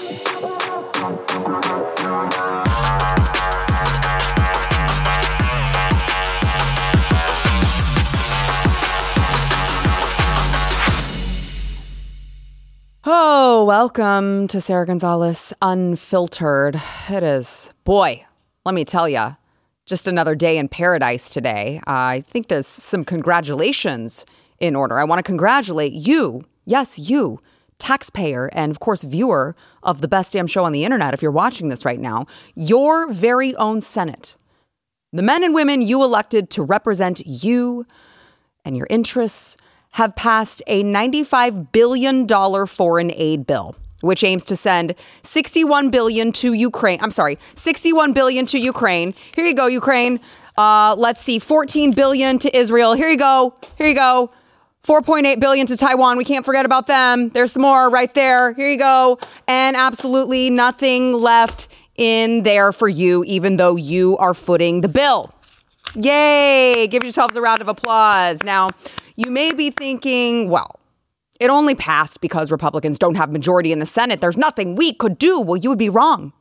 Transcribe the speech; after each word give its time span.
Oh, 0.00 0.04
welcome 13.66 14.46
to 14.46 14.60
Sara 14.60 14.86
Gonzales 14.86 15.52
Unfiltered. 15.60 16.80
It 17.08 17.24
is, 17.24 17.72
boy, 17.82 18.24
let 18.64 18.76
me 18.76 18.84
tell 18.84 19.08
you, 19.08 19.36
just 19.84 20.06
another 20.06 20.36
day 20.36 20.58
in 20.58 20.68
paradise 20.68 21.28
today. 21.28 21.80
I 21.88 22.22
think 22.28 22.46
there's 22.46 22.68
some 22.68 23.02
congratulations 23.02 24.24
in 24.60 24.76
order. 24.76 25.00
I 25.00 25.04
want 25.04 25.18
to 25.18 25.24
congratulate 25.24 25.92
you, 25.92 26.44
yes, 26.66 27.00
you, 27.00 27.40
taxpayer, 27.78 28.50
and 28.52 28.70
of 28.70 28.80
course, 28.80 29.02
viewer 29.02 29.54
of 29.82 30.00
the 30.00 30.08
best 30.08 30.32
damn 30.32 30.46
show 30.46 30.64
on 30.64 30.72
the 30.72 30.84
internet, 30.84 31.14
if 31.14 31.22
you're 31.22 31.30
watching 31.30 31.68
this 31.68 31.84
right 31.84 32.00
now, 32.00 32.26
your 32.54 33.10
very 33.10 33.54
own 33.56 33.80
Senate. 33.80 34.36
The 35.12 35.22
men 35.22 35.42
and 35.42 35.54
women 35.54 35.80
you 35.80 36.02
elected 36.04 36.50
to 36.50 36.62
represent 36.62 37.26
you 37.26 37.86
and 38.64 38.76
your 38.76 38.86
interests 38.90 39.56
have 39.92 40.14
passed 40.14 40.62
a 40.66 40.82
$95 40.82 41.72
billion 41.72 42.26
foreign 42.66 43.12
aid 43.14 43.46
bill 43.46 43.74
which 44.00 44.22
aims 44.22 44.44
to 44.44 44.56
send 44.56 44.94
61 45.22 45.90
billion 45.90 46.32
to 46.32 46.52
Ukraine. 46.52 47.00
I'm 47.02 47.10
sorry, 47.10 47.38
61 47.54 48.12
billion 48.12 48.46
to 48.46 48.58
Ukraine. 48.58 49.14
Here 49.34 49.44
you 49.44 49.54
go, 49.54 49.66
Ukraine. 49.66 50.20
Uh, 50.56 50.94
let's 50.96 51.22
see, 51.22 51.38
14 51.38 51.92
billion 51.92 52.38
to 52.40 52.56
Israel. 52.56 52.94
Here 52.94 53.08
you 53.08 53.16
go. 53.16 53.54
Here 53.76 53.86
you 53.86 53.94
go. 53.94 54.30
4.8 54.88 55.38
billion 55.38 55.66
to 55.66 55.76
Taiwan. 55.76 56.16
We 56.16 56.24
can't 56.24 56.46
forget 56.46 56.64
about 56.64 56.86
them. 56.86 57.28
There's 57.28 57.52
some 57.52 57.60
more 57.60 57.90
right 57.90 58.12
there. 58.14 58.54
Here 58.54 58.70
you 58.70 58.78
go. 58.78 59.18
And 59.46 59.76
absolutely 59.76 60.48
nothing 60.48 61.12
left 61.12 61.68
in 61.96 62.42
there 62.42 62.72
for 62.72 62.88
you, 62.88 63.22
even 63.24 63.58
though 63.58 63.76
you 63.76 64.16
are 64.16 64.32
footing 64.32 64.80
the 64.80 64.88
bill. 64.88 65.34
Yay! 65.94 66.86
Give 66.86 67.02
yourselves 67.02 67.36
a 67.36 67.42
round 67.42 67.60
of 67.60 67.68
applause. 67.68 68.42
Now, 68.42 68.70
you 69.16 69.30
may 69.30 69.52
be 69.52 69.68
thinking, 69.68 70.48
well, 70.48 70.80
it 71.38 71.50
only 71.50 71.74
passed 71.74 72.22
because 72.22 72.50
Republicans 72.50 72.98
don't 72.98 73.16
have 73.16 73.30
majority 73.30 73.72
in 73.72 73.80
the 73.80 73.86
Senate. 73.86 74.22
There's 74.22 74.38
nothing 74.38 74.74
we 74.74 74.94
could 74.94 75.18
do. 75.18 75.38
Well, 75.38 75.56
you 75.58 75.68
would 75.68 75.78
be 75.78 75.90
wrong. 75.90 76.32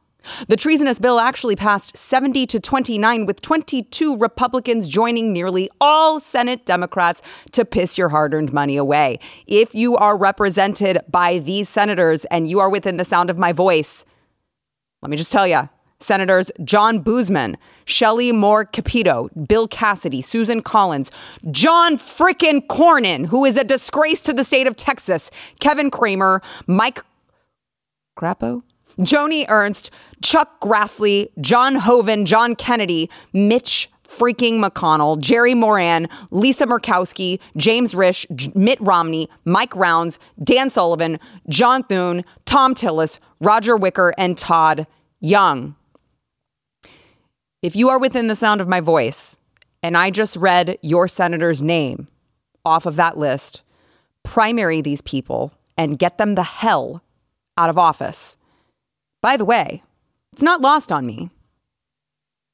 The 0.48 0.56
treasonous 0.56 1.00
bill 1.00 1.20
actually 1.20 1.56
passed 1.56 1.96
70 1.96 2.46
to 2.48 2.60
29, 2.60 3.26
with 3.26 3.42
22 3.42 4.18
Republicans 4.18 4.90
joining 4.90 5.32
nearly 5.32 5.70
all 5.80 6.20
Senate 6.20 6.66
Democrats 6.66 7.22
to 7.52 7.66
piss 7.66 7.98
your 7.98 8.10
hard 8.10 8.34
earned 8.34 8.54
money 8.54 8.78
away. 8.78 9.20
If 9.46 9.74
you 9.74 9.96
are 9.96 10.18
represented 10.18 11.00
by 11.10 11.40
these 11.40 11.70
senators 11.70 12.26
and 12.26 12.50
you 12.50 12.60
are 12.60 12.70
within 12.70 12.98
the 12.98 13.06
sound 13.06 13.30
of 13.30 13.38
my 13.38 13.54
voice, 13.54 14.06
let 15.02 15.10
me 15.10 15.18
just 15.18 15.32
tell 15.32 15.48
you, 15.48 15.70
Senators 16.00 16.52
John 16.64 17.04
Boozman, 17.04 17.56
Shelley 17.86 18.32
Moore 18.32 18.66
Capito, 18.66 19.30
Bill 19.48 19.68
Cassidy, 19.68 20.22
Susan 20.22 20.62
Collins, 20.62 21.12
John 21.50 21.98
frickin' 21.98 22.68
Cornyn, 22.68 23.28
who 23.28 23.46
is 23.46 23.58
a 23.58 23.64
disgrace 23.64 24.22
to 24.24 24.34
the 24.34 24.44
state 24.44 24.68
of 24.68 24.76
Texas, 24.76 25.32
Kevin 25.60 25.90
Cramer, 25.90 26.42
Mike 26.68 27.04
Crapo, 28.18 28.64
Joni 29.00 29.46
Ernst, 29.50 29.92
Chuck 30.22 30.60
Grassley, 30.60 31.30
John 31.40 31.76
Hoeven, 31.76 32.26
John 32.26 32.56
Kennedy, 32.56 33.10
Mitch 33.34 33.90
freaking 34.08 34.64
McConnell, 34.64 35.20
Jerry 35.20 35.54
Moran, 35.54 36.08
Lisa 36.32 36.66
Murkowski, 36.66 37.40
James 37.58 37.94
Risch, 37.94 38.26
J- 38.36 38.52
Mitt 38.56 38.80
Romney, 38.80 39.30
Mike 39.46 39.76
Rounds, 39.76 40.18
Dan 40.44 40.70
Sullivan, 40.70 41.20
John 41.50 41.84
Thune, 41.84 42.24
Thom 42.46 42.74
Tillis, 42.74 43.20
Roger 43.40 43.76
Wicker, 43.76 44.14
and 44.18 44.38
Todd 44.38 44.88
Young. 45.20 45.76
If 47.62 47.76
you 47.76 47.90
are 47.90 48.00
within 48.00 48.28
the 48.28 48.36
sound 48.36 48.62
of 48.62 48.68
my 48.68 48.80
voice 48.80 49.38
and 49.84 49.98
I 49.98 50.10
just 50.10 50.38
read 50.38 50.78
your 50.82 51.08
senator's 51.08 51.62
name 51.62 52.08
off 52.64 52.86
of 52.86 52.96
that 52.96 53.18
list, 53.18 53.62
primary 54.24 54.82
these 54.82 55.02
people 55.02 55.54
and 55.78 56.00
get 56.00 56.18
them 56.18 56.36
the 56.36 56.44
hell 56.44 57.04
out 57.58 57.70
of 57.70 57.78
office. 57.78 58.38
By 59.28 59.36
the 59.36 59.44
way, 59.44 59.84
it's 60.32 60.42
not 60.42 60.62
lost 60.62 60.90
on 60.90 61.06
me 61.06 61.32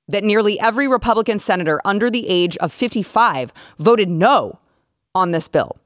that 0.08 0.24
nearly 0.24 0.60
every 0.60 0.88
Republican 0.88 1.38
senator 1.38 1.80
under 1.86 2.10
the 2.10 2.28
age 2.28 2.58
of 2.58 2.74
55 2.74 3.54
voted 3.78 4.10
no 4.10 4.58
on 5.14 5.30
this 5.30 5.48
bill. 5.48 5.78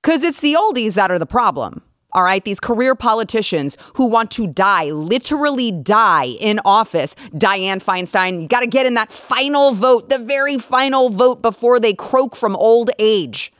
Because 0.00 0.22
it's 0.22 0.38
the 0.38 0.54
oldies 0.54 0.94
that 0.94 1.10
are 1.10 1.18
the 1.18 1.26
problem. 1.26 1.82
All 2.12 2.22
right, 2.22 2.44
these 2.44 2.60
career 2.60 2.94
politicians 2.94 3.76
who 3.94 4.06
want 4.06 4.30
to 4.30 4.46
die, 4.46 4.90
literally 4.90 5.72
die 5.72 6.26
in 6.38 6.60
office. 6.64 7.16
Dianne 7.32 7.82
Feinstein, 7.82 8.42
you 8.42 8.46
got 8.46 8.60
to 8.60 8.68
get 8.68 8.86
in 8.86 8.94
that 8.94 9.12
final 9.12 9.72
vote, 9.72 10.08
the 10.08 10.18
very 10.18 10.56
final 10.56 11.08
vote 11.08 11.42
before 11.42 11.80
they 11.80 11.94
croak 11.94 12.36
from 12.36 12.54
old 12.54 12.92
age. 13.00 13.52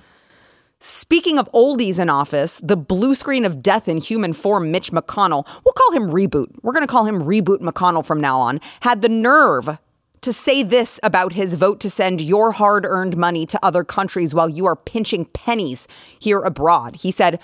Speaking 0.86 1.38
of 1.38 1.50
oldies 1.52 1.98
in 1.98 2.10
office, 2.10 2.60
the 2.62 2.76
blue 2.76 3.14
screen 3.14 3.46
of 3.46 3.62
death 3.62 3.88
in 3.88 3.96
human 3.96 4.34
form, 4.34 4.70
Mitch 4.70 4.92
McConnell, 4.92 5.46
we'll 5.64 5.72
call 5.72 5.92
him 5.92 6.10
Reboot. 6.10 6.48
We're 6.62 6.74
going 6.74 6.86
to 6.86 6.90
call 6.90 7.06
him 7.06 7.22
Reboot 7.22 7.60
McConnell 7.60 8.04
from 8.04 8.20
now 8.20 8.38
on, 8.38 8.60
had 8.80 9.00
the 9.00 9.08
nerve 9.08 9.78
to 10.20 10.30
say 10.30 10.62
this 10.62 11.00
about 11.02 11.32
his 11.32 11.54
vote 11.54 11.80
to 11.80 11.88
send 11.88 12.20
your 12.20 12.52
hard 12.52 12.84
earned 12.84 13.16
money 13.16 13.46
to 13.46 13.58
other 13.64 13.82
countries 13.82 14.34
while 14.34 14.50
you 14.50 14.66
are 14.66 14.76
pinching 14.76 15.24
pennies 15.24 15.88
here 16.18 16.40
abroad. 16.40 16.96
He 16.96 17.10
said, 17.10 17.40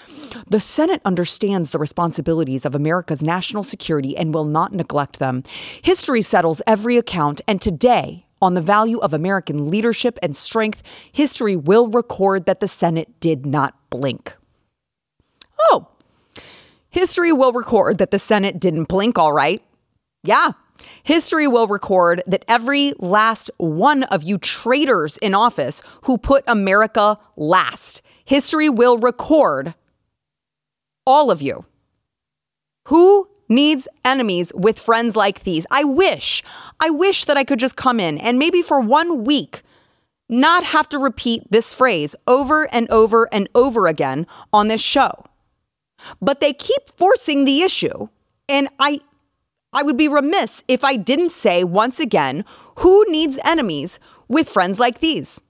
The 0.46 0.60
Senate 0.60 1.00
understands 1.06 1.70
the 1.70 1.78
responsibilities 1.78 2.66
of 2.66 2.74
America's 2.74 3.22
national 3.22 3.62
security 3.62 4.18
and 4.18 4.34
will 4.34 4.44
not 4.44 4.74
neglect 4.74 5.18
them. 5.18 5.44
History 5.80 6.20
settles 6.20 6.60
every 6.66 6.98
account, 6.98 7.40
and 7.48 7.58
today, 7.58 8.26
on 8.40 8.54
the 8.54 8.60
value 8.60 8.98
of 8.98 9.12
American 9.12 9.70
leadership 9.70 10.18
and 10.22 10.36
strength, 10.36 10.82
history 11.12 11.56
will 11.56 11.88
record 11.88 12.46
that 12.46 12.60
the 12.60 12.68
Senate 12.68 13.20
did 13.20 13.44
not 13.46 13.74
blink. 13.90 14.36
Oh, 15.70 15.88
history 16.88 17.32
will 17.32 17.52
record 17.52 17.98
that 17.98 18.10
the 18.10 18.18
Senate 18.18 18.58
didn't 18.58 18.88
blink, 18.88 19.18
all 19.18 19.32
right. 19.32 19.62
Yeah, 20.22 20.52
History 21.02 21.46
will 21.46 21.66
record 21.66 22.22
that 22.26 22.44
every 22.48 22.92
last 22.98 23.50
one 23.58 24.04
of 24.04 24.22
you 24.22 24.38
traitors 24.38 25.18
in 25.18 25.34
office 25.34 25.82
who 26.02 26.18
put 26.18 26.44
America 26.46 27.18
last, 27.36 28.02
history 28.24 28.68
will 28.68 28.98
record 28.98 29.74
all 31.06 31.30
of 31.30 31.42
you. 31.42 31.64
Who 32.88 33.28
needs 33.50 33.86
enemies 34.04 34.52
with 34.54 34.78
friends 34.78 35.16
like 35.16 35.42
these? 35.42 35.66
I 35.70 35.84
wish, 35.84 36.42
I 36.80 36.88
wish 36.88 37.26
that 37.26 37.36
I 37.36 37.44
could 37.44 37.58
just 37.58 37.76
come 37.76 38.00
in 38.00 38.16
and 38.16 38.38
maybe 38.38 38.62
for 38.62 38.80
one 38.80 39.24
week 39.24 39.62
not 40.30 40.64
have 40.64 40.88
to 40.90 40.98
repeat 40.98 41.42
this 41.50 41.74
phrase 41.74 42.14
over 42.26 42.72
and 42.72 42.88
over 42.90 43.28
and 43.32 43.48
over 43.54 43.86
again 43.86 44.26
on 44.52 44.68
this 44.68 44.80
show. 44.80 45.24
But 46.22 46.40
they 46.40 46.52
keep 46.52 46.88
forcing 46.96 47.44
the 47.44 47.62
issue. 47.62 48.08
And 48.48 48.68
I 48.78 49.00
I 49.72 49.82
would 49.82 49.96
be 49.96 50.08
remiss 50.08 50.64
if 50.66 50.82
I 50.82 50.96
didn't 50.96 51.30
say 51.30 51.62
once 51.62 52.00
again 52.00 52.44
who 52.76 53.04
needs 53.08 53.38
enemies 53.44 54.00
with 54.28 54.48
friends 54.48 54.80
like 54.80 55.00
these? 55.00 55.42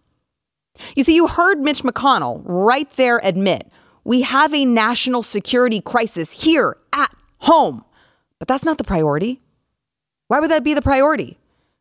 You 0.97 1.05
see, 1.05 1.15
you 1.15 1.27
heard 1.27 1.61
Mitch 1.61 1.83
McConnell 1.83 2.43
right 2.45 2.91
there 2.93 3.21
admit 3.23 3.71
we 4.05 4.23
have 4.23 4.55
a 4.55 4.65
national 4.65 5.23
security 5.23 5.81
crisis 5.81 6.45
here 6.45 6.77
at 6.93 7.15
home, 7.41 7.85
but 8.41 8.49
that's 8.49 8.65
not 8.65 8.79
the 8.79 8.85
priority. 8.85 9.41
Why 10.27 10.41
would 10.41 10.51
that 10.51 10.65
be 10.65 10.75
the 10.75 10.83
priority? 10.83 11.39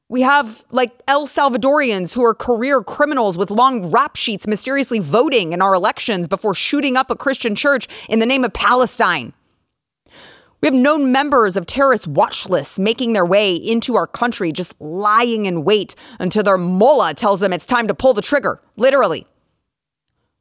We 0.10 0.22
have 0.22 0.66
like 0.72 0.92
El 1.08 1.28
Salvadorians 1.28 2.14
who 2.14 2.24
are 2.24 2.36
career 2.36 2.84
criminals 2.84 3.38
with 3.38 3.50
long 3.50 3.90
rap 3.90 4.16
sheets 4.16 4.46
mysteriously 4.46 5.00
voting 5.00 5.54
in 5.54 5.62
our 5.62 5.74
elections 5.74 6.28
before 6.28 6.54
shooting 6.54 6.98
up 6.98 7.10
a 7.10 7.16
Christian 7.16 7.56
church 7.56 7.88
in 8.08 8.20
the 8.20 8.26
name 8.26 8.44
of 8.44 8.54
Palestine. 8.54 9.34
We 10.62 10.68
have 10.68 10.76
known 10.76 11.12
members 11.12 11.56
of 11.56 11.66
terrorist 11.66 12.08
watch 12.08 12.50
lists 12.50 12.78
making 12.78 13.14
their 13.14 13.26
way 13.26 13.56
into 13.56 13.96
our 13.96 14.08
country, 14.08 14.52
just 14.52 14.74
lying 14.82 15.46
in 15.46 15.64
wait 15.64 15.96
until 16.20 16.44
their 16.44 16.58
mullah 16.58 17.14
tells 17.14 17.40
them 17.40 17.54
it's 17.54 17.66
time 17.66 17.88
to 17.88 17.94
pull 17.94 18.14
the 18.14 18.22
trigger, 18.22 18.62
literally. 18.76 19.26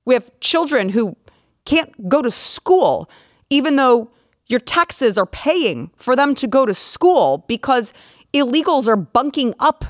We 0.05 0.15
have 0.15 0.33
children 0.41 0.89
who 0.89 1.17
can't 1.65 2.09
go 2.09 2.23
to 2.23 2.31
school, 2.31 3.09
even 3.49 3.77
though 3.77 4.11
your 4.49 4.61
taxes 4.61 5.19
are 5.19 5.27
paying 5.27 5.91
for 5.97 6.17
them 6.17 6.35
to 6.37 6.47
go 6.47 6.65
to 6.65 6.75
school 6.75 7.45
because 7.47 7.93
illegals 8.33 8.89
are 8.89 8.97
bunking 8.97 9.55
up 9.59 9.85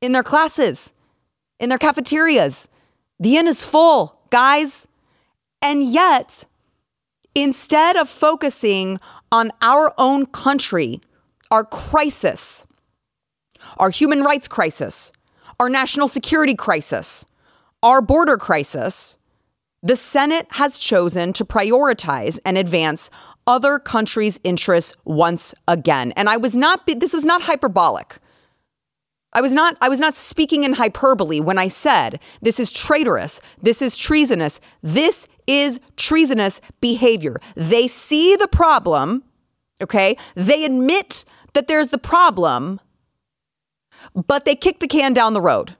in 0.00 0.12
their 0.12 0.22
classes, 0.22 0.94
in 1.60 1.68
their 1.68 1.78
cafeterias. 1.78 2.68
The 3.20 3.36
inn 3.36 3.46
is 3.46 3.62
full, 3.62 4.20
guys. 4.30 4.86
And 5.60 5.84
yet, 5.84 6.46
instead 7.34 7.96
of 7.96 8.08
focusing 8.08 8.98
on 9.30 9.50
our 9.60 9.92
own 9.98 10.26
country, 10.26 11.00
our 11.50 11.64
crisis, 11.64 12.64
our 13.76 13.90
human 13.90 14.22
rights 14.22 14.48
crisis, 14.48 15.12
our 15.60 15.68
national 15.68 16.08
security 16.08 16.54
crisis, 16.54 17.26
our 17.82 18.00
border 18.00 18.36
crisis, 18.36 19.16
the 19.82 19.96
Senate 19.96 20.46
has 20.52 20.78
chosen 20.78 21.32
to 21.32 21.44
prioritize 21.44 22.38
and 22.44 22.58
advance 22.58 23.10
other 23.48 23.80
countries' 23.80 24.38
interests 24.44 24.94
once 25.04 25.54
again. 25.66 26.12
And 26.12 26.28
I 26.28 26.36
was 26.36 26.54
not, 26.54 26.86
this 26.86 27.14
was 27.14 27.24
not 27.24 27.42
hyperbolic. 27.42 28.18
I 29.32 29.40
was 29.40 29.52
not 29.52 29.76
I 29.82 29.88
was 29.88 30.00
not 30.00 30.16
speaking 30.16 30.64
in 30.64 30.74
hyperbole 30.74 31.40
when 31.40 31.58
I 31.58 31.68
said 31.68 32.18
this 32.40 32.58
is 32.58 32.72
traitorous, 32.72 33.42
this 33.60 33.82
is 33.82 33.96
treasonous. 33.96 34.58
This 34.82 35.28
is 35.46 35.80
treasonous 35.96 36.60
behavior. 36.80 37.36
They 37.54 37.88
see 37.88 38.36
the 38.36 38.48
problem, 38.48 39.24
okay? 39.82 40.16
They 40.34 40.64
admit 40.64 41.24
that 41.52 41.68
there's 41.68 41.88
the 41.88 41.98
problem, 41.98 42.80
but 44.14 44.44
they 44.44 44.54
kick 44.54 44.80
the 44.80 44.88
can 44.88 45.12
down 45.12 45.34
the 45.34 45.42
road 45.42 45.76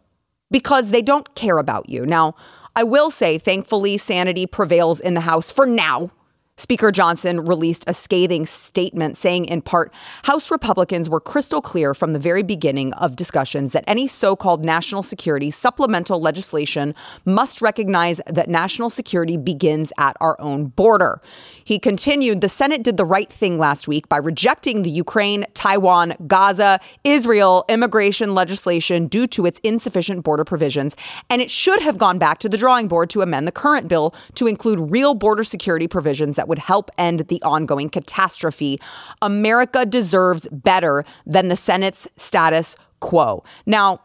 because 0.50 0.90
they 0.90 1.02
don't 1.02 1.34
care 1.34 1.58
about 1.58 1.88
you. 1.88 2.04
Now, 2.04 2.34
I 2.76 2.82
will 2.82 3.10
say, 3.10 3.38
thankfully, 3.38 3.96
sanity 3.98 4.46
prevails 4.46 5.00
in 5.00 5.14
the 5.14 5.22
House 5.22 5.50
for 5.50 5.66
now. 5.66 6.10
Speaker 6.58 6.90
Johnson 6.90 7.44
released 7.44 7.84
a 7.86 7.94
scathing 7.94 8.44
statement 8.44 9.16
saying, 9.16 9.44
in 9.44 9.62
part, 9.62 9.94
House 10.24 10.50
Republicans 10.50 11.08
were 11.08 11.20
crystal 11.20 11.62
clear 11.62 11.94
from 11.94 12.12
the 12.12 12.18
very 12.18 12.42
beginning 12.42 12.92
of 12.94 13.14
discussions 13.14 13.72
that 13.72 13.84
any 13.86 14.08
so 14.08 14.34
called 14.34 14.64
national 14.64 15.04
security 15.04 15.52
supplemental 15.52 16.20
legislation 16.20 16.96
must 17.24 17.62
recognize 17.62 18.20
that 18.26 18.48
national 18.48 18.90
security 18.90 19.36
begins 19.36 19.92
at 19.98 20.16
our 20.20 20.38
own 20.40 20.66
border. 20.66 21.22
He 21.64 21.78
continued, 21.78 22.40
the 22.40 22.48
Senate 22.48 22.82
did 22.82 22.96
the 22.96 23.04
right 23.04 23.32
thing 23.32 23.56
last 23.56 23.86
week 23.86 24.08
by 24.08 24.16
rejecting 24.16 24.82
the 24.82 24.90
Ukraine, 24.90 25.46
Taiwan, 25.54 26.14
Gaza, 26.26 26.80
Israel 27.04 27.64
immigration 27.68 28.34
legislation 28.34 29.06
due 29.06 29.28
to 29.28 29.46
its 29.46 29.60
insufficient 29.60 30.24
border 30.24 30.44
provisions, 30.44 30.96
and 31.30 31.40
it 31.40 31.52
should 31.52 31.82
have 31.82 31.98
gone 31.98 32.18
back 32.18 32.40
to 32.40 32.48
the 32.48 32.56
drawing 32.56 32.88
board 32.88 33.10
to 33.10 33.22
amend 33.22 33.46
the 33.46 33.52
current 33.52 33.86
bill 33.86 34.12
to 34.34 34.48
include 34.48 34.90
real 34.90 35.14
border 35.14 35.44
security 35.44 35.86
provisions 35.86 36.34
that 36.34 36.47
would 36.48 36.58
help 36.58 36.90
end 36.98 37.28
the 37.28 37.40
ongoing 37.42 37.88
catastrophe. 37.88 38.80
America 39.22 39.86
deserves 39.86 40.48
better 40.50 41.04
than 41.24 41.48
the 41.48 41.56
Senate's 41.56 42.08
status 42.16 42.76
quo. 43.00 43.44
Now, 43.66 44.00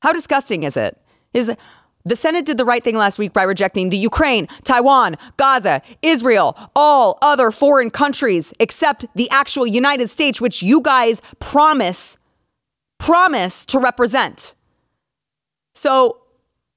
how 0.00 0.12
disgusting 0.12 0.62
is 0.62 0.76
it? 0.76 0.98
Is 1.32 1.54
the 2.04 2.16
Senate 2.16 2.46
did 2.46 2.56
the 2.56 2.64
right 2.64 2.82
thing 2.82 2.96
last 2.96 3.18
week 3.18 3.32
by 3.32 3.42
rejecting 3.42 3.90
the 3.90 3.96
Ukraine, 3.96 4.46
Taiwan, 4.64 5.16
Gaza, 5.36 5.82
Israel, 6.00 6.56
all 6.74 7.18
other 7.22 7.50
foreign 7.50 7.90
countries 7.90 8.54
except 8.58 9.06
the 9.14 9.28
actual 9.30 9.66
United 9.66 10.08
States, 10.08 10.40
which 10.40 10.62
you 10.62 10.80
guys 10.80 11.20
promise, 11.38 12.16
promise 12.98 13.66
to 13.66 13.78
represent. 13.78 14.54
So 15.74 16.22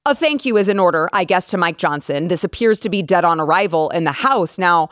a 0.04 0.14
thank 0.14 0.44
you 0.44 0.56
is 0.56 0.68
in 0.68 0.78
order, 0.78 1.08
I 1.12 1.24
guess, 1.24 1.48
to 1.50 1.58
Mike 1.58 1.78
Johnson. 1.78 2.28
This 2.28 2.44
appears 2.44 2.78
to 2.80 2.88
be 2.88 3.02
dead 3.02 3.24
on 3.24 3.40
arrival 3.40 3.90
in 3.90 4.04
the 4.04 4.12
House. 4.12 4.58
Now, 4.58 4.88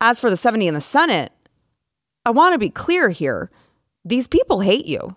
as 0.00 0.20
for 0.20 0.30
the 0.30 0.36
70 0.36 0.66
in 0.66 0.74
the 0.74 0.80
Senate, 0.80 1.32
I 2.24 2.30
want 2.30 2.52
to 2.52 2.58
be 2.58 2.70
clear 2.70 3.08
here. 3.10 3.50
These 4.04 4.28
people 4.28 4.60
hate 4.60 4.86
you. 4.86 5.16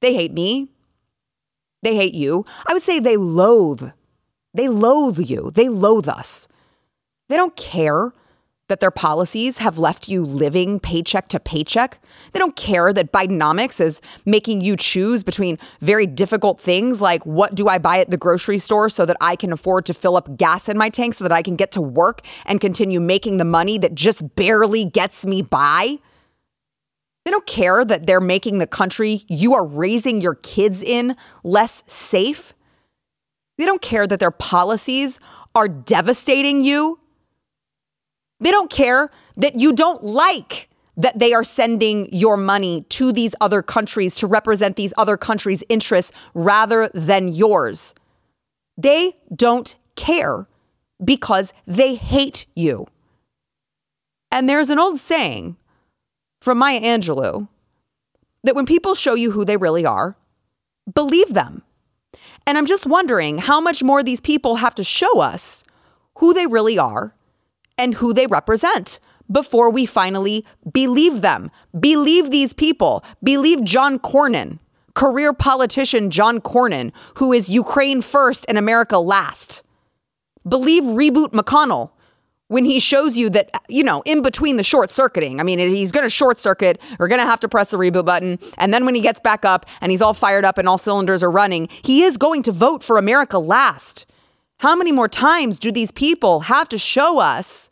They 0.00 0.14
hate 0.14 0.32
me. 0.32 0.70
They 1.82 1.96
hate 1.96 2.14
you. 2.14 2.44
I 2.66 2.72
would 2.72 2.82
say 2.82 3.00
they 3.00 3.16
loathe. 3.16 3.90
They 4.54 4.68
loathe 4.68 5.18
you. 5.18 5.50
They 5.54 5.68
loathe 5.68 6.08
us. 6.08 6.46
They 7.28 7.36
don't 7.36 7.56
care 7.56 8.12
that 8.70 8.80
their 8.80 8.92
policies 8.92 9.58
have 9.58 9.78
left 9.78 10.08
you 10.08 10.24
living 10.24 10.78
paycheck 10.78 11.28
to 11.28 11.40
paycheck. 11.40 12.00
They 12.32 12.38
don't 12.38 12.54
care 12.54 12.92
that 12.92 13.12
Bidenomics 13.12 13.80
is 13.80 14.00
making 14.24 14.60
you 14.60 14.76
choose 14.76 15.24
between 15.24 15.58
very 15.80 16.06
difficult 16.06 16.60
things 16.60 17.00
like 17.00 17.26
what 17.26 17.56
do 17.56 17.66
I 17.68 17.78
buy 17.78 17.98
at 17.98 18.10
the 18.10 18.16
grocery 18.16 18.58
store 18.58 18.88
so 18.88 19.04
that 19.04 19.16
I 19.20 19.34
can 19.34 19.52
afford 19.52 19.86
to 19.86 19.94
fill 19.94 20.16
up 20.16 20.36
gas 20.36 20.68
in 20.68 20.78
my 20.78 20.88
tank 20.88 21.14
so 21.14 21.24
that 21.24 21.32
I 21.32 21.42
can 21.42 21.56
get 21.56 21.72
to 21.72 21.80
work 21.80 22.22
and 22.46 22.60
continue 22.60 23.00
making 23.00 23.38
the 23.38 23.44
money 23.44 23.76
that 23.78 23.96
just 23.96 24.36
barely 24.36 24.84
gets 24.84 25.26
me 25.26 25.42
by. 25.42 25.98
They 27.24 27.32
don't 27.32 27.46
care 27.46 27.84
that 27.84 28.06
they're 28.06 28.20
making 28.20 28.58
the 28.58 28.68
country 28.68 29.24
you 29.28 29.52
are 29.52 29.66
raising 29.66 30.20
your 30.20 30.36
kids 30.36 30.80
in 30.80 31.16
less 31.42 31.82
safe. 31.88 32.54
They 33.58 33.66
don't 33.66 33.82
care 33.82 34.06
that 34.06 34.20
their 34.20 34.30
policies 34.30 35.18
are 35.56 35.66
devastating 35.66 36.60
you 36.60 36.99
they 38.40 38.50
don't 38.50 38.70
care 38.70 39.10
that 39.36 39.56
you 39.56 39.72
don't 39.72 40.02
like 40.02 40.68
that 40.96 41.18
they 41.18 41.32
are 41.32 41.44
sending 41.44 42.08
your 42.12 42.36
money 42.36 42.82
to 42.90 43.12
these 43.12 43.34
other 43.40 43.62
countries 43.62 44.14
to 44.16 44.26
represent 44.26 44.76
these 44.76 44.92
other 44.98 45.16
countries' 45.16 45.64
interests 45.68 46.12
rather 46.34 46.90
than 46.92 47.28
yours. 47.28 47.94
They 48.76 49.16
don't 49.34 49.76
care 49.96 50.46
because 51.02 51.52
they 51.66 51.94
hate 51.94 52.46
you. 52.54 52.86
And 54.30 54.48
there's 54.48 54.70
an 54.70 54.78
old 54.78 54.98
saying 54.98 55.56
from 56.40 56.58
Maya 56.58 56.80
Angelou 56.80 57.48
that 58.44 58.54
when 58.54 58.66
people 58.66 58.94
show 58.94 59.14
you 59.14 59.32
who 59.32 59.44
they 59.44 59.56
really 59.56 59.84
are, 59.86 60.16
believe 60.92 61.34
them. 61.34 61.62
And 62.46 62.56
I'm 62.58 62.66
just 62.66 62.86
wondering 62.86 63.38
how 63.38 63.60
much 63.60 63.82
more 63.82 64.02
these 64.02 64.20
people 64.20 64.56
have 64.56 64.74
to 64.76 64.84
show 64.84 65.20
us 65.20 65.64
who 66.18 66.34
they 66.34 66.46
really 66.46 66.78
are 66.78 67.14
and 67.80 67.94
who 67.94 68.12
they 68.12 68.26
represent 68.26 69.00
before 69.30 69.70
we 69.70 69.86
finally 69.86 70.44
believe 70.70 71.22
them. 71.22 71.50
Believe 71.78 72.30
these 72.30 72.52
people. 72.52 73.02
Believe 73.22 73.64
John 73.64 73.98
Cornyn, 73.98 74.58
career 74.94 75.32
politician 75.32 76.10
John 76.10 76.40
Cornyn, 76.40 76.92
who 77.14 77.32
is 77.32 77.48
Ukraine 77.48 78.02
first 78.02 78.44
and 78.48 78.58
America 78.58 78.98
last. 78.98 79.62
Believe 80.46 80.82
Reboot 80.82 81.30
McConnell 81.32 81.90
when 82.48 82.64
he 82.64 82.80
shows 82.80 83.16
you 83.16 83.30
that, 83.30 83.48
you 83.68 83.84
know, 83.84 84.02
in 84.04 84.22
between 84.22 84.56
the 84.56 84.64
short 84.64 84.90
circuiting, 84.90 85.38
I 85.38 85.44
mean, 85.44 85.60
he's 85.60 85.92
going 85.92 86.04
to 86.04 86.10
short 86.10 86.40
circuit, 86.40 86.80
we're 86.98 87.06
going 87.06 87.20
to 87.20 87.26
have 87.26 87.38
to 87.40 87.48
press 87.48 87.68
the 87.68 87.76
reboot 87.76 88.04
button. 88.04 88.40
And 88.58 88.74
then 88.74 88.84
when 88.84 88.96
he 88.96 89.00
gets 89.00 89.20
back 89.20 89.44
up 89.44 89.66
and 89.80 89.92
he's 89.92 90.02
all 90.02 90.14
fired 90.14 90.44
up 90.44 90.58
and 90.58 90.68
all 90.68 90.76
cylinders 90.76 91.22
are 91.22 91.30
running, 91.30 91.68
he 91.84 92.02
is 92.02 92.16
going 92.16 92.42
to 92.42 92.52
vote 92.52 92.82
for 92.82 92.98
America 92.98 93.38
last. 93.38 94.04
How 94.58 94.74
many 94.74 94.90
more 94.90 95.08
times 95.08 95.58
do 95.58 95.70
these 95.70 95.92
people 95.92 96.40
have 96.40 96.68
to 96.70 96.76
show 96.76 97.20
us 97.20 97.69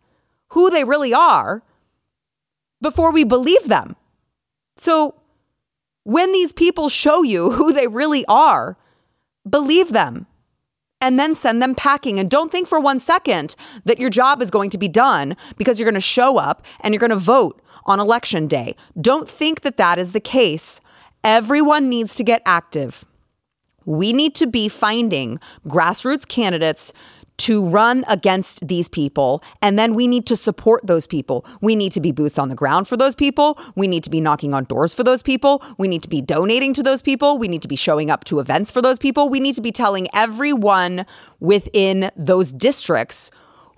who 0.49 0.71
they 0.71 0.85
really 0.85 1.12
are 1.12 1.62
before 2.81 3.12
we 3.12 3.25
believe 3.25 3.69
them? 3.69 3.97
So 4.77 5.15
when 6.05 6.33
these 6.33 6.53
people 6.53 6.89
show 6.89 7.23
you 7.23 7.50
who 7.53 7.73
they 7.73 7.87
really 7.87 8.25
are, 8.27 8.77
believe 9.49 9.93
them 9.93 10.27
and 11.00 11.19
then 11.19 11.35
send 11.35 11.62
them 11.62 11.75
packing. 11.75 12.19
And 12.19 12.29
don't 12.29 12.50
think 12.50 12.67
for 12.67 12.81
one 12.81 13.00
second 13.00 13.55
that 13.85 13.99
your 13.99 14.11
job 14.11 14.43
is 14.43 14.50
going 14.50 14.71
to 14.71 14.79
be 14.79 14.89
done 14.89 15.37
because 15.56 15.79
you're 15.79 15.89
going 15.89 15.95
to 15.95 16.00
show 16.00 16.39
up 16.39 16.65
and 16.81 16.93
you're 16.93 17.00
going 17.00 17.11
to 17.11 17.17
vote 17.17 17.61
on 17.85 18.00
election 18.00 18.47
day. 18.47 18.75
Don't 19.00 19.28
think 19.28 19.62
that 19.62 19.76
that 19.76 19.99
is 19.99 20.12
the 20.12 20.21
case. 20.21 20.81
Everyone 21.25 21.88
needs 21.88 22.14
to 22.17 22.25
get 22.25 22.43
active. 22.45 23.05
We 23.85 24.12
need 24.12 24.35
to 24.37 24.47
be 24.47 24.69
finding 24.69 25.40
grassroots 25.67 26.28
candidates 26.28 26.93
to 27.38 27.66
run 27.66 28.04
against 28.09 28.66
these 28.66 28.88
people. 28.88 29.42
And 29.62 29.78
then 29.78 29.95
we 29.95 30.07
need 30.07 30.26
to 30.26 30.37
support 30.37 30.87
those 30.87 31.07
people. 31.07 31.45
We 31.61 31.76
need 31.76 31.92
to 31.92 32.00
be 32.00 32.12
boots 32.12 32.38
on 32.38 32.49
the 32.49 32.54
ground 32.54 32.88
for 32.88 32.97
those 32.97 33.14
people. 33.14 33.59
We 33.75 33.87
need 33.87 34.04
to 34.04 34.11
be 34.11 34.21
knocking 34.21 34.54
on 34.54 34.64
doors 34.64 34.92
for 34.92 35.04
those 35.04 35.23
people. 35.23 35.62
We 35.78 35.88
need 35.88 36.02
to 36.02 36.09
be 36.09 36.21
donating 36.21 36.75
to 36.75 36.83
those 36.83 37.02
people. 37.02 37.38
We 37.38 37.49
need 37.49 37.62
to 37.62 37.68
be 37.68 37.76
showing 37.76 38.11
up 38.11 38.25
to 38.25 38.40
events 38.40 38.71
for 38.71 38.83
those 38.83 38.99
people. 38.99 39.28
We 39.28 39.40
need 39.40 39.54
to 39.54 39.61
be 39.61 39.73
telling 39.73 40.09
everyone 40.12 41.07
within 41.40 42.11
those 42.16 42.52
districts 42.52 43.30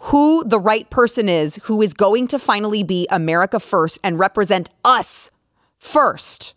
who 0.05 0.43
the 0.45 0.59
right 0.59 0.89
person 0.89 1.29
is 1.29 1.57
who 1.65 1.83
is 1.83 1.93
going 1.93 2.27
to 2.29 2.39
finally 2.39 2.83
be 2.83 3.07
America 3.11 3.61
first 3.61 3.99
and 4.03 4.19
represent 4.19 4.71
us 4.85 5.31
first. 5.79 6.55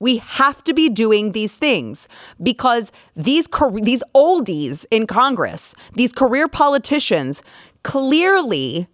We 0.00 0.18
have 0.18 0.62
to 0.64 0.74
be 0.74 0.88
doing 0.88 1.32
these 1.32 1.54
things 1.54 2.08
because 2.42 2.92
these 3.16 3.48
these 3.82 4.02
oldies 4.14 4.86
in 4.90 5.06
Congress, 5.06 5.74
these 5.94 6.12
career 6.12 6.48
politicians 6.48 7.42
clearly 7.82 8.88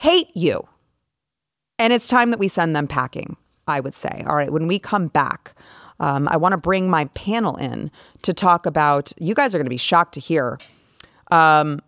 hate 0.00 0.28
you. 0.34 0.68
And 1.78 1.92
it's 1.92 2.06
time 2.08 2.30
that 2.30 2.38
we 2.38 2.48
send 2.48 2.76
them 2.76 2.86
packing, 2.86 3.36
I 3.66 3.80
would 3.80 3.94
say. 3.94 4.24
All 4.26 4.36
right, 4.36 4.52
when 4.52 4.66
we 4.66 4.78
come 4.78 5.08
back, 5.08 5.54
um, 6.00 6.28
I 6.28 6.36
want 6.36 6.52
to 6.52 6.58
bring 6.58 6.88
my 6.88 7.06
panel 7.06 7.56
in 7.56 7.90
to 8.22 8.32
talk 8.32 8.66
about, 8.66 9.12
you 9.18 9.34
guys 9.34 9.54
are 9.54 9.58
going 9.58 9.66
to 9.66 9.70
be 9.70 9.76
shocked 9.76 10.14
to 10.14 10.20
hear 10.20 10.58
um, 11.30 11.80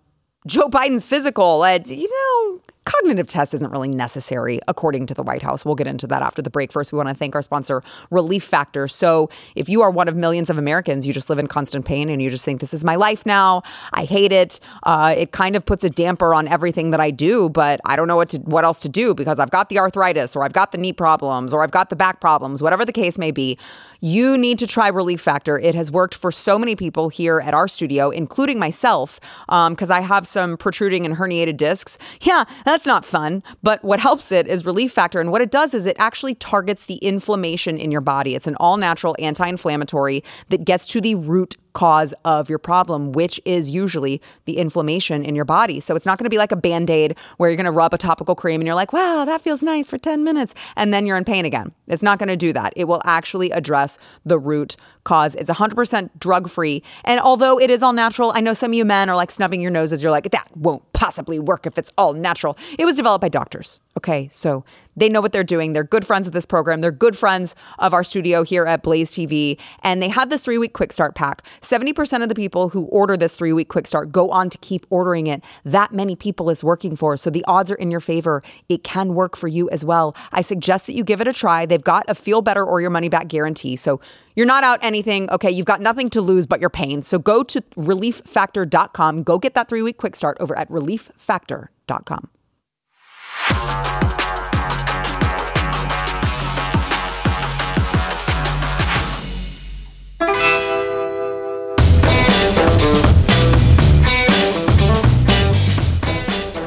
Joe 0.46 0.68
Biden's 0.68 1.06
physical. 1.06 1.62
Uh, 1.62 1.78
you 1.86 2.08
know, 2.08 2.60
cognitive 2.86 3.26
test 3.26 3.52
isn't 3.52 3.70
really 3.70 3.88
necessary, 3.88 4.60
according 4.68 5.06
to 5.06 5.14
the 5.14 5.22
White 5.22 5.42
House. 5.42 5.64
We'll 5.64 5.74
get 5.74 5.86
into 5.86 6.06
that 6.06 6.22
after 6.22 6.40
the 6.40 6.48
break. 6.48 6.72
First, 6.72 6.92
we 6.92 6.96
want 6.96 7.08
to 7.08 7.14
thank 7.14 7.34
our 7.34 7.42
sponsor, 7.42 7.82
Relief 8.10 8.44
Factor. 8.44 8.88
So, 8.88 9.28
if 9.54 9.68
you 9.68 9.82
are 9.82 9.90
one 9.90 10.08
of 10.08 10.16
millions 10.16 10.48
of 10.48 10.56
Americans, 10.56 11.06
you 11.06 11.12
just 11.12 11.28
live 11.28 11.38
in 11.38 11.48
constant 11.48 11.84
pain 11.84 12.08
and 12.08 12.22
you 12.22 12.30
just 12.30 12.44
think, 12.44 12.60
this 12.60 12.72
is 12.72 12.84
my 12.84 12.94
life 12.94 13.26
now. 13.26 13.62
I 13.92 14.04
hate 14.04 14.32
it. 14.32 14.60
Uh, 14.84 15.14
it 15.18 15.32
kind 15.32 15.56
of 15.56 15.64
puts 15.64 15.84
a 15.84 15.90
damper 15.90 16.32
on 16.32 16.48
everything 16.48 16.90
that 16.90 17.00
I 17.00 17.10
do, 17.10 17.50
but 17.50 17.80
I 17.84 17.96
don't 17.96 18.08
know 18.08 18.16
what 18.16 18.30
to, 18.30 18.38
what 18.38 18.64
else 18.64 18.80
to 18.82 18.88
do 18.88 19.14
because 19.14 19.38
I've 19.38 19.50
got 19.50 19.68
the 19.68 19.78
arthritis 19.78 20.36
or 20.36 20.44
I've 20.44 20.52
got 20.52 20.72
the 20.72 20.78
knee 20.78 20.92
problems 20.92 21.52
or 21.52 21.62
I've 21.62 21.72
got 21.72 21.90
the 21.90 21.96
back 21.96 22.20
problems, 22.20 22.62
whatever 22.62 22.84
the 22.84 22.92
case 22.92 23.18
may 23.18 23.32
be. 23.32 23.58
You 24.00 24.36
need 24.36 24.58
to 24.58 24.66
try 24.66 24.88
Relief 24.88 25.20
Factor. 25.20 25.58
It 25.58 25.74
has 25.74 25.90
worked 25.90 26.14
for 26.14 26.30
so 26.30 26.58
many 26.58 26.76
people 26.76 27.08
here 27.08 27.40
at 27.40 27.54
our 27.54 27.68
studio, 27.68 28.10
including 28.10 28.58
myself, 28.58 29.20
because 29.46 29.90
um, 29.90 29.96
I 29.96 30.00
have 30.00 30.26
some 30.26 30.56
protruding 30.56 31.04
and 31.04 31.16
herniated 31.16 31.56
discs. 31.56 31.98
Yeah, 32.20 32.44
that's 32.64 32.86
not 32.86 33.04
fun. 33.04 33.42
But 33.62 33.84
what 33.84 34.00
helps 34.00 34.32
it 34.32 34.46
is 34.46 34.64
Relief 34.64 34.92
Factor. 34.92 35.20
And 35.20 35.30
what 35.30 35.40
it 35.40 35.50
does 35.50 35.74
is 35.74 35.86
it 35.86 35.96
actually 35.98 36.34
targets 36.34 36.86
the 36.86 36.96
inflammation 36.96 37.78
in 37.78 37.90
your 37.90 38.00
body. 38.00 38.34
It's 38.34 38.46
an 38.46 38.56
all 38.56 38.76
natural 38.76 39.16
anti 39.18 39.46
inflammatory 39.46 40.22
that 40.48 40.64
gets 40.64 40.86
to 40.86 41.00
the 41.00 41.14
root 41.14 41.56
cause 41.76 42.14
of 42.24 42.48
your 42.48 42.58
problem, 42.58 43.12
which 43.12 43.38
is 43.44 43.68
usually 43.68 44.22
the 44.46 44.56
inflammation 44.56 45.22
in 45.22 45.36
your 45.36 45.44
body. 45.44 45.78
So 45.78 45.94
it's 45.94 46.06
not 46.06 46.16
going 46.16 46.24
to 46.24 46.30
be 46.30 46.38
like 46.38 46.50
a 46.50 46.56
band 46.56 46.88
aid 46.88 47.14
where 47.36 47.50
you're 47.50 47.56
going 47.56 47.66
to 47.66 47.70
rub 47.70 47.92
a 47.92 47.98
topical 47.98 48.34
cream 48.34 48.62
and 48.62 48.66
you're 48.66 48.74
like, 48.74 48.94
wow, 48.94 49.26
that 49.26 49.42
feels 49.42 49.62
nice 49.62 49.90
for 49.90 49.98
10 49.98 50.24
minutes. 50.24 50.54
And 50.74 50.94
then 50.94 51.04
you're 51.04 51.18
in 51.18 51.24
pain 51.26 51.44
again. 51.44 51.72
It's 51.86 52.02
not 52.02 52.18
going 52.18 52.30
to 52.30 52.36
do 52.36 52.54
that. 52.54 52.72
It 52.76 52.84
will 52.84 53.02
actually 53.04 53.50
address 53.50 53.98
the 54.24 54.38
root 54.38 54.76
cause. 55.06 55.34
It's 55.36 55.48
100% 55.48 56.10
drug 56.18 56.50
free. 56.50 56.82
And 57.04 57.18
although 57.20 57.58
it 57.58 57.70
is 57.70 57.82
all 57.82 57.94
natural, 57.94 58.32
I 58.34 58.40
know 58.40 58.52
some 58.52 58.72
of 58.72 58.74
you 58.74 58.84
men 58.84 59.08
are 59.08 59.16
like 59.16 59.30
snubbing 59.30 59.62
your 59.62 59.70
noses. 59.70 60.02
You're 60.02 60.12
like, 60.12 60.30
that 60.30 60.48
won't 60.54 60.82
possibly 60.92 61.38
work 61.38 61.66
if 61.66 61.78
it's 61.78 61.92
all 61.96 62.12
natural. 62.12 62.58
It 62.78 62.84
was 62.84 62.96
developed 62.96 63.22
by 63.22 63.28
doctors. 63.30 63.80
Okay. 63.96 64.28
So 64.30 64.64
they 64.96 65.08
know 65.08 65.20
what 65.20 65.32
they're 65.32 65.44
doing. 65.44 65.72
They're 65.72 65.84
good 65.84 66.06
friends 66.06 66.26
of 66.26 66.32
this 66.32 66.44
program. 66.44 66.80
They're 66.80 66.90
good 66.90 67.16
friends 67.16 67.54
of 67.78 67.94
our 67.94 68.02
studio 68.02 68.42
here 68.42 68.64
at 68.64 68.82
Blaze 68.82 69.10
TV. 69.10 69.58
And 69.82 70.02
they 70.02 70.08
have 70.08 70.28
this 70.28 70.42
three 70.42 70.58
week 70.58 70.72
quick 70.72 70.92
start 70.92 71.14
pack. 71.14 71.42
70% 71.60 72.22
of 72.22 72.28
the 72.28 72.34
people 72.34 72.70
who 72.70 72.86
order 72.86 73.16
this 73.16 73.36
three 73.36 73.52
week 73.52 73.68
quick 73.68 73.86
start 73.86 74.10
go 74.10 74.30
on 74.30 74.50
to 74.50 74.58
keep 74.58 74.86
ordering 74.90 75.26
it. 75.26 75.42
That 75.64 75.92
many 75.92 76.16
people 76.16 76.50
is 76.50 76.64
working 76.64 76.96
for. 76.96 77.16
So 77.16 77.30
the 77.30 77.44
odds 77.46 77.70
are 77.70 77.76
in 77.76 77.90
your 77.90 78.00
favor. 78.00 78.42
It 78.68 78.82
can 78.82 79.14
work 79.14 79.36
for 79.36 79.48
you 79.48 79.70
as 79.70 79.84
well. 79.84 80.16
I 80.32 80.40
suggest 80.40 80.86
that 80.86 80.94
you 80.94 81.04
give 81.04 81.20
it 81.20 81.28
a 81.28 81.32
try. 81.32 81.66
They've 81.66 81.82
got 81.82 82.04
a 82.08 82.14
feel 82.14 82.42
better 82.42 82.64
or 82.64 82.80
your 82.80 82.90
money 82.90 83.08
back 83.08 83.28
guarantee. 83.28 83.76
So 83.76 84.00
you're 84.36 84.46
not 84.46 84.62
out 84.62 84.78
anything. 84.82 85.28
Okay. 85.30 85.50
You've 85.50 85.66
got 85.66 85.80
nothing 85.80 86.10
to 86.10 86.20
lose 86.20 86.46
but 86.46 86.60
your 86.60 86.70
pain. 86.70 87.02
So 87.02 87.18
go 87.18 87.42
to 87.42 87.60
relieffactor.com. 87.76 89.24
Go 89.24 89.38
get 89.38 89.54
that 89.54 89.68
three 89.68 89.82
week 89.82 89.96
quick 89.96 90.14
start 90.14 90.36
over 90.38 90.56
at 90.56 90.68
relieffactor.com. 90.68 92.28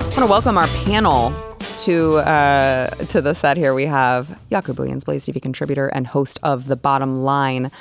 I 0.02 0.22
want 0.22 0.28
to 0.28 0.32
welcome 0.34 0.58
our 0.58 0.68
panel 0.84 1.49
to 1.90 2.18
uh, 2.18 2.88
to 3.08 3.20
the 3.20 3.34
set 3.34 3.58
here. 3.58 3.74
We 3.74 3.88
have 3.88 4.38
Jaco 4.52 4.76
Booyens, 4.76 5.04
Blaze 5.06 5.26
TV 5.26 5.42
contributor 5.42 5.88
and 5.88 6.06
host 6.06 6.38
of 6.44 6.68
The 6.68 6.76
Bottom 6.76 7.24
Line, 7.24 7.72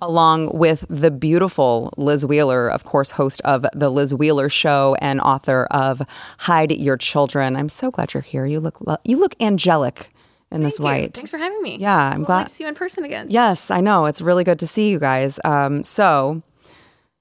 along 0.00 0.56
with 0.56 0.86
the 0.88 1.10
beautiful 1.10 1.92
Liz 1.98 2.24
Wheeler, 2.24 2.68
of 2.68 2.84
course, 2.84 3.10
host 3.12 3.42
of 3.42 3.66
The 3.74 3.90
Liz 3.90 4.14
Wheeler 4.14 4.48
Show 4.48 4.96
and 5.02 5.20
author 5.20 5.66
of 5.70 6.00
Hide 6.38 6.72
Your 6.72 6.96
Children. 6.96 7.56
I'm 7.56 7.68
so 7.68 7.90
glad 7.90 8.14
you're 8.14 8.22
here. 8.22 8.46
You 8.46 8.58
look 8.58 8.78
you 9.04 9.18
look 9.18 9.34
angelic 9.38 10.12
in 10.50 10.62
Thank 10.62 10.64
this 10.64 10.78
you. 10.78 10.84
white. 10.86 11.12
Thanks 11.12 11.30
for 11.30 11.36
having 11.36 11.60
me. 11.60 11.76
Yeah, 11.78 11.94
I'm 11.94 12.20
well, 12.20 12.26
glad 12.26 12.46
to 12.46 12.52
see 12.52 12.64
you 12.64 12.68
in 12.68 12.74
person 12.74 13.04
again. 13.04 13.26
Yes, 13.28 13.70
I 13.70 13.82
know. 13.82 14.06
It's 14.06 14.22
really 14.22 14.44
good 14.44 14.58
to 14.60 14.66
see 14.66 14.88
you 14.88 14.98
guys. 14.98 15.38
Um, 15.44 15.82
so 15.82 16.42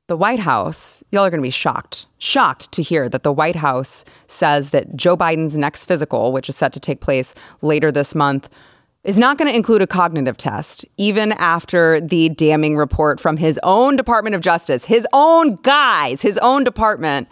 the 0.08 0.18
White 0.18 0.40
House, 0.40 1.04
y'all 1.12 1.26
are 1.26 1.30
going 1.30 1.42
to 1.42 1.46
be 1.46 1.50
shocked, 1.50 2.08
shocked 2.18 2.72
to 2.72 2.82
hear 2.82 3.10
that 3.10 3.24
the 3.24 3.32
White 3.32 3.58
House 3.58 4.06
says 4.26 4.70
that 4.70 4.96
Joe 4.96 5.18
Biden's 5.18 5.58
next 5.58 5.86
physical, 5.86 6.32
which 6.32 6.48
is 6.48 6.56
set 6.56 6.72
to 6.74 6.80
take 6.80 7.02
place 7.02 7.36
later 7.62 7.92
this 7.92 8.16
month, 8.16 8.50
is 9.04 9.20
not 9.20 9.38
going 9.38 9.52
to 9.52 9.56
include 9.56 9.82
a 9.82 9.88
cognitive 9.88 10.38
test, 10.38 10.86
even 10.96 11.34
after 11.34 12.00
the 12.00 12.30
damning 12.30 12.78
report 12.78 13.20
from 13.20 13.38
his 13.38 13.60
own 13.64 13.98
Department 13.98 14.34
of 14.34 14.42
Justice, 14.42 14.86
his 14.86 15.06
own 15.12 15.58
guys, 15.58 16.22
his 16.22 16.38
own 16.38 16.64
department 16.64 17.28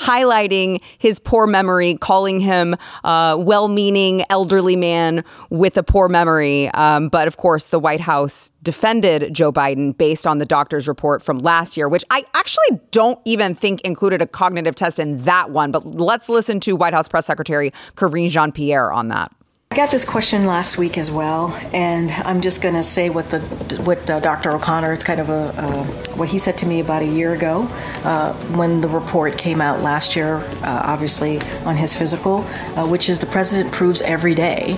highlighting 0.00 0.80
his 0.98 1.18
poor 1.18 1.46
memory, 1.46 1.96
calling 1.96 2.40
him 2.40 2.74
a 3.04 3.36
well 3.38 3.68
meaning 3.68 4.24
elderly 4.30 4.76
man 4.76 5.24
with 5.50 5.76
a 5.76 5.82
poor 5.82 6.08
memory. 6.08 6.68
Um, 6.70 7.08
but 7.08 7.28
of 7.28 7.36
course, 7.36 7.68
the 7.68 7.78
White 7.78 8.00
House 8.00 8.52
defended 8.62 9.34
Joe 9.34 9.52
Biden 9.52 9.96
based 9.96 10.26
on 10.26 10.38
the 10.38 10.46
doctor's 10.46 10.88
report 10.88 11.22
from 11.22 11.38
last 11.38 11.76
year, 11.76 11.88
which 11.88 12.04
I 12.10 12.24
actually 12.34 12.80
don't 12.90 13.18
even 13.24 13.54
think 13.54 13.80
included 13.82 14.22
a 14.22 14.26
cognitive 14.26 14.74
test 14.74 14.98
in 14.98 15.18
that 15.18 15.50
one. 15.50 15.70
But 15.70 15.84
let's 15.86 16.28
listen 16.28 16.60
to 16.60 16.76
White 16.76 16.94
House 16.94 17.08
Press 17.08 17.26
Secretary 17.26 17.72
Karine 17.96 18.30
Jean 18.30 18.52
Pierre 18.52 18.92
on 18.92 19.08
that. 19.08 19.32
I 19.72 19.76
got 19.76 19.92
this 19.92 20.04
question 20.04 20.46
last 20.46 20.78
week 20.78 20.98
as 20.98 21.12
well, 21.12 21.56
and 21.72 22.10
I'm 22.10 22.40
just 22.40 22.60
going 22.60 22.74
to 22.74 22.82
say 22.82 23.08
what 23.08 23.30
the 23.30 23.38
what 23.84 24.10
uh, 24.10 24.18
Dr. 24.18 24.50
O'Connor. 24.50 24.92
It's 24.92 25.04
kind 25.04 25.20
of 25.20 25.30
a 25.30 25.54
uh, 25.56 25.84
what 26.16 26.28
he 26.28 26.38
said 26.38 26.58
to 26.58 26.66
me 26.66 26.80
about 26.80 27.02
a 27.02 27.06
year 27.06 27.34
ago 27.34 27.68
uh, 28.02 28.32
when 28.56 28.80
the 28.80 28.88
report 28.88 29.38
came 29.38 29.60
out 29.60 29.80
last 29.80 30.16
year, 30.16 30.38
uh, 30.64 30.82
obviously 30.84 31.40
on 31.64 31.76
his 31.76 31.94
physical, 31.94 32.38
uh, 32.74 32.84
which 32.88 33.08
is 33.08 33.20
the 33.20 33.26
president 33.26 33.70
proves 33.70 34.02
every 34.02 34.34
day 34.34 34.76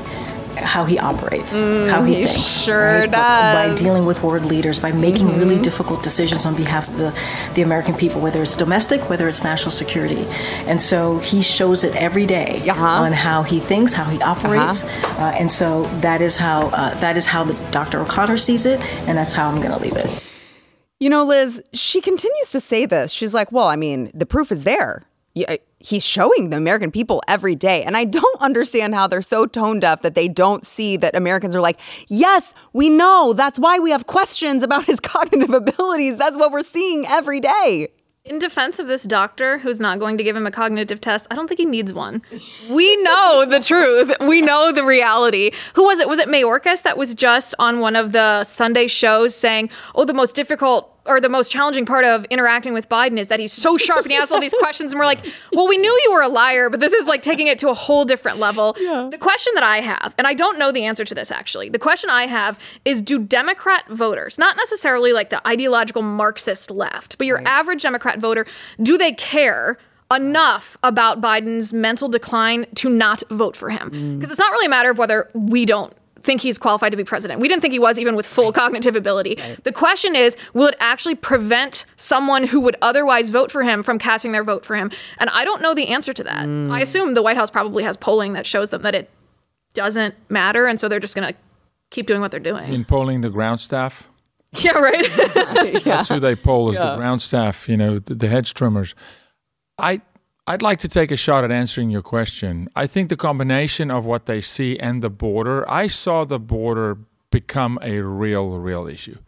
how 0.56 0.84
he 0.84 0.98
operates, 0.98 1.56
Mm, 1.56 1.90
how 1.90 2.02
he, 2.04 2.14
he 2.14 2.26
thinks. 2.26 2.40
sure 2.64 3.00
right? 3.00 3.10
By- 3.10 3.68
By 3.68 3.74
dealing 3.74 4.06
with 4.06 4.22
world 4.22 4.44
leaders, 4.44 4.78
by 4.78 4.92
making 4.92 5.38
really 5.38 5.60
difficult 5.60 6.02
decisions 6.02 6.44
on 6.46 6.54
behalf 6.54 6.88
of 6.88 6.96
the, 6.98 7.12
the 7.54 7.62
American 7.62 7.94
people, 7.94 8.20
whether 8.20 8.42
it's 8.42 8.54
domestic, 8.56 9.08
whether 9.10 9.28
it's 9.28 9.42
national 9.44 9.70
security. 9.70 10.24
And 10.66 10.80
so 10.80 11.18
he 11.18 11.42
shows 11.42 11.84
it 11.84 11.94
every 11.96 12.26
day 12.26 12.62
Uh-huh. 12.68 12.86
on 13.04 13.12
how 13.12 13.42
he 13.42 13.60
thinks, 13.60 13.92
how 13.92 14.04
he 14.04 14.20
operates. 14.22 14.84
Uh, 14.84 15.34
and 15.38 15.50
so 15.50 15.84
that 16.00 16.20
is 16.22 16.36
how 16.36 16.68
uh, 16.68 16.94
that 17.00 17.16
is 17.16 17.26
how 17.26 17.44
the 17.44 17.54
Dr. 17.70 18.00
O'Connor 18.00 18.36
sees 18.36 18.66
it, 18.66 18.80
and 19.08 19.16
that's 19.18 19.32
how 19.32 19.48
I'm 19.48 19.56
going 19.56 19.72
to 19.72 19.78
leave 19.82 19.96
it. 19.96 20.22
You 21.00 21.10
know, 21.10 21.24
Liz, 21.24 21.62
she 21.72 22.00
continues 22.00 22.50
to 22.50 22.60
say 22.60 22.86
this. 22.86 23.10
She's 23.12 23.34
like, 23.34 23.50
well, 23.50 23.66
I 23.66 23.74
mean, 23.76 24.10
the 24.14 24.26
proof 24.26 24.52
is 24.52 24.62
there. 24.64 25.02
Yeah, 25.34 25.56
He's 25.82 26.04
showing 26.04 26.50
the 26.50 26.56
American 26.56 26.90
people 26.90 27.22
every 27.28 27.54
day. 27.54 27.82
And 27.82 27.96
I 27.96 28.04
don't 28.04 28.40
understand 28.40 28.94
how 28.94 29.06
they're 29.06 29.22
so 29.22 29.46
tone 29.46 29.80
deaf 29.80 30.02
that 30.02 30.14
they 30.14 30.28
don't 30.28 30.66
see 30.66 30.96
that 30.98 31.14
Americans 31.16 31.56
are 31.56 31.60
like, 31.60 31.78
yes, 32.08 32.54
we 32.72 32.88
know. 32.88 33.32
That's 33.32 33.58
why 33.58 33.78
we 33.78 33.90
have 33.90 34.06
questions 34.06 34.62
about 34.62 34.84
his 34.84 35.00
cognitive 35.12 35.50
abilities. 35.50 36.16
That's 36.16 36.36
what 36.36 36.52
we're 36.52 36.62
seeing 36.62 37.06
every 37.06 37.40
day. 37.40 37.88
In 38.24 38.38
defense 38.38 38.78
of 38.78 38.86
this 38.86 39.02
doctor 39.02 39.58
who's 39.58 39.80
not 39.80 39.98
going 39.98 40.16
to 40.16 40.22
give 40.22 40.36
him 40.36 40.46
a 40.46 40.52
cognitive 40.52 41.00
test, 41.00 41.26
I 41.32 41.34
don't 41.34 41.48
think 41.48 41.58
he 41.58 41.66
needs 41.66 41.92
one. 41.92 42.22
We 42.70 42.94
know 43.02 43.44
the 43.44 43.58
truth. 43.58 44.12
We 44.20 44.40
know 44.40 44.70
the 44.70 44.84
reality. 44.84 45.50
Who 45.74 45.82
was 45.82 45.98
it? 45.98 46.08
Was 46.08 46.20
it 46.20 46.28
Mayorkas 46.28 46.82
that 46.82 46.96
was 46.96 47.16
just 47.16 47.52
on 47.58 47.80
one 47.80 47.96
of 47.96 48.12
the 48.12 48.44
Sunday 48.44 48.86
shows 48.86 49.34
saying, 49.34 49.70
oh, 49.96 50.04
the 50.04 50.14
most 50.14 50.36
difficult 50.36 50.92
or 51.04 51.20
the 51.20 51.28
most 51.28 51.50
challenging 51.50 51.84
part 51.84 52.04
of 52.04 52.24
interacting 52.26 52.72
with 52.72 52.88
Biden 52.88 53.18
is 53.18 53.28
that 53.28 53.40
he's 53.40 53.52
so 53.52 53.76
sharp 53.76 54.02
and 54.02 54.12
he 54.12 54.16
asks 54.16 54.30
all 54.30 54.40
these 54.40 54.54
questions. 54.58 54.92
And 54.92 54.98
we're 55.00 55.06
like, 55.06 55.24
well, 55.52 55.66
we 55.66 55.76
knew 55.76 55.90
you 56.04 56.12
were 56.12 56.22
a 56.22 56.28
liar, 56.28 56.70
but 56.70 56.80
this 56.80 56.92
is 56.92 57.06
like 57.06 57.22
taking 57.22 57.48
it 57.48 57.58
to 57.60 57.68
a 57.68 57.74
whole 57.74 58.04
different 58.04 58.38
level. 58.38 58.74
The 58.74 59.18
question 59.20 59.52
that 59.54 59.64
I 59.64 59.80
have, 59.80 60.14
and 60.18 60.26
I 60.26 60.34
don't 60.34 60.58
know 60.58 60.70
the 60.70 60.84
answer 60.84 61.04
to 61.04 61.14
this 61.14 61.30
actually, 61.30 61.68
the 61.68 61.78
question 61.78 62.10
I 62.10 62.26
have 62.26 62.58
is 62.84 63.00
do 63.00 63.18
Democrat 63.18 63.86
voters, 63.88 64.38
not 64.38 64.56
necessarily 64.56 65.12
like 65.12 65.30
the 65.30 65.46
ideological 65.46 66.02
Marxist 66.02 66.70
left, 66.70 67.18
but 67.18 67.26
your 67.26 67.42
average 67.46 67.82
Democrat 67.82 68.20
voter, 68.20 68.46
do 68.80 68.96
they 68.96 69.12
care? 69.12 69.78
Enough 70.14 70.76
about 70.82 71.22
Biden's 71.22 71.72
mental 71.72 72.06
decline 72.06 72.66
to 72.74 72.90
not 72.90 73.22
vote 73.30 73.56
for 73.56 73.70
him. 73.70 73.90
Mm. 73.90 74.18
Because 74.18 74.30
it's 74.30 74.38
not 74.38 74.52
really 74.52 74.66
a 74.66 74.68
matter 74.68 74.90
of 74.90 74.98
whether 74.98 75.30
we 75.32 75.64
don't 75.64 75.94
think 76.22 76.40
he's 76.40 76.58
qualified 76.58 76.92
to 76.92 76.96
be 76.96 77.04
president. 77.04 77.40
We 77.40 77.48
didn't 77.48 77.62
think 77.62 77.72
he 77.72 77.78
was 77.78 77.98
even 77.98 78.16
with 78.16 78.26
full 78.26 78.52
cognitive 78.52 78.96
ability. 78.96 79.38
The 79.64 79.72
question 79.72 80.14
is, 80.14 80.36
will 80.54 80.68
it 80.68 80.76
actually 80.80 81.14
prevent 81.14 81.84
someone 81.96 82.44
who 82.44 82.60
would 82.60 82.76
otherwise 82.82 83.30
vote 83.30 83.50
for 83.50 83.62
him 83.62 83.82
from 83.82 83.98
casting 83.98 84.32
their 84.32 84.44
vote 84.44 84.64
for 84.64 84.76
him? 84.76 84.90
And 85.18 85.30
I 85.30 85.44
don't 85.44 85.62
know 85.62 85.74
the 85.74 85.88
answer 85.88 86.12
to 86.12 86.24
that. 86.24 86.46
Mm. 86.46 86.70
I 86.70 86.80
assume 86.80 87.14
the 87.14 87.22
White 87.22 87.36
House 87.36 87.50
probably 87.50 87.82
has 87.84 87.96
polling 87.96 88.32
that 88.34 88.46
shows 88.46 88.70
them 88.70 88.82
that 88.82 88.94
it 88.94 89.10
doesn't 89.74 90.14
matter, 90.30 90.66
and 90.66 90.78
so 90.78 90.88
they're 90.88 91.00
just 91.00 91.14
going 91.14 91.32
to 91.32 91.38
keep 91.90 92.06
doing 92.06 92.20
what 92.20 92.30
they're 92.30 92.40
doing. 92.40 92.72
in 92.72 92.84
polling 92.84 93.20
the 93.20 93.30
ground 93.30 93.60
staff. 93.60 94.08
Yeah, 94.58 94.72
right. 94.72 95.06
That's 95.82 96.10
who 96.10 96.20
they 96.20 96.36
poll 96.36 96.68
is 96.70 96.76
the 96.76 96.96
ground 96.96 97.22
staff. 97.22 97.70
You 97.70 97.78
know, 97.78 97.98
the, 97.98 98.14
the 98.14 98.28
hedge 98.28 98.52
trimmers. 98.52 98.94
I 99.78 100.02
I'd 100.46 100.62
like 100.62 100.80
to 100.80 100.88
take 100.88 101.12
a 101.12 101.16
shot 101.16 101.44
at 101.44 101.52
answering 101.52 101.90
your 101.90 102.02
question. 102.02 102.68
I 102.74 102.88
think 102.88 103.08
the 103.08 103.16
combination 103.16 103.90
of 103.90 104.04
what 104.04 104.26
they 104.26 104.40
see 104.40 104.76
and 104.78 105.00
the 105.00 105.10
border. 105.10 105.68
I 105.70 105.86
saw 105.86 106.24
the 106.24 106.40
border 106.40 106.98
become 107.30 107.78
a 107.80 108.00
real, 108.00 108.58
real 108.58 108.88
issue. 108.88 109.18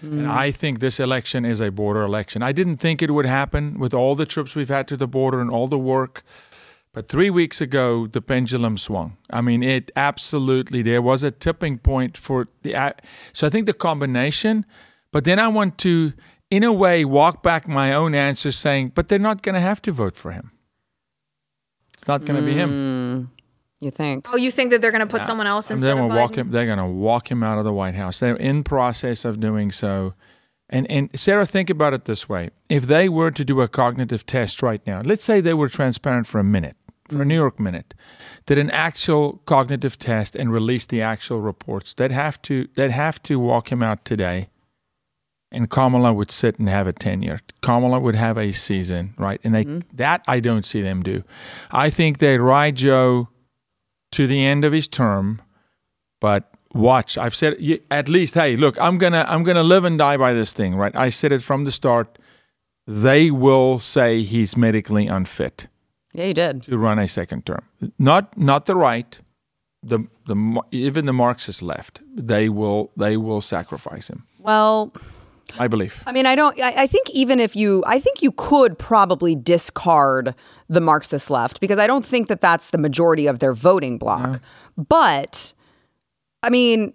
And 0.00 0.26
hmm. 0.26 0.30
I 0.30 0.50
think 0.52 0.78
this 0.78 1.00
election 1.00 1.44
is 1.44 1.60
a 1.60 1.70
border 1.70 2.02
election. 2.02 2.42
I 2.42 2.52
didn't 2.52 2.78
think 2.78 3.02
it 3.02 3.10
would 3.10 3.26
happen 3.26 3.78
with 3.78 3.92
all 3.92 4.14
the 4.14 4.26
trips 4.26 4.54
we've 4.54 4.68
had 4.68 4.86
to 4.88 4.96
the 4.96 5.08
border 5.08 5.40
and 5.40 5.50
all 5.50 5.66
the 5.66 5.78
work. 5.78 6.22
But 6.92 7.08
three 7.08 7.30
weeks 7.30 7.60
ago, 7.60 8.06
the 8.06 8.20
pendulum 8.20 8.78
swung. 8.78 9.16
I 9.30 9.40
mean, 9.40 9.62
it 9.62 9.90
absolutely, 9.94 10.82
there 10.82 11.02
was 11.02 11.22
a 11.22 11.30
tipping 11.30 11.78
point 11.78 12.16
for 12.16 12.46
the. 12.62 12.94
So 13.32 13.46
I 13.46 13.50
think 13.50 13.66
the 13.66 13.72
combination, 13.72 14.64
but 15.12 15.24
then 15.24 15.38
I 15.38 15.48
want 15.48 15.78
to, 15.78 16.12
in 16.50 16.64
a 16.64 16.72
way, 16.72 17.04
walk 17.04 17.42
back 17.42 17.68
my 17.68 17.92
own 17.92 18.14
answer 18.14 18.50
saying, 18.50 18.92
but 18.94 19.08
they're 19.08 19.18
not 19.18 19.42
going 19.42 19.54
to 19.54 19.60
have 19.60 19.82
to 19.82 19.92
vote 19.92 20.16
for 20.16 20.32
him. 20.32 20.50
It's 22.00 22.08
not 22.08 22.24
going 22.24 22.40
to 22.40 22.46
be 22.46 22.54
him. 22.54 22.70
Mm, 22.70 23.28
you 23.80 23.90
think? 23.90 24.26
Oh, 24.32 24.36
you 24.36 24.50
think 24.50 24.70
that 24.70 24.80
they're 24.80 24.90
going 24.90 25.06
to 25.06 25.06
put 25.06 25.26
someone 25.26 25.46
else 25.46 25.68
And 25.68 25.76
instead 25.76 25.96
then 25.96 26.04
of 26.04 26.08
we'll 26.08 26.18
walk 26.18 26.32
Biden? 26.32 26.36
him. 26.36 26.50
They're 26.50 26.64
going 26.64 26.78
to 26.78 26.86
walk 26.86 27.30
him 27.30 27.42
out 27.42 27.58
of 27.58 27.64
the 27.64 27.74
White 27.74 27.94
House. 27.94 28.20
They're 28.20 28.36
in 28.36 28.64
process 28.64 29.26
of 29.26 29.38
doing 29.38 29.70
so. 29.70 30.14
And 30.70 30.90
and 30.90 31.10
Sara, 31.14 31.44
think 31.44 31.68
about 31.68 31.92
it 31.92 32.06
this 32.06 32.26
way: 32.26 32.50
if 32.70 32.86
they 32.86 33.10
were 33.10 33.30
to 33.30 33.44
do 33.44 33.60
a 33.60 33.68
cognitive 33.68 34.24
test 34.24 34.62
right 34.62 34.80
now, 34.86 35.02
let's 35.02 35.24
say 35.24 35.42
they 35.42 35.52
were 35.52 35.68
transparent 35.68 36.26
for 36.26 36.38
a 36.38 36.44
minute, 36.44 36.76
for 37.08 37.20
a 37.20 37.24
mm. 37.24 37.28
New 37.28 37.34
York 37.34 37.60
minute, 37.60 37.92
did 38.46 38.56
an 38.56 38.70
actual 38.70 39.42
cognitive 39.44 39.98
test 39.98 40.34
and 40.34 40.52
release 40.52 40.86
the 40.86 41.02
actual 41.02 41.40
reports, 41.40 41.92
they'd 41.92 42.12
have 42.12 42.40
to 42.42 42.66
they'd 42.76 42.92
have 42.92 43.22
to 43.24 43.38
walk 43.38 43.70
him 43.70 43.82
out 43.82 44.06
today. 44.06 44.48
And 45.52 45.68
Kamala 45.68 46.12
would 46.12 46.30
sit 46.30 46.58
and 46.60 46.68
have 46.68 46.86
a 46.86 46.92
tenure. 46.92 47.40
Kamala 47.60 47.98
would 47.98 48.14
have 48.14 48.38
a 48.38 48.52
season, 48.52 49.14
right? 49.18 49.40
And 49.42 49.54
they 49.54 49.64
mm-hmm. 49.64 49.96
that 49.96 50.22
I 50.28 50.38
don't 50.38 50.64
see 50.64 50.80
them 50.80 51.02
do. 51.02 51.24
I 51.72 51.90
think 51.90 52.18
they 52.18 52.38
ride 52.38 52.76
Joe 52.76 53.28
to 54.12 54.26
the 54.26 54.44
end 54.44 54.64
of 54.64 54.72
his 54.72 54.86
term, 54.86 55.42
but 56.20 56.50
watch. 56.72 57.18
I've 57.18 57.34
said 57.34 57.56
at 57.90 58.08
least, 58.08 58.34
hey, 58.34 58.56
look, 58.56 58.80
I'm 58.80 58.98
gonna 58.98 59.24
I'm 59.28 59.42
gonna 59.42 59.62
live 59.62 59.84
and 59.84 59.98
die 59.98 60.16
by 60.16 60.32
this 60.32 60.52
thing, 60.52 60.76
right? 60.76 60.94
I 60.94 61.10
said 61.10 61.32
it 61.32 61.42
from 61.42 61.64
the 61.64 61.72
start. 61.72 62.18
They 62.86 63.30
will 63.30 63.78
say 63.78 64.22
he's 64.22 64.56
medically 64.56 65.06
unfit 65.06 65.68
Yeah, 66.12 66.26
he 66.26 66.32
did. 66.32 66.62
to 66.64 66.78
run 66.78 66.98
a 66.98 67.06
second 67.06 67.46
term. 67.46 67.62
Not 67.98 68.36
not 68.36 68.66
the 68.66 68.74
right, 68.76 69.18
the 69.82 70.00
the 70.26 70.62
even 70.70 71.06
the 71.06 71.12
Marxist 71.12 71.62
left. 71.62 72.00
They 72.14 72.48
will 72.48 72.90
they 72.96 73.16
will 73.16 73.40
sacrifice 73.42 74.08
him. 74.08 74.26
Well, 74.38 74.92
I 75.58 75.68
believe. 75.68 76.02
I 76.06 76.12
mean, 76.12 76.26
I 76.26 76.34
don't. 76.34 76.60
I, 76.60 76.82
I 76.82 76.86
think 76.86 77.10
even 77.10 77.40
if 77.40 77.56
you, 77.56 77.82
I 77.86 78.00
think 78.00 78.22
you 78.22 78.32
could 78.32 78.78
probably 78.78 79.34
discard 79.34 80.34
the 80.68 80.80
Marxist 80.80 81.30
left 81.30 81.60
because 81.60 81.78
I 81.78 81.86
don't 81.86 82.04
think 82.04 82.28
that 82.28 82.40
that's 82.40 82.70
the 82.70 82.78
majority 82.78 83.26
of 83.26 83.38
their 83.40 83.52
voting 83.52 83.98
bloc. 83.98 84.40
But 84.76 85.52
I 86.42 86.50
mean, 86.50 86.94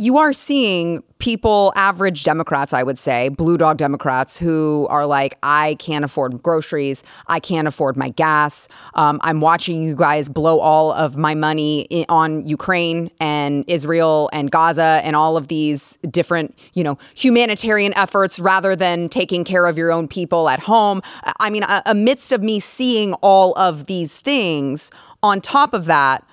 you 0.00 0.16
are 0.16 0.32
seeing 0.32 1.02
people, 1.18 1.74
average 1.76 2.24
Democrats, 2.24 2.72
I 2.72 2.82
would 2.82 2.98
say, 2.98 3.28
blue 3.28 3.58
dog 3.58 3.76
Democrats, 3.76 4.38
who 4.38 4.86
are 4.88 5.04
like, 5.04 5.36
I 5.42 5.76
can't 5.78 6.06
afford 6.06 6.42
groceries. 6.42 7.02
I 7.26 7.38
can't 7.38 7.68
afford 7.68 7.98
my 7.98 8.08
gas. 8.08 8.66
Um, 8.94 9.20
I'm 9.22 9.42
watching 9.42 9.82
you 9.82 9.94
guys 9.94 10.30
blow 10.30 10.58
all 10.58 10.90
of 10.92 11.18
my 11.18 11.34
money 11.34 11.86
i- 11.92 12.06
on 12.08 12.46
Ukraine 12.46 13.10
and 13.20 13.64
Israel 13.68 14.30
and 14.32 14.50
Gaza 14.50 15.02
and 15.04 15.14
all 15.14 15.36
of 15.36 15.48
these 15.48 15.98
different, 16.10 16.58
you 16.72 16.82
know, 16.82 16.96
humanitarian 17.14 17.92
efforts 17.98 18.40
rather 18.40 18.74
than 18.74 19.10
taking 19.10 19.44
care 19.44 19.66
of 19.66 19.76
your 19.76 19.92
own 19.92 20.08
people 20.08 20.48
at 20.48 20.60
home. 20.60 21.02
I 21.38 21.50
mean, 21.50 21.64
amidst 21.84 22.32
of 22.32 22.42
me 22.42 22.58
seeing 22.60 23.12
all 23.20 23.52
of 23.58 23.84
these 23.84 24.16
things, 24.16 24.90
on 25.22 25.42
top 25.42 25.74
of 25.74 25.84
that, 25.84 26.24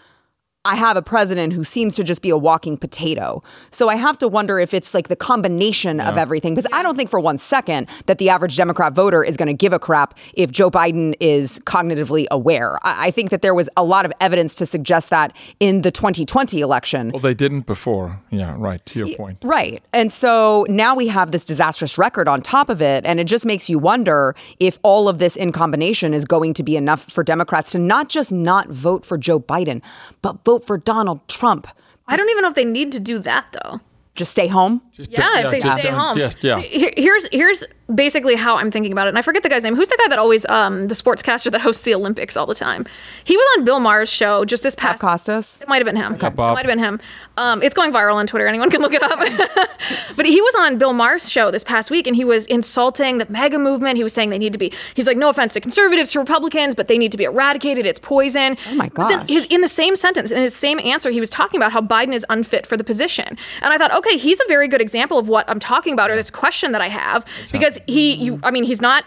I 0.67 0.75
have 0.75 0.97
a 0.97 1.01
president 1.01 1.53
who 1.53 1.63
seems 1.63 1.95
to 1.95 2.03
just 2.03 2.21
be 2.21 2.29
a 2.29 2.37
walking 2.37 2.77
potato. 2.77 3.41
So 3.71 3.87
I 3.87 3.95
have 3.95 4.17
to 4.17 4.27
wonder 4.27 4.59
if 4.59 4.73
it's 4.73 4.93
like 4.93 5.07
the 5.07 5.15
combination 5.15 6.01
of 6.01 6.17
everything. 6.17 6.55
Because 6.55 6.69
I 6.73 6.83
don't 6.83 6.97
think 6.97 7.09
for 7.09 7.19
one 7.19 7.37
second 7.37 7.87
that 8.07 8.17
the 8.17 8.29
average 8.29 8.57
Democrat 8.57 8.93
voter 8.93 9.23
is 9.23 9.37
going 9.37 9.47
to 9.47 9.53
give 9.53 9.71
a 9.71 9.79
crap 9.79 10.17
if 10.33 10.51
Joe 10.51 10.69
Biden 10.69 11.15
is 11.21 11.59
cognitively 11.59 12.27
aware. 12.31 12.77
I, 12.83 13.07
I 13.07 13.11
think 13.11 13.29
that 13.29 13.41
there 13.41 13.55
was 13.55 13.69
a 13.77 13.83
lot 13.83 14.05
of 14.05 14.11
evidence 14.19 14.55
to 14.55 14.65
suggest 14.65 15.09
that 15.09 15.33
in 15.61 15.83
the 15.83 15.91
2020 15.91 16.59
election. 16.59 17.11
Well, 17.11 17.21
they 17.21 17.33
didn't 17.33 17.61
before. 17.61 18.19
Yeah, 18.29 18.55
right. 18.57 18.85
To 18.87 18.99
your 18.99 19.15
point. 19.15 19.37
Right. 19.43 19.81
And 19.93 20.11
so 20.11 20.65
now 20.67 20.95
we 20.95 21.07
have 21.07 21.31
this 21.31 21.45
disastrous 21.45 21.97
record 21.97 22.27
on 22.27 22.41
top 22.41 22.69
of 22.69 22.81
it. 22.81 23.05
And 23.05 23.21
it 23.21 23.25
just 23.25 23.45
makes 23.45 23.69
you 23.69 23.79
wonder 23.79 24.35
if 24.59 24.79
all 24.83 25.07
of 25.07 25.19
this 25.19 25.37
in 25.37 25.53
combination 25.53 26.13
is 26.13 26.25
going 26.25 26.53
to 26.55 26.63
be 26.63 26.75
enough 26.75 27.03
for 27.03 27.23
Democrats 27.23 27.71
to 27.71 27.79
not 27.79 28.09
just 28.09 28.33
not 28.33 28.67
vote 28.67 29.05
for 29.05 29.17
Joe 29.17 29.39
Biden, 29.39 29.81
but 30.21 30.43
vote 30.43 30.56
for 30.59 30.77
Donald 30.77 31.27
Trump. 31.27 31.67
I 32.07 32.15
don't 32.17 32.29
even 32.29 32.41
know 32.43 32.49
if 32.49 32.55
they 32.55 32.65
need 32.65 32.91
to 32.93 32.99
do 32.99 33.19
that 33.19 33.47
though. 33.63 33.81
Just 34.15 34.31
stay 34.31 34.47
home. 34.47 34.81
Just 34.93 35.11
Yeah, 35.11 35.19
don't- 35.19 35.45
if 35.45 35.51
they 35.51 35.59
just 35.61 35.79
stay 35.79 35.89
don't- 35.89 35.99
home. 35.99 36.17
Yeah, 36.17 36.31
yeah. 36.41 36.55
See, 36.61 36.91
here's 36.97 37.27
here's 37.31 37.63
basically 37.93 38.33
how 38.35 38.55
I'm 38.55 38.71
thinking 38.71 38.91
about 38.91 39.05
it. 39.05 39.09
And 39.09 39.17
I 39.19 39.21
forget 39.21 39.43
the 39.43 39.49
guy's 39.49 39.63
name. 39.63 39.75
Who's 39.75 39.89
the 39.89 39.97
guy 40.01 40.07
that 40.09 40.17
always 40.17 40.43
um 40.49 40.87
the 40.87 40.95
sportscaster 40.95 41.51
that 41.51 41.61
hosts 41.61 41.83
the 41.83 41.93
Olympics 41.93 42.35
all 42.35 42.47
the 42.47 42.55
time? 42.55 42.85
He 43.25 43.37
was 43.37 43.45
on 43.57 43.63
Bill 43.63 43.79
Maher's 43.79 44.09
show 44.09 44.43
just 44.43 44.63
this 44.63 44.73
past 44.73 45.01
Costas. 45.01 45.61
It 45.61 45.67
might 45.67 45.77
have 45.77 45.85
been 45.85 45.95
him. 45.95 46.13
It 46.15 46.19
Bob. 46.35 46.55
might 46.55 46.65
have 46.65 46.71
been 46.71 46.79
him. 46.79 46.99
Um, 47.37 47.61
it's 47.61 47.75
going 47.75 47.91
viral 47.93 48.15
on 48.15 48.27
Twitter. 48.27 48.47
Anyone 48.47 48.69
can 48.69 48.81
look 48.81 48.93
it 48.93 49.03
up. 49.03 49.19
but 50.15 50.25
he 50.25 50.41
was 50.41 50.55
on 50.55 50.77
Bill 50.77 50.93
Maher's 50.93 51.31
show 51.31 51.51
this 51.51 51.63
past 51.63 51.91
week, 51.91 52.07
and 52.07 52.15
he 52.15 52.25
was 52.25 52.45
insulting 52.47 53.19
the 53.19 53.27
MAGA 53.29 53.59
movement. 53.59 53.97
He 53.97 54.03
was 54.03 54.13
saying 54.13 54.31
they 54.31 54.39
need 54.39 54.53
to 54.53 54.59
be. 54.59 54.73
He's 54.95 55.07
like, 55.07 55.17
no 55.17 55.29
offense 55.29 55.53
to 55.53 55.61
conservatives, 55.61 56.11
to 56.13 56.19
Republicans, 56.19 56.75
but 56.75 56.87
they 56.87 56.97
need 56.97 57.11
to 57.11 57.17
be 57.17 57.23
eradicated. 57.25 57.85
It's 57.85 57.99
poison. 57.99 58.57
Oh 58.69 58.75
my 58.75 58.89
But 58.89 59.09
then 59.09 59.19
gosh. 59.19 59.29
his, 59.29 59.45
in 59.45 59.61
the 59.61 59.67
same 59.67 59.95
sentence, 59.95 60.31
in 60.31 60.41
his 60.41 60.55
same 60.55 60.79
answer, 60.79 61.11
he 61.11 61.19
was 61.19 61.29
talking 61.29 61.59
about 61.59 61.71
how 61.71 61.81
Biden 61.81 62.13
is 62.13 62.25
unfit 62.29 62.65
for 62.65 62.75
the 62.75 62.83
position. 62.83 63.37
And 63.61 63.73
I 63.73 63.77
thought, 63.77 63.93
okay, 63.93 64.17
he's 64.17 64.39
a 64.39 64.47
very 64.47 64.67
good 64.67 64.81
example 64.81 65.17
of 65.17 65.27
what 65.27 65.49
I'm 65.49 65.59
talking 65.59 65.93
about, 65.93 66.09
or 66.09 66.15
this 66.15 66.31
question 66.31 66.71
that 66.71 66.81
I 66.81 66.89
have, 66.89 67.25
because 67.51 67.77
he, 67.87 68.13
you, 68.15 68.39
I 68.43 68.51
mean, 68.51 68.63
he's 68.63 68.81
not 68.81 69.05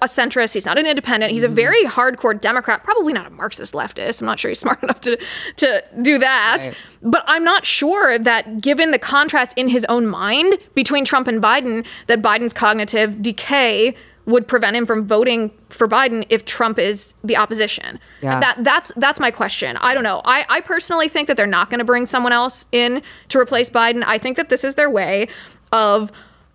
a 0.00 0.06
centrist. 0.06 0.54
He's 0.54 0.66
not 0.66 0.78
an 0.78 0.86
independent. 0.86 1.32
He's 1.32 1.42
a 1.42 1.46
mm-hmm. 1.46 1.56
very 1.56 1.84
hardcore 1.84 2.38
Democrat. 2.40 2.82
Probably 2.84 3.12
not 3.12 3.26
a 3.26 3.30
Marxist 3.30 3.74
leftist. 3.74 4.20
I'm 4.20 4.26
not 4.26 4.38
sure 4.38 4.48
he's 4.50 4.58
smart 4.64 4.82
enough 4.82 5.00
to 5.02 5.18
to 5.56 5.84
do 6.02 6.18
that. 6.18 6.68
But 7.02 7.22
I'm 7.26 7.44
not 7.44 7.66
sure 7.66 8.18
that, 8.18 8.60
given 8.60 8.90
the 8.90 8.98
contrast 8.98 9.56
in 9.56 9.68
his 9.68 9.84
own 9.86 10.06
mind 10.06 10.58
between 10.74 11.04
Trump 11.04 11.28
and 11.28 11.42
Biden, 11.42 11.86
that 12.06 12.22
Biden's 12.22 12.54
cognitive 12.54 13.20
decay 13.20 13.94
would 14.26 14.48
prevent 14.48 14.74
him 14.74 14.86
from 14.86 15.06
voting 15.06 15.50
for 15.68 15.86
Biden 15.86 16.24
if 16.30 16.44
Trump 16.44 16.78
is 16.78 17.14
the 17.22 17.36
opposition. 17.36 17.98
Yeah. 18.22 18.40
That 18.40 18.64
that's 18.64 18.92
that's 18.96 19.20
my 19.20 19.30
question. 19.30 19.76
I 19.78 19.92
don't 19.94 20.02
know. 20.02 20.22
I, 20.24 20.46
I 20.48 20.60
personally 20.60 21.08
think 21.08 21.28
that 21.28 21.36
they're 21.36 21.46
not 21.46 21.68
going 21.68 21.78
to 21.78 21.84
bring 21.84 22.06
someone 22.06 22.32
else 22.32 22.66
in 22.72 23.02
to 23.28 23.38
replace 23.38 23.68
Biden. 23.68 24.02
I 24.06 24.18
think 24.18 24.36
that 24.36 24.48
this 24.48 24.64
is 24.64 24.76
their 24.76 24.90
way 24.90 25.28
of 25.72 26.10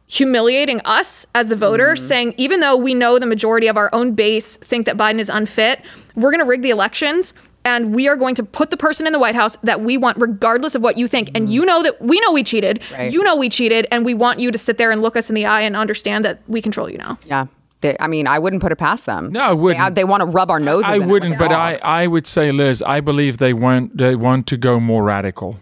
humiliating 0.09 0.81
us 0.85 1.25
as 1.35 1.47
the 1.47 1.55
voters, 1.55 1.99
mm-hmm. 1.99 2.07
saying 2.07 2.33
even 2.37 2.59
though 2.59 2.75
we 2.75 2.93
know 2.93 3.19
the 3.19 3.25
majority 3.25 3.67
of 3.67 3.77
our 3.77 3.89
own 3.93 4.13
base 4.13 4.57
think 4.57 4.85
that 4.87 4.97
Biden 4.97 5.19
is 5.19 5.29
unfit, 5.29 5.85
we're 6.15 6.31
going 6.31 6.43
to 6.43 6.49
rig 6.49 6.61
the 6.61 6.71
elections. 6.71 7.33
And 7.65 7.93
we 7.93 8.07
are 8.07 8.15
going 8.15 8.35
to 8.35 8.43
put 8.43 8.69
the 8.69 8.77
person 8.77 9.05
in 9.05 9.11
the 9.11 9.19
White 9.19 9.35
House 9.35 9.57
that 9.57 9.81
we 9.81 9.97
want, 9.97 10.17
regardless 10.17 10.75
of 10.75 10.81
what 10.81 10.97
you 10.97 11.07
think. 11.07 11.29
And 11.35 11.45
mm-hmm. 11.45 11.53
you 11.53 11.65
know 11.65 11.83
that 11.83 12.01
we 12.01 12.19
know 12.21 12.31
we 12.31 12.41
cheated. 12.41 12.81
Right. 12.91 13.11
You 13.11 13.21
know 13.21 13.35
we 13.35 13.49
cheated. 13.49 13.85
And 13.91 14.05
we 14.05 14.13
want 14.13 14.39
you 14.39 14.49
to 14.49 14.57
sit 14.57 14.77
there 14.77 14.91
and 14.91 15.01
look 15.01 15.17
us 15.17 15.29
in 15.29 15.35
the 15.35 15.45
eye 15.45 15.61
and 15.61 15.75
understand 15.75 16.23
that 16.23 16.41
we 16.47 16.61
control 16.61 16.89
you 16.89 16.97
now. 16.97 17.19
Yeah. 17.25 17.47
They, 17.81 17.97
I 17.99 18.07
mean, 18.07 18.27
I 18.27 18.39
wouldn't 18.39 18.61
put 18.61 18.71
it 18.71 18.77
past 18.77 19.05
them. 19.05 19.31
No, 19.31 19.41
I 19.41 19.53
wouldn't. 19.53 19.95
They, 19.95 20.05
want 20.05 20.21
to 20.21 20.25
rub 20.25 20.49
our 20.49 20.59
noses. 20.59 20.85
I 20.85 20.95
in 20.95 20.95
it 20.95 20.99
like 21.01 21.11
wouldn't, 21.11 21.35
a 21.35 21.37
but 21.37 21.47
dog. 21.49 21.79
I, 21.83 22.03
I 22.03 22.07
would 22.07 22.25
say, 22.27 22.51
Liz, 22.51 22.81
I 22.81 23.01
believe 23.01 23.37
they 23.37 23.53
want 23.53 23.97
they 23.97 24.15
want 24.15 24.47
to 24.47 24.57
go 24.57 24.79
more 24.79 25.03
radical, 25.03 25.59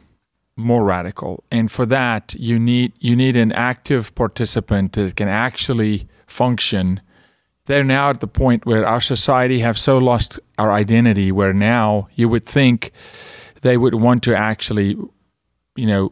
more 0.57 0.83
radical, 0.83 1.43
and 1.51 1.71
for 1.71 1.85
that 1.85 2.33
you 2.37 2.59
need 2.59 2.91
you 2.99 3.15
need 3.15 3.35
an 3.35 3.51
active 3.51 4.13
participant 4.15 4.93
that 4.93 5.15
can 5.15 5.29
actually 5.29 6.07
function. 6.25 6.99
They're 7.65 7.83
now 7.83 8.09
at 8.09 8.21
the 8.21 8.27
point 8.27 8.65
where 8.65 8.85
our 8.85 9.01
society 9.01 9.59
have 9.59 9.77
so 9.77 9.97
lost 9.97 10.39
our 10.57 10.71
identity, 10.71 11.31
where 11.31 11.53
now 11.53 12.07
you 12.15 12.27
would 12.27 12.45
think 12.45 12.91
they 13.61 13.77
would 13.77 13.95
want 13.95 14.23
to 14.23 14.35
actually, 14.35 14.97
you 15.75 15.85
know, 15.85 16.11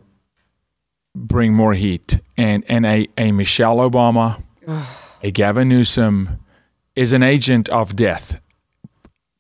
bring 1.16 1.54
more 1.54 1.74
heat, 1.74 2.20
and 2.38 2.64
and 2.68 2.86
a 2.86 3.08
a 3.18 3.32
Michelle 3.32 3.78
Obama, 3.78 4.44
a 5.24 5.32
Gavin 5.32 5.70
Newsom 5.70 6.40
is 6.96 7.14
an 7.14 7.24
agent 7.24 7.68
of 7.70 7.96
death. 7.96 8.40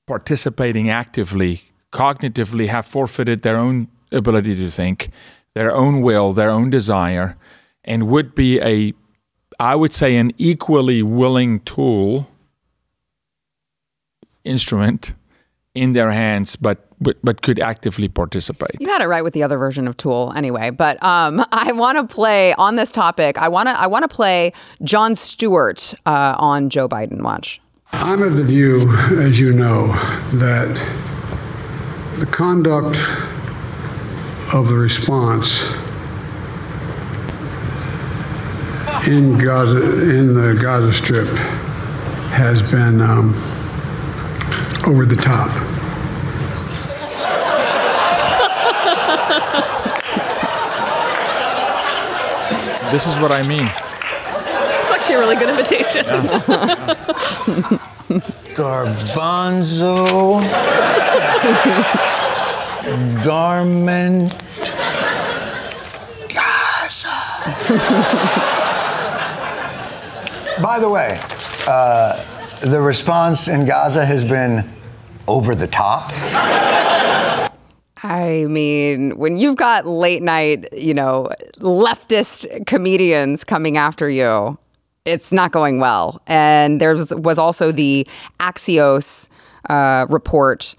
Participating 0.08 0.89
actively, 0.89 1.63
cognitively, 1.91 2.68
have 2.70 2.86
forfeited 2.86 3.41
their 3.41 3.58
own 3.58 3.88
ability 4.15 4.56
to 4.56 4.71
think, 4.71 5.12
their 5.54 5.73
own 5.73 6.01
will, 6.01 6.34
their 6.34 6.49
own 6.49 6.69
desire, 6.69 7.38
and 7.84 8.08
would 8.08 8.34
be 8.34 8.60
a, 8.62 8.93
I 9.60 9.75
would 9.75 9.93
say, 9.93 10.15
an 10.15 10.32
equally 10.38 11.04
willing 11.04 11.60
tool, 11.62 12.28
instrument 14.43 15.13
in 15.73 15.93
their 15.93 16.12
hands, 16.12 16.56
but 16.56 16.86
but, 17.01 17.17
but 17.21 17.41
could 17.41 17.60
actively 17.60 18.08
participate. 18.08 18.78
You 18.80 18.88
had 18.88 19.01
it 19.01 19.08
right 19.08 19.23
with 19.23 19.34
the 19.34 19.43
other 19.43 19.58
version 19.58 19.88
of 19.88 19.97
Tool, 19.97 20.32
anyway. 20.36 20.69
But 20.69 21.01
um, 21.04 21.43
I 21.51 21.73
want 21.73 21.97
to 21.97 22.13
play 22.13 22.54
on 22.54 22.78
this 22.78 22.91
topic. 22.91 23.38
I 23.38 23.49
want 23.49 23.67
to. 23.67 23.80
I 23.80 23.88
want 23.88 24.04
to 24.04 24.08
play 24.08 24.54
Jon 24.84 25.15
Stewart 25.15 25.93
uh, 26.06 26.36
on 26.38 26.69
Joe 26.69 26.88
Biden. 26.88 27.21
Watch. 27.21 27.62
I'm 27.91 28.21
of 28.21 28.36
the 28.36 28.43
view, 28.43 28.89
as 29.19 29.39
you 29.39 29.54
know, 29.54 29.88
that 30.34 30.73
the 32.19 32.25
conduct 32.25 32.97
of 34.56 34.70
the 34.70 34.74
response 34.74 35.74
in 39.06 39.38
Gaza, 39.38 40.02
in 40.10 40.34
the 40.34 40.58
Gaza 40.60 40.94
Strip, 40.94 41.28
has 42.32 42.62
been 42.72 43.02
um, 43.02 43.36
over 44.88 45.06
the 45.06 45.18
top. 45.18 45.50
This 52.94 53.06
is 53.08 53.18
what 53.18 53.34
I 53.34 53.46
mean. 53.46 53.68
It's 54.80 54.91
actually 54.91 55.15
a 55.15 55.20
really 55.20 55.36
good 55.36 55.50
invitation. 55.50 56.06
Garbanzo. 58.56 60.41
garment 63.24 64.32
Gaza. 66.30 67.08
By 70.62 70.80
the 70.80 70.89
way, 70.89 71.19
uh, 71.67 72.24
the 72.62 72.80
response 72.80 73.48
in 73.48 73.65
Gaza 73.65 74.06
has 74.06 74.24
been 74.24 74.63
over 75.28 75.56
the 75.56 75.67
top. 75.67 76.12
I 78.04 78.45
mean, 78.48 79.17
when 79.17 79.38
you've 79.38 79.56
got 79.56 79.86
late 79.86 80.21
night, 80.21 80.67
you 80.71 80.93
know, 80.93 81.30
leftist 81.58 82.67
comedians 82.67 83.43
coming 83.43 83.78
after 83.78 84.10
you, 84.10 84.60
it's 85.06 85.32
not 85.32 85.52
going 85.52 85.80
well. 85.80 86.21
And 86.28 86.80
there 86.80 86.95
was 86.95 87.39
also 87.39 87.71
the 87.71 88.08
Axios 88.39 89.30
uh, 89.69 90.06
report 90.10 90.76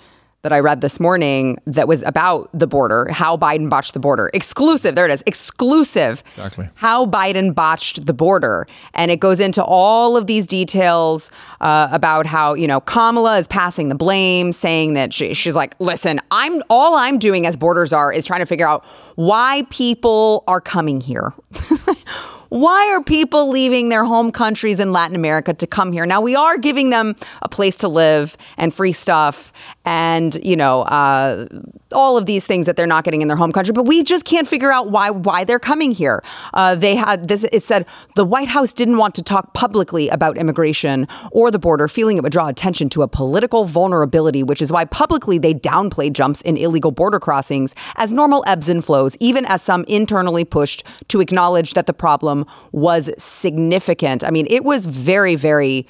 that 0.46 0.52
I 0.52 0.60
read 0.60 0.80
this 0.80 1.00
morning 1.00 1.58
that 1.66 1.88
was 1.88 2.04
about 2.04 2.48
the 2.54 2.68
border, 2.68 3.08
how 3.10 3.36
Biden 3.36 3.68
botched 3.68 3.94
the 3.94 3.98
border. 3.98 4.30
Exclusive, 4.32 4.94
there 4.94 5.04
it 5.04 5.10
is, 5.10 5.24
exclusive. 5.26 6.22
Exactly. 6.36 6.68
How 6.76 7.04
Biden 7.04 7.52
botched 7.52 8.06
the 8.06 8.14
border. 8.14 8.68
And 8.94 9.10
it 9.10 9.18
goes 9.18 9.40
into 9.40 9.64
all 9.64 10.16
of 10.16 10.28
these 10.28 10.46
details 10.46 11.32
uh, 11.60 11.88
about 11.90 12.26
how, 12.26 12.54
you 12.54 12.68
know, 12.68 12.80
Kamala 12.80 13.38
is 13.38 13.48
passing 13.48 13.88
the 13.88 13.96
blame, 13.96 14.52
saying 14.52 14.94
that 14.94 15.12
she, 15.12 15.34
she's 15.34 15.56
like, 15.56 15.74
listen, 15.80 16.20
I'm 16.30 16.62
all 16.70 16.94
I'm 16.94 17.18
doing 17.18 17.44
as 17.44 17.56
borders 17.56 17.92
are 17.92 18.12
is 18.12 18.24
trying 18.24 18.38
to 18.38 18.46
figure 18.46 18.68
out 18.68 18.84
why 19.16 19.66
people 19.70 20.44
are 20.46 20.60
coming 20.60 21.00
here. 21.00 21.32
Why 22.48 22.90
are 22.92 23.02
people 23.02 23.50
leaving 23.50 23.88
their 23.88 24.04
home 24.04 24.30
countries 24.30 24.80
in 24.80 24.92
Latin 24.92 25.16
America 25.16 25.54
to 25.54 25.66
come 25.66 25.92
here? 25.92 26.06
Now, 26.06 26.20
we 26.20 26.34
are 26.34 26.58
giving 26.58 26.90
them 26.90 27.16
a 27.42 27.48
place 27.48 27.76
to 27.78 27.88
live 27.88 28.36
and 28.56 28.72
free 28.74 28.92
stuff 28.92 29.52
and, 29.84 30.34
you 30.44 30.56
know, 30.56 30.82
uh, 30.82 31.46
all 31.92 32.16
of 32.16 32.26
these 32.26 32.46
things 32.46 32.66
that 32.66 32.76
they're 32.76 32.86
not 32.86 33.04
getting 33.04 33.22
in 33.22 33.28
their 33.28 33.36
home 33.36 33.52
country, 33.52 33.72
but 33.72 33.84
we 33.84 34.02
just 34.02 34.24
can't 34.24 34.48
figure 34.48 34.72
out 34.72 34.90
why 34.90 35.10
why 35.10 35.44
they're 35.44 35.58
coming 35.58 35.92
here. 35.92 36.22
Uh, 36.52 36.74
they 36.74 36.96
had 36.96 37.28
this, 37.28 37.44
it 37.52 37.62
said 37.62 37.86
the 38.16 38.24
White 38.24 38.48
House 38.48 38.72
didn't 38.72 38.96
want 38.96 39.14
to 39.14 39.22
talk 39.22 39.54
publicly 39.54 40.08
about 40.08 40.36
immigration 40.36 41.06
or 41.30 41.50
the 41.50 41.58
border, 41.58 41.88
feeling 41.88 42.16
it 42.16 42.22
would 42.22 42.32
draw 42.32 42.48
attention 42.48 42.88
to 42.90 43.02
a 43.02 43.08
political 43.08 43.64
vulnerability, 43.64 44.42
which 44.42 44.60
is 44.60 44.72
why 44.72 44.84
publicly 44.84 45.38
they 45.38 45.54
downplayed 45.54 46.12
jumps 46.12 46.40
in 46.42 46.56
illegal 46.56 46.90
border 46.90 47.20
crossings 47.20 47.74
as 47.96 48.12
normal 48.12 48.42
ebbs 48.46 48.68
and 48.68 48.84
flows, 48.84 49.16
even 49.20 49.46
as 49.46 49.62
some 49.62 49.84
internally 49.84 50.44
pushed 50.44 50.82
to 51.08 51.20
acknowledge 51.20 51.74
that 51.74 51.86
the 51.86 51.94
problem 51.94 52.44
was 52.72 53.10
significant. 53.18 54.24
I 54.24 54.30
mean, 54.30 54.46
it 54.50 54.64
was 54.64 54.86
very, 54.86 55.36
very 55.36 55.86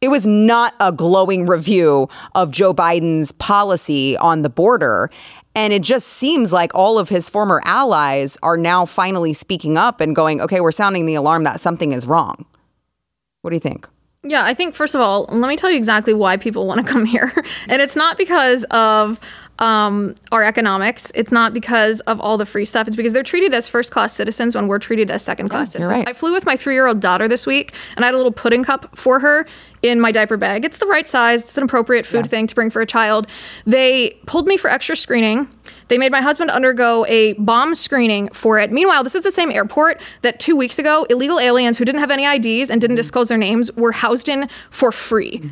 it 0.00 0.08
was 0.08 0.26
not 0.26 0.74
a 0.80 0.92
glowing 0.92 1.46
review 1.46 2.08
of 2.34 2.50
Joe 2.50 2.72
Biden's 2.72 3.32
policy 3.32 4.16
on 4.16 4.42
the 4.42 4.48
border. 4.48 5.10
And 5.54 5.72
it 5.72 5.82
just 5.82 6.06
seems 6.06 6.52
like 6.52 6.74
all 6.74 6.98
of 6.98 7.08
his 7.08 7.28
former 7.28 7.60
allies 7.64 8.38
are 8.42 8.56
now 8.56 8.86
finally 8.86 9.32
speaking 9.32 9.76
up 9.76 10.00
and 10.00 10.14
going, 10.14 10.40
okay, 10.40 10.60
we're 10.60 10.72
sounding 10.72 11.06
the 11.06 11.14
alarm 11.14 11.44
that 11.44 11.60
something 11.60 11.92
is 11.92 12.06
wrong. 12.06 12.46
What 13.42 13.50
do 13.50 13.56
you 13.56 13.60
think? 13.60 13.88
Yeah, 14.22 14.44
I 14.44 14.52
think 14.52 14.74
first 14.74 14.94
of 14.94 15.00
all, 15.00 15.26
let 15.30 15.48
me 15.48 15.56
tell 15.56 15.70
you 15.70 15.76
exactly 15.76 16.12
why 16.12 16.36
people 16.36 16.66
want 16.66 16.86
to 16.86 16.90
come 16.90 17.04
here. 17.04 17.32
and 17.68 17.80
it's 17.80 17.96
not 17.96 18.16
because 18.16 18.64
of 18.70 19.18
um, 19.60 20.14
our 20.32 20.42
economics. 20.42 21.12
It's 21.14 21.30
not 21.30 21.52
because 21.54 22.00
of 22.00 22.18
all 22.20 22.38
the 22.38 22.46
free 22.46 22.64
stuff. 22.64 22.86
It's 22.86 22.96
because 22.96 23.12
they're 23.12 23.22
treated 23.22 23.52
as 23.54 23.68
first 23.68 23.92
class 23.92 24.12
citizens 24.14 24.54
when 24.56 24.66
we're 24.68 24.78
treated 24.78 25.10
as 25.10 25.22
second 25.22 25.48
class 25.50 25.68
Yeah, 25.68 25.72
citizens. 25.82 25.98
right. 25.98 26.08
I 26.08 26.12
flew 26.14 26.32
with 26.32 26.46
my 26.46 26.56
three 26.56 26.74
year 26.74 26.86
old 26.86 27.00
daughter 27.00 27.28
this 27.28 27.46
week 27.46 27.74
and 27.96 28.04
I 28.04 28.08
had 28.08 28.14
a 28.14 28.16
little 28.16 28.32
pudding 28.32 28.64
cup 28.64 28.96
for 28.96 29.20
her 29.20 29.46
in 29.82 30.00
my 30.00 30.12
diaper 30.12 30.36
bag. 30.36 30.64
It's 30.64 30.78
the 30.78 30.86
right 30.86 31.06
size, 31.06 31.42
it's 31.44 31.56
an 31.58 31.64
appropriate 31.64 32.04
food 32.06 32.28
thing 32.28 32.46
to 32.46 32.54
bring 32.54 32.70
for 32.70 32.82
a 32.82 32.86
child. 32.86 33.26
They 33.66 34.18
pulled 34.26 34.46
me 34.46 34.56
for 34.56 34.68
extra 34.70 34.96
screening. 34.96 35.48
They 35.88 35.98
made 35.98 36.12
my 36.12 36.20
husband 36.20 36.50
undergo 36.50 37.04
a 37.06 37.32
bomb 37.34 37.74
screening 37.74 38.28
for 38.28 38.58
it. 38.58 38.70
Meanwhile, 38.70 39.04
this 39.04 39.14
is 39.14 39.22
the 39.22 39.30
same 39.30 39.50
airport 39.50 40.00
that 40.22 40.38
two 40.38 40.54
weeks 40.54 40.78
ago, 40.78 41.04
illegal 41.10 41.40
aliens 41.40 41.78
who 41.78 41.84
didn't 41.84 42.00
have 42.00 42.10
any 42.12 42.24
IDs 42.24 42.70
and 42.70 42.80
didn't 42.80 42.96
disclose 42.96 43.28
their 43.28 43.38
names 43.38 43.72
were 43.72 43.92
housed 43.92 44.28
in 44.28 44.48
for 44.70 44.92
free. 44.92 45.42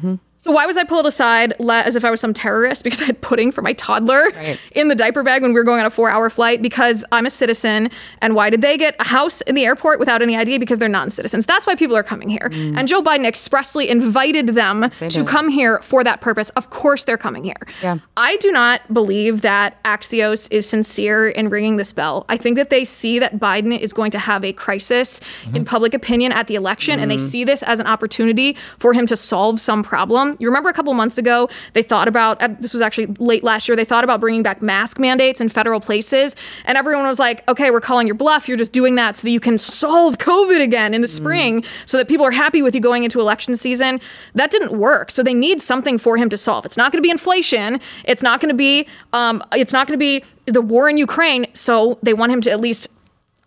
So 0.40 0.52
why 0.52 0.66
was 0.66 0.76
I 0.76 0.84
pulled 0.84 1.06
aside 1.06 1.52
as 1.68 1.96
if 1.96 2.04
I 2.04 2.10
was 2.10 2.20
some 2.20 2.32
terrorist 2.32 2.84
because 2.84 3.02
I 3.02 3.06
had 3.06 3.20
pudding 3.20 3.52
for 3.52 3.62
my 3.62 3.72
toddler 3.74 4.30
Right. 4.34 4.58
in 4.72 4.88
the 4.88 4.94
diaper 4.94 5.22
bag 5.22 5.42
when 5.42 5.52
we 5.52 5.58
were 5.58 5.64
going 5.64 5.80
on 5.80 5.86
a 5.86 5.90
four-hour 5.90 6.30
flight 6.30 6.62
because 6.62 7.04
I'm 7.10 7.26
a 7.26 7.30
citizen? 7.30 7.90
And 8.22 8.34
why 8.34 8.50
did 8.50 8.62
they 8.62 8.78
get 8.78 8.94
a 9.00 9.04
house 9.04 9.40
in 9.42 9.54
the 9.54 9.64
airport 9.64 9.98
without 9.98 10.22
any 10.22 10.36
ID 10.36 10.58
because 10.58 10.78
they're 10.78 10.88
non-citizens? 10.88 11.44
That's 11.46 11.66
why 11.66 11.74
people 11.74 11.96
are 11.96 12.02
coming 12.02 12.28
here. 12.28 12.50
Mm. 12.52 12.78
And 12.78 12.88
Joe 12.88 13.02
Biden 13.02 13.26
expressly 13.26 13.88
invited 13.88 14.48
them 14.48 14.90
to 14.90 15.08
did. 15.08 15.26
come 15.26 15.48
here 15.48 15.80
for 15.80 16.04
that 16.04 16.20
purpose. 16.20 16.50
Of 16.50 16.70
course, 16.70 17.04
they're 17.04 17.18
coming 17.18 17.42
here. 17.42 17.56
Yeah. 17.82 17.98
I 18.16 18.36
do 18.36 18.52
not 18.52 18.92
believe 18.92 19.40
that 19.42 19.82
Axios 19.82 20.48
is 20.52 20.68
sincere 20.68 21.28
in 21.28 21.48
ringing 21.48 21.76
this 21.76 21.92
bell. 21.92 22.24
I 22.28 22.36
think 22.36 22.56
that 22.56 22.70
they 22.70 22.84
see 22.84 23.18
that 23.18 23.38
Biden 23.38 23.78
is 23.78 23.92
going 23.92 24.12
to 24.12 24.18
have 24.18 24.44
a 24.44 24.52
crisis 24.52 25.20
in 25.46 25.52
mm-hmm. 25.52 25.64
public 25.64 25.94
opinion 25.94 26.30
at 26.32 26.46
the 26.46 26.54
election, 26.54 27.00
and 27.00 27.10
they 27.10 27.16
mm-hmm. 27.16 27.26
see 27.26 27.44
this 27.44 27.62
as 27.64 27.80
an 27.80 27.86
opportunity 27.86 28.56
for 28.78 28.92
him 28.92 29.06
to 29.06 29.16
solve 29.16 29.60
some 29.60 29.82
problem. 29.82 30.27
You 30.38 30.48
remember 30.48 30.68
a 30.68 30.72
couple 30.72 30.92
months 30.94 31.18
ago, 31.18 31.48
they 31.72 31.82
thought 31.82 32.08
about 32.08 32.40
uh, 32.42 32.48
this 32.60 32.72
was 32.72 32.82
actually 32.82 33.06
late 33.18 33.44
last 33.44 33.68
year, 33.68 33.76
they 33.76 33.84
thought 33.84 34.04
about 34.04 34.20
bringing 34.20 34.42
back 34.42 34.62
mask 34.62 34.98
mandates 34.98 35.40
in 35.40 35.48
federal 35.48 35.80
places, 35.80 36.36
and 36.64 36.76
everyone 36.76 37.06
was 37.06 37.18
like, 37.18 37.48
okay, 37.48 37.70
we're 37.70 37.80
calling 37.80 38.06
your 38.06 38.14
bluff. 38.14 38.48
You're 38.48 38.56
just 38.56 38.72
doing 38.72 38.94
that 38.96 39.16
so 39.16 39.22
that 39.22 39.30
you 39.30 39.40
can 39.40 39.58
solve 39.58 40.18
COVID 40.18 40.60
again 40.60 40.94
in 40.94 41.00
the 41.00 41.08
spring 41.08 41.64
so 41.84 41.96
that 41.96 42.08
people 42.08 42.26
are 42.26 42.30
happy 42.30 42.62
with 42.62 42.74
you 42.74 42.80
going 42.80 43.04
into 43.04 43.20
election 43.20 43.56
season. 43.56 44.00
That 44.34 44.50
didn't 44.50 44.72
work. 44.78 45.10
So 45.10 45.22
they 45.22 45.34
need 45.34 45.60
something 45.60 45.98
for 45.98 46.16
him 46.16 46.28
to 46.30 46.36
solve. 46.36 46.64
It's 46.66 46.76
not 46.76 46.92
going 46.92 46.98
to 46.98 47.06
be 47.06 47.10
inflation. 47.10 47.80
It's 48.04 48.22
not 48.22 48.40
going 48.40 48.50
to 48.50 48.56
be 48.56 48.86
um, 49.12 49.42
it's 49.52 49.72
not 49.72 49.86
going 49.86 49.98
to 49.98 49.98
be 49.98 50.24
the 50.46 50.62
war 50.62 50.88
in 50.88 50.96
Ukraine. 50.96 51.46
So 51.54 51.98
they 52.02 52.14
want 52.14 52.32
him 52.32 52.40
to 52.42 52.50
at 52.50 52.60
least 52.60 52.88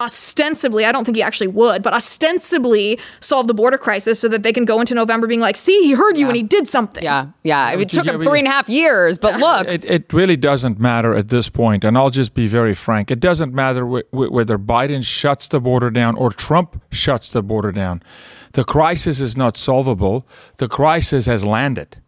ostensibly, 0.01 0.85
I 0.85 0.91
don't 0.91 1.05
think 1.05 1.15
he 1.15 1.23
actually 1.23 1.47
would, 1.47 1.83
but 1.83 1.93
ostensibly 1.93 2.99
solve 3.19 3.47
the 3.47 3.53
border 3.53 3.77
crisis 3.77 4.19
so 4.19 4.27
that 4.27 4.43
they 4.43 4.51
can 4.51 4.65
go 4.65 4.79
into 4.79 4.95
November 4.95 5.27
being 5.27 5.39
like, 5.39 5.55
see, 5.55 5.79
he 5.83 5.93
heard 5.93 6.17
you 6.17 6.27
and 6.27 6.35
he 6.35 6.43
did 6.43 6.67
something. 6.67 7.03
Yeah, 7.03 7.27
yeah. 7.43 7.59
I 7.63 7.75
mean, 7.75 7.83
it 7.83 7.89
took 7.91 8.05
him 8.05 8.19
three 8.19 8.39
and 8.39 8.47
a 8.47 8.51
half 8.51 8.67
years, 8.67 9.17
but 9.17 9.39
look, 9.39 9.67
It, 9.67 9.85
it 9.85 10.11
really 10.11 10.35
doesn't 10.35 10.79
matter 10.79 11.13
at 11.15 11.29
this 11.29 11.47
point, 11.47 11.83
and 11.83 11.97
I'll 11.97 12.09
just 12.09 12.33
be 12.33 12.47
very 12.47 12.73
frank. 12.73 13.11
It 13.11 13.19
doesn't 13.19 13.53
matter 13.53 13.85
wh- 13.85 14.09
wh- 14.09 14.31
whether 14.31 14.57
Biden 14.57 15.05
shuts 15.05 15.47
the 15.47 15.61
border 15.61 15.91
down 15.91 16.15
or 16.15 16.31
Trump 16.31 16.81
shuts 16.91 17.31
the 17.31 17.43
border 17.43 17.71
down. 17.71 18.01
The 18.53 18.63
crisis 18.65 19.21
is 19.21 19.37
not 19.37 19.55
solvable. 19.55 20.27
The 20.57 20.67
crisis 20.67 21.25
has 21.27 21.45
landed. 21.45 22.00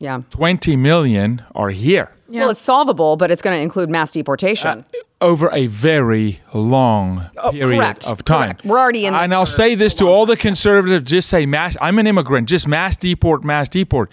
Yeah. 0.00 0.22
20 0.30 0.76
million 0.76 1.42
are 1.54 1.70
here 1.70 2.10
Yeah. 2.28 2.40
Well, 2.40 2.50
it's 2.50 2.62
solvable, 2.62 3.16
but 3.16 3.30
it's 3.30 3.42
going 3.42 3.56
to 3.56 3.62
include 3.62 3.88
mass 3.90 4.12
deportation. 4.12 4.68
Uh, 4.68 4.98
over 5.22 5.50
a 5.52 5.66
very 5.66 6.40
long 6.54 7.30
oh, 7.36 7.50
period 7.50 7.78
correct, 7.78 8.06
of 8.06 8.24
time. 8.24 8.54
correct. 8.54 8.64
We're 8.64 8.78
already 8.78 9.04
in 9.04 9.14
And 9.14 9.34
I'll 9.34 9.44
say 9.44 9.74
this 9.74 9.94
to 9.96 10.06
all 10.06 10.24
the 10.24 10.36
conservatives: 10.36 11.10
just 11.10 11.28
say 11.28 11.44
mass. 11.44 11.76
I'm 11.80 11.98
an 11.98 12.06
immigrant. 12.06 12.48
Just 12.48 12.66
mass 12.66 12.96
deport, 12.96 13.44
mass 13.44 13.68
deport. 13.68 14.10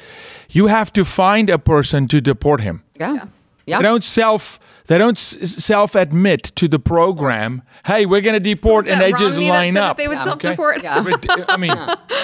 You 0.49 0.67
have 0.67 0.91
to 0.93 1.05
find 1.05 1.49
a 1.49 1.57
person 1.57 2.07
to 2.09 2.19
deport 2.19 2.61
him. 2.61 2.83
yeah. 2.99 3.27
Yeah. 3.67 3.77
They 3.77 3.83
don't 3.83 4.03
self. 4.03 4.59
They 4.87 4.97
don't 4.97 5.17
self 5.17 5.93
admit 5.95 6.43
to 6.55 6.69
the 6.69 6.79
program. 6.79 7.61
Hey, 7.85 8.05
we're 8.05 8.21
going 8.21 8.35
to 8.35 8.39
deport, 8.39 8.87
and 8.87 9.01
that 9.01 9.05
they 9.05 9.11
just 9.11 9.37
Romney 9.37 9.47
that 9.47 9.53
line 9.53 9.73
said 9.73 9.81
that 9.81 9.89
up. 9.91 9.97
they 9.97 10.07
would 10.07 10.17
Okay? 10.17 10.23
self-deport? 10.55 10.83
Yeah. 10.83 11.03
I 11.49 11.57
mean, 11.57 11.75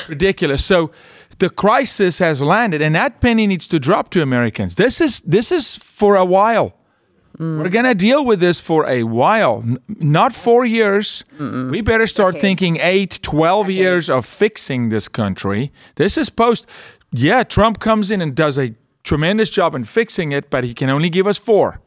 ridiculous. 0.07 0.63
So 0.63 0.91
the 1.43 1.49
crisis 1.49 2.19
has 2.19 2.41
landed, 2.41 2.81
and 2.81 2.95
that 2.95 3.19
penny 3.19 3.45
needs 3.45 3.67
to 3.67 3.77
drop 3.77 4.09
to 4.11 4.21
Americans. 4.21 4.75
This 4.75 5.01
is 5.01 5.19
this 5.35 5.51
is 5.51 5.75
for 5.75 6.15
a 6.15 6.23
while. 6.23 6.71
Mm. 7.37 7.59
We're 7.59 7.75
going 7.77 7.83
to 7.83 7.95
deal 7.95 8.23
with 8.23 8.39
this 8.39 8.61
for 8.61 8.87
a 8.87 9.03
while, 9.03 9.61
N- 9.65 9.77
not 9.89 10.31
four 10.33 10.63
years. 10.65 11.25
We 11.39 11.81
better 11.81 12.07
start 12.07 12.39
thinking 12.39 12.77
eight, 12.77 13.19
12 13.23 13.69
years 13.69 14.09
of 14.09 14.25
fixing 14.25 14.89
this 14.89 15.09
country. 15.09 15.73
This 15.95 16.17
is 16.17 16.29
post. 16.29 16.65
Yeah, 17.11 17.43
Trump 17.43 17.79
comes 17.79 18.09
in 18.09 18.21
and 18.21 18.33
does 18.35 18.57
a 18.57 18.75
tremendous 19.03 19.49
job 19.49 19.75
in 19.75 19.83
fixing 19.83 20.31
it, 20.31 20.49
but 20.49 20.63
he 20.63 20.73
can 20.73 20.89
only 20.89 21.09
give 21.09 21.27
us 21.27 21.37
four. 21.37 21.81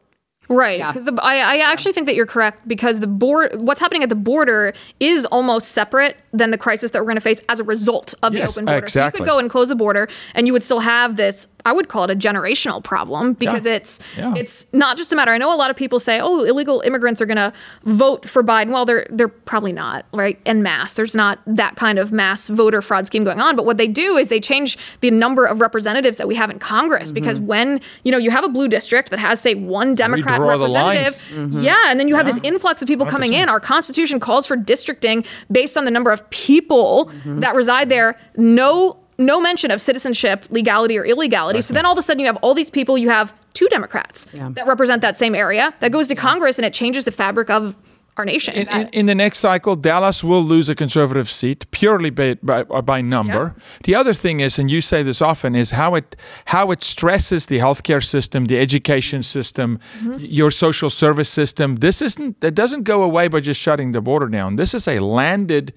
Right, 0.49 0.79
because 0.87 1.05
the 1.05 1.19
I, 1.23 1.39
I 1.39 1.57
actually 1.73 1.93
think 1.93 2.07
that 2.07 2.15
you're 2.15 2.27
correct 2.27 2.69
because 2.69 3.01
the 3.01 3.09
board 3.09 3.61
what's 3.61 3.81
happening 3.81 4.05
at 4.05 4.11
the 4.11 4.23
border 4.33 4.75
is 5.01 5.27
almost 5.27 5.73
separate 5.73 6.17
than 6.37 6.51
the 6.51 6.59
crisis 6.59 6.91
that 6.93 7.01
we're 7.01 7.07
going 7.07 7.17
to 7.17 7.21
face 7.21 7.41
as 7.49 7.61
a 7.61 7.65
result 7.65 8.15
of 8.23 8.35
Yes, 8.35 8.55
the 8.55 8.61
open 8.61 8.65
border. 8.67 8.89
So 8.89 9.05
you 9.05 9.11
could 9.13 9.25
go 9.27 9.39
and 9.39 9.51
close 9.51 9.69
the 9.69 9.75
border, 9.77 10.09
and 10.35 10.47
you 10.47 10.53
would 10.53 10.63
still 10.63 10.81
have 10.81 11.17
this. 11.17 11.49
I 11.65 11.73
would 11.73 11.89
call 11.89 12.05
it 12.05 12.11
a 12.11 12.15
generational 12.15 12.83
problem 12.85 13.33
because 13.33 13.67
Yeah. 13.67 13.73
it's 13.73 13.99
Yeah. 14.17 14.35
it's 14.37 14.67
not 14.73 14.97
just 14.97 15.13
a 15.13 15.17
matter. 15.17 15.33
I 15.33 15.39
know 15.39 15.53
a 15.53 15.57
lot 15.57 15.71
of 15.71 15.77
people 15.77 15.99
say, 15.99 16.21
"Oh, 16.21 16.45
illegal 16.45 16.81
immigrants 16.83 17.21
are 17.21 17.27
going 17.27 17.37
to 17.39 17.53
vote 17.85 18.29
for 18.29 18.45
Biden." 18.45 18.71
Well, 18.71 18.85
they're 18.85 19.07
they're 19.11 19.29
probably 19.29 19.73
not, 19.73 20.05
right? 20.13 20.39
in 20.45 20.63
mass. 20.63 20.95
There's 20.95 21.15
not 21.15 21.41
that 21.47 21.75
kind 21.77 21.99
of 21.99 22.13
mass 22.13 22.47
voter 22.49 22.81
fraud 22.83 23.07
scheme 23.07 23.25
going 23.25 23.41
on. 23.41 23.57
But 23.57 23.65
what 23.67 23.79
they 23.79 23.89
do 23.89 24.17
is 24.17 24.29
they 24.29 24.39
change 24.41 24.79
the 25.01 25.11
number 25.11 25.45
of 25.45 25.61
representatives 25.61 26.19
that 26.19 26.29
we 26.29 26.35
have 26.37 26.51
in 26.51 26.59
Congress 26.59 27.11
because 27.11 27.39
Mm-hmm. 27.39 27.47
when 27.47 27.81
you 28.05 28.13
know 28.13 28.19
you 28.19 28.31
have 28.31 28.45
a 28.45 28.49
blue 28.49 28.69
district 28.69 29.11
that 29.11 29.19
has 29.19 29.41
say 29.41 29.55
one 29.55 29.95
Democrat 29.95 30.41
representative. 30.41 31.21
Yeah, 31.53 31.77
and 31.89 31.99
then 31.99 32.07
you 32.09 32.15
have 32.17 32.27
this 32.27 32.39
influx 32.43 32.83
of 32.83 32.89
people 32.89 33.07
coming 33.07 33.33
in. 33.33 33.49
Our 33.49 33.61
Constitution 33.61 34.21
calls 34.21 34.47
for 34.47 34.57
districting 34.57 35.25
based 35.51 35.77
on 35.77 35.85
the 35.85 35.91
number 35.91 36.11
of 36.13 36.26
people 36.31 37.07
mm-hmm. 37.07 37.41
that 37.41 37.55
reside 37.55 37.89
there. 37.89 38.19
No, 38.37 38.99
no 39.19 39.41
mention 39.41 39.71
of 39.71 39.81
citizenship, 39.81 40.45
legality, 40.51 40.99
or 40.99 41.05
illegality. 41.05 41.61
So 41.61 41.75
then 41.75 41.87
all 41.87 41.93
of 41.93 41.99
a 41.99 42.03
sudden 42.03 42.21
you 42.21 42.27
have 42.27 42.37
all 42.37 42.55
these 42.55 42.71
people. 42.71 42.99
You 42.99 43.09
have 43.09 43.35
two 43.55 43.69
Democrats 43.69 44.27
that 44.33 44.67
represent 44.67 45.03
that 45.03 45.17
same 45.17 45.35
area. 45.35 45.75
That 45.81 45.93
goes 45.93 46.09
to 46.09 46.15
Congress 46.15 46.59
and 46.59 46.67
it 46.67 46.75
changes 46.75 47.05
the 47.05 47.13
fabric 47.13 47.51
of 47.51 47.77
our 48.17 48.25
nation. 48.25 48.55
In, 48.55 48.69
in, 48.69 48.87
uh, 48.87 48.89
in 48.93 49.07
the 49.07 49.15
next 49.15 49.39
cycle, 49.39 49.77
Dallas 49.77 50.25
will 50.25 50.43
lose 50.43 50.69
a 50.69 50.75
conservative 50.75 51.31
seat 51.31 51.71
purely 51.71 52.11
by, 52.11 52.35
by, 52.43 52.63
uh, 52.63 52.81
by 52.81 53.01
number. 53.01 53.55
The 53.85 53.95
other 53.95 54.15
thing 54.15 54.41
is, 54.41 54.59
and 54.59 54.71
you 54.71 54.81
say 54.81 55.03
this 55.03 55.21
often, 55.21 55.55
is 55.55 55.73
how 55.73 55.95
it 55.95 56.17
how 56.47 56.71
it 56.71 56.83
stresses 56.83 57.47
the 57.47 57.59
healthcare 57.59 58.05
system, 58.05 58.47
the 58.47 58.59
education 58.59 59.23
system, 59.23 59.81
mm-hmm. 59.99 60.17
your 60.19 60.51
social 60.51 60.91
service 60.91 61.29
system. 61.29 61.77
This 61.77 62.01
isn't 62.01 62.41
that 62.41 62.55
doesn't 62.55 62.85
go 62.85 63.03
away 63.03 63.29
by 63.29 63.41
just 63.41 63.61
shutting 63.61 63.93
the 63.93 64.01
border 64.01 64.29
down. 64.29 64.57
This 64.57 64.73
is 64.73 64.89
a 64.89 64.99
landed, 65.01 65.75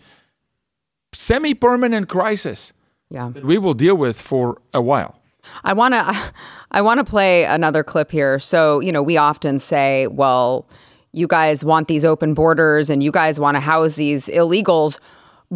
semi-permanent 1.13 2.07
crisis 2.09 2.73
Yeah. 3.09 3.29
that 3.33 3.43
we 3.45 3.57
will 3.57 3.73
deal 3.73 3.95
with 3.95 4.21
for 4.21 4.61
a 4.73 4.81
while. 4.81 5.15
I 5.63 5.73
want 5.73 5.93
to 5.93 6.15
I 6.71 6.81
want 6.81 6.99
to 6.99 7.03
play 7.03 7.45
another 7.45 7.83
clip 7.83 8.11
here. 8.11 8.37
So, 8.39 8.79
you 8.79 8.91
know, 8.91 9.01
we 9.01 9.17
often 9.17 9.59
say, 9.59 10.05
well, 10.07 10.67
you 11.11 11.27
guys 11.27 11.65
want 11.65 11.87
these 11.87 12.05
open 12.05 12.33
borders 12.35 12.89
and 12.91 13.01
you 13.01 13.11
guys 13.11 13.39
want 13.39 13.55
to 13.55 13.59
house 13.61 13.95
these 13.95 14.27
illegals. 14.27 14.99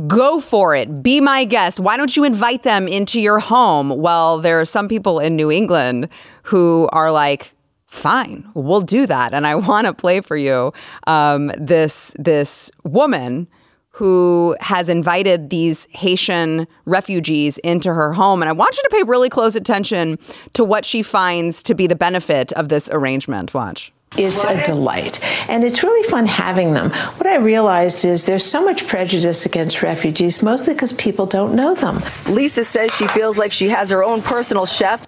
Go 0.07 0.39
for 0.39 0.73
it. 0.75 1.03
Be 1.03 1.21
my 1.21 1.45
guest. 1.45 1.79
Why 1.79 1.97
don't 1.97 2.17
you 2.17 2.23
invite 2.23 2.63
them 2.63 2.87
into 2.87 3.21
your 3.21 3.37
home? 3.37 3.89
Well, 3.89 4.39
there 4.39 4.59
are 4.59 4.65
some 4.65 4.87
people 4.87 5.19
in 5.19 5.35
New 5.35 5.51
England 5.51 6.09
who 6.43 6.89
are 6.91 7.11
like, 7.11 7.53
fine, 7.85 8.49
we'll 8.55 8.81
do 8.81 9.05
that. 9.05 9.35
And 9.35 9.45
I 9.45 9.53
want 9.69 9.85
to 9.85 9.93
play 9.93 10.19
for 10.21 10.35
you 10.35 10.73
um, 11.05 11.51
this 11.59 12.15
this 12.17 12.71
woman 12.83 13.47
who 13.93 14.55
has 14.59 14.89
invited 14.89 15.49
these 15.49 15.87
Haitian 15.91 16.67
refugees 16.85 17.59
into 17.59 17.93
her 17.93 18.13
home. 18.13 18.41
And 18.41 18.49
I 18.49 18.51
want 18.53 18.75
you 18.75 18.83
to 18.83 18.89
pay 18.89 19.03
really 19.03 19.29
close 19.29 19.55
attention 19.55 20.17
to 20.53 20.63
what 20.63 20.83
she 20.83 21.03
finds 21.03 21.61
to 21.63 21.75
be 21.75 21.85
the 21.85 21.95
benefit 21.95 22.51
of 22.53 22.69
this 22.69 22.89
arrangement. 22.91 23.53
Watch. 23.53 23.93
It's 24.17 24.43
a 24.43 24.63
delight. 24.63 25.23
And 25.49 25.63
it's 25.63 25.83
really 25.83 26.07
fun 26.09 26.25
having 26.25 26.73
them. 26.73 26.91
What 26.91 27.27
I 27.27 27.37
realized 27.37 28.05
is 28.05 28.25
there's 28.25 28.45
so 28.45 28.63
much 28.63 28.87
prejudice 28.87 29.45
against 29.45 29.81
refugees, 29.81 30.43
mostly 30.43 30.73
because 30.73 30.93
people 30.93 31.25
don't 31.25 31.55
know 31.55 31.73
them. 31.73 32.01
Lisa 32.27 32.63
says 32.63 32.93
she 32.95 33.07
feels 33.07 33.37
like 33.37 33.51
she 33.51 33.69
has 33.69 33.89
her 33.91 34.03
own 34.03 34.21
personal 34.21 34.65
chef. 34.65 35.07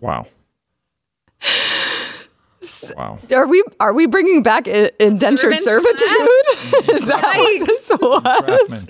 Wow. 0.00 0.26
Wow. 2.96 3.18
Are 3.32 3.46
we 3.46 3.64
are 3.80 3.94
we 3.94 4.06
bringing 4.06 4.42
back 4.42 4.66
indentured 4.66 5.54
servitude? 5.60 6.28
Is 6.90 7.06
that 7.06 7.36
what 7.36 7.66
this 7.66 7.90
was? 8.00 8.86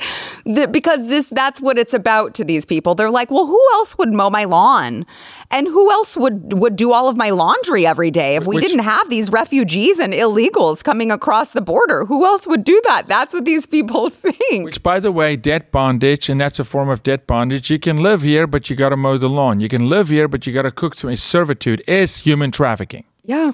The- 0.47 0.69
because 0.69 1.07
this 1.09 1.27
that's 1.31 1.61
what 1.61 1.79
it's 1.79 1.95
about 1.95 2.35
to 2.35 2.45
these 2.45 2.65
people. 2.67 2.95
They're 2.95 3.11
like, 3.11 3.31
well, 3.31 3.47
who 3.47 3.61
else 3.75 3.97
would 3.99 4.13
mow 4.13 4.31
my 4.31 4.45
lawn, 4.45 5.07
and 5.51 5.67
who 5.67 5.91
else 5.91 6.17
would 6.17 6.53
would 6.53 6.77
do 6.77 6.93
all 6.93 7.09
of 7.09 7.17
my 7.17 7.31
laundry 7.31 7.87
every 7.87 8.11
day 8.11 8.37
if 8.37 8.47
we 8.47 8.57
Which- 8.57 8.65
didn't 8.65 8.85
have 8.85 9.09
these 9.11 9.31
refugees 9.31 9.99
and 9.99 10.13
illegals 10.13 10.83
coming 10.85 11.11
across 11.11 11.53
the 11.53 11.61
border? 11.63 12.05
Who 12.07 12.25
else 12.27 12.47
would 12.47 12.65
do 12.65 12.81
that? 12.85 13.07
That's 13.09 13.33
what 13.35 13.45
these 13.45 13.67
people 13.67 14.11
think. 14.25 14.65
Which, 14.65 14.83
by 14.83 15.01
the 15.01 15.13
way, 15.13 15.37
debt 15.37 15.71
bondage, 15.73 16.29
and 16.29 16.41
that's 16.41 16.59
a 16.59 16.65
form 16.65 16.89
of 16.89 17.03
debt 17.03 17.27
bondage. 17.27 17.71
You 17.71 17.79
can 17.79 17.97
live 17.97 18.23
here, 18.23 18.47
but 18.47 18.69
you 18.71 18.77
got 18.77 18.91
to 18.91 18.97
mow 18.97 19.19
the 19.19 19.29
lawn. 19.29 19.61
You 19.61 19.69
can 19.69 19.89
live 19.89 20.09
here, 20.09 20.29
but 20.29 20.47
you 20.47 20.53
got 20.53 20.63
to 20.63 20.71
cook. 20.71 20.95
Some 20.95 21.15
servitude 21.17 21.83
is 21.89 22.19
human 22.19 22.51
trafficking 22.51 23.05
yeah. 23.27 23.53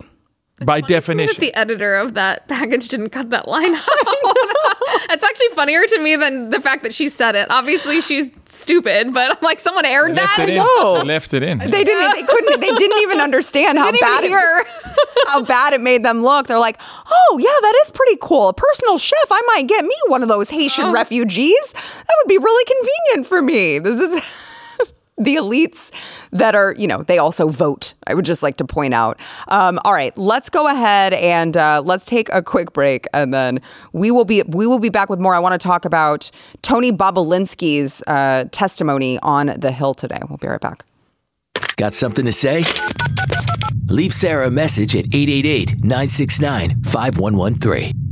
By 0.65 0.81
Funny 0.81 0.83
to 0.83 0.85
me 0.85 0.87
that 0.87 0.89
definition. 1.01 1.41
the 1.41 1.55
editor 1.55 1.97
of 1.97 2.15
that 2.15 2.47
package 2.49 2.89
didn't 2.89 3.11
cut 3.11 3.31
that 3.31 3.49
line 3.49 3.75
out. 3.75 3.83
It's 5.13 5.25
actually 5.25 5.49
funnier 5.49 5.85
to 5.87 5.99
me 6.01 6.17
than 6.17 6.51
the 6.51 6.61
fact 6.61 6.83
that 6.83 6.93
she 6.95 7.09
said 7.09 7.35
it. 7.35 7.51
Obviously, 7.51 8.01
she's 8.01 8.31
stupid, 8.47 9.13
but 9.15 9.31
I'm 9.31 9.37
like, 9.43 9.59
someone 9.61 9.85
aired 9.85 10.15
Left 10.15 10.37
that. 10.37 10.49
it 10.49 10.57
in. 10.57 10.63
They 10.65 11.03
left 11.13 11.35
it 11.35 11.43
in. 11.43 11.59
They 11.59 11.85
didn't. 11.85 12.13
They 12.13 12.23
couldn't. 12.25 12.61
They 12.61 12.75
didn't 12.75 12.99
even 13.01 13.21
understand 13.21 13.79
how 13.79 13.91
bad 13.93 14.25
it, 14.25 14.67
how 15.27 15.43
bad 15.43 15.73
it 15.73 15.81
made 15.81 16.05
them 16.05 16.23
look. 16.23 16.47
They're 16.47 16.59
like, 16.59 16.79
"Oh 17.11 17.39
yeah, 17.39 17.57
that 17.63 17.75
is 17.85 17.91
pretty 17.93 18.17
cool. 18.21 18.49
A 18.49 18.55
personal 18.55 18.99
chef. 18.99 19.17
I 19.31 19.41
might 19.55 19.67
get 19.67 19.85
me 19.85 19.95
one 20.09 20.23
of 20.23 20.29
those 20.29 20.51
Haitian 20.51 20.87
Oh. 20.87 20.93
refugees. 20.93 21.73
That 21.73 22.15
would 22.23 22.29
be 22.29 22.39
really 22.39 22.65
convenient 22.65 23.27
for 23.27 23.41
me." 23.43 23.79
This 23.79 23.99
is. 23.99 24.23
The 25.21 25.37
elites 25.37 25.93
that 26.33 26.55
are, 26.55 26.75
you 26.77 26.87
know, 26.87 27.03
they 27.03 27.19
also 27.19 27.49
vote. 27.49 27.95
I 28.07 28.15
would 28.15 28.25
just 28.25 28.43
like 28.43 28.57
to 28.57 28.65
point 28.65 28.95
out. 28.95 29.21
Um, 29.49 29.79
all 29.85 29.93
right, 29.93 30.17
let's 30.17 30.49
go 30.51 30.67
ahead 30.67 31.13
and 31.13 31.57
uh, 31.57 31.83
let's 31.85 32.07
take 32.07 32.29
a 32.33 32.43
quick 32.43 32.73
break, 32.73 33.07
and 33.13 33.33
then 33.33 33.61
we 33.93 34.11
will 34.11 34.25
be 34.25 34.43
we 34.49 34.67
will 34.67 34.79
be 34.79 34.89
back 34.89 35.11
with 35.11 35.21
more. 35.21 35.35
I 35.35 35.39
want 35.39 35.61
to 35.61 35.65
talk 35.65 35.85
about 35.85 36.31
Tony 36.63 36.91
Bobulinski's 36.91 38.03
uh, 38.07 38.45
testimony 38.51 39.19
on 39.21 39.55
the 39.59 39.71
Hill 39.71 39.95
today. 39.95 40.19
We'll 40.29 40.39
be 40.39 40.49
right 40.49 40.61
back. 40.61 40.85
Got 41.77 41.95
something 41.95 42.25
to 42.25 42.33
say? 42.33 42.65
Leave 43.87 44.13
Sara 44.13 44.47
a 44.47 44.51
message 44.51 44.95
at 44.95 45.07
888 45.07 45.83
969 45.83 46.83
5113. 46.85 48.10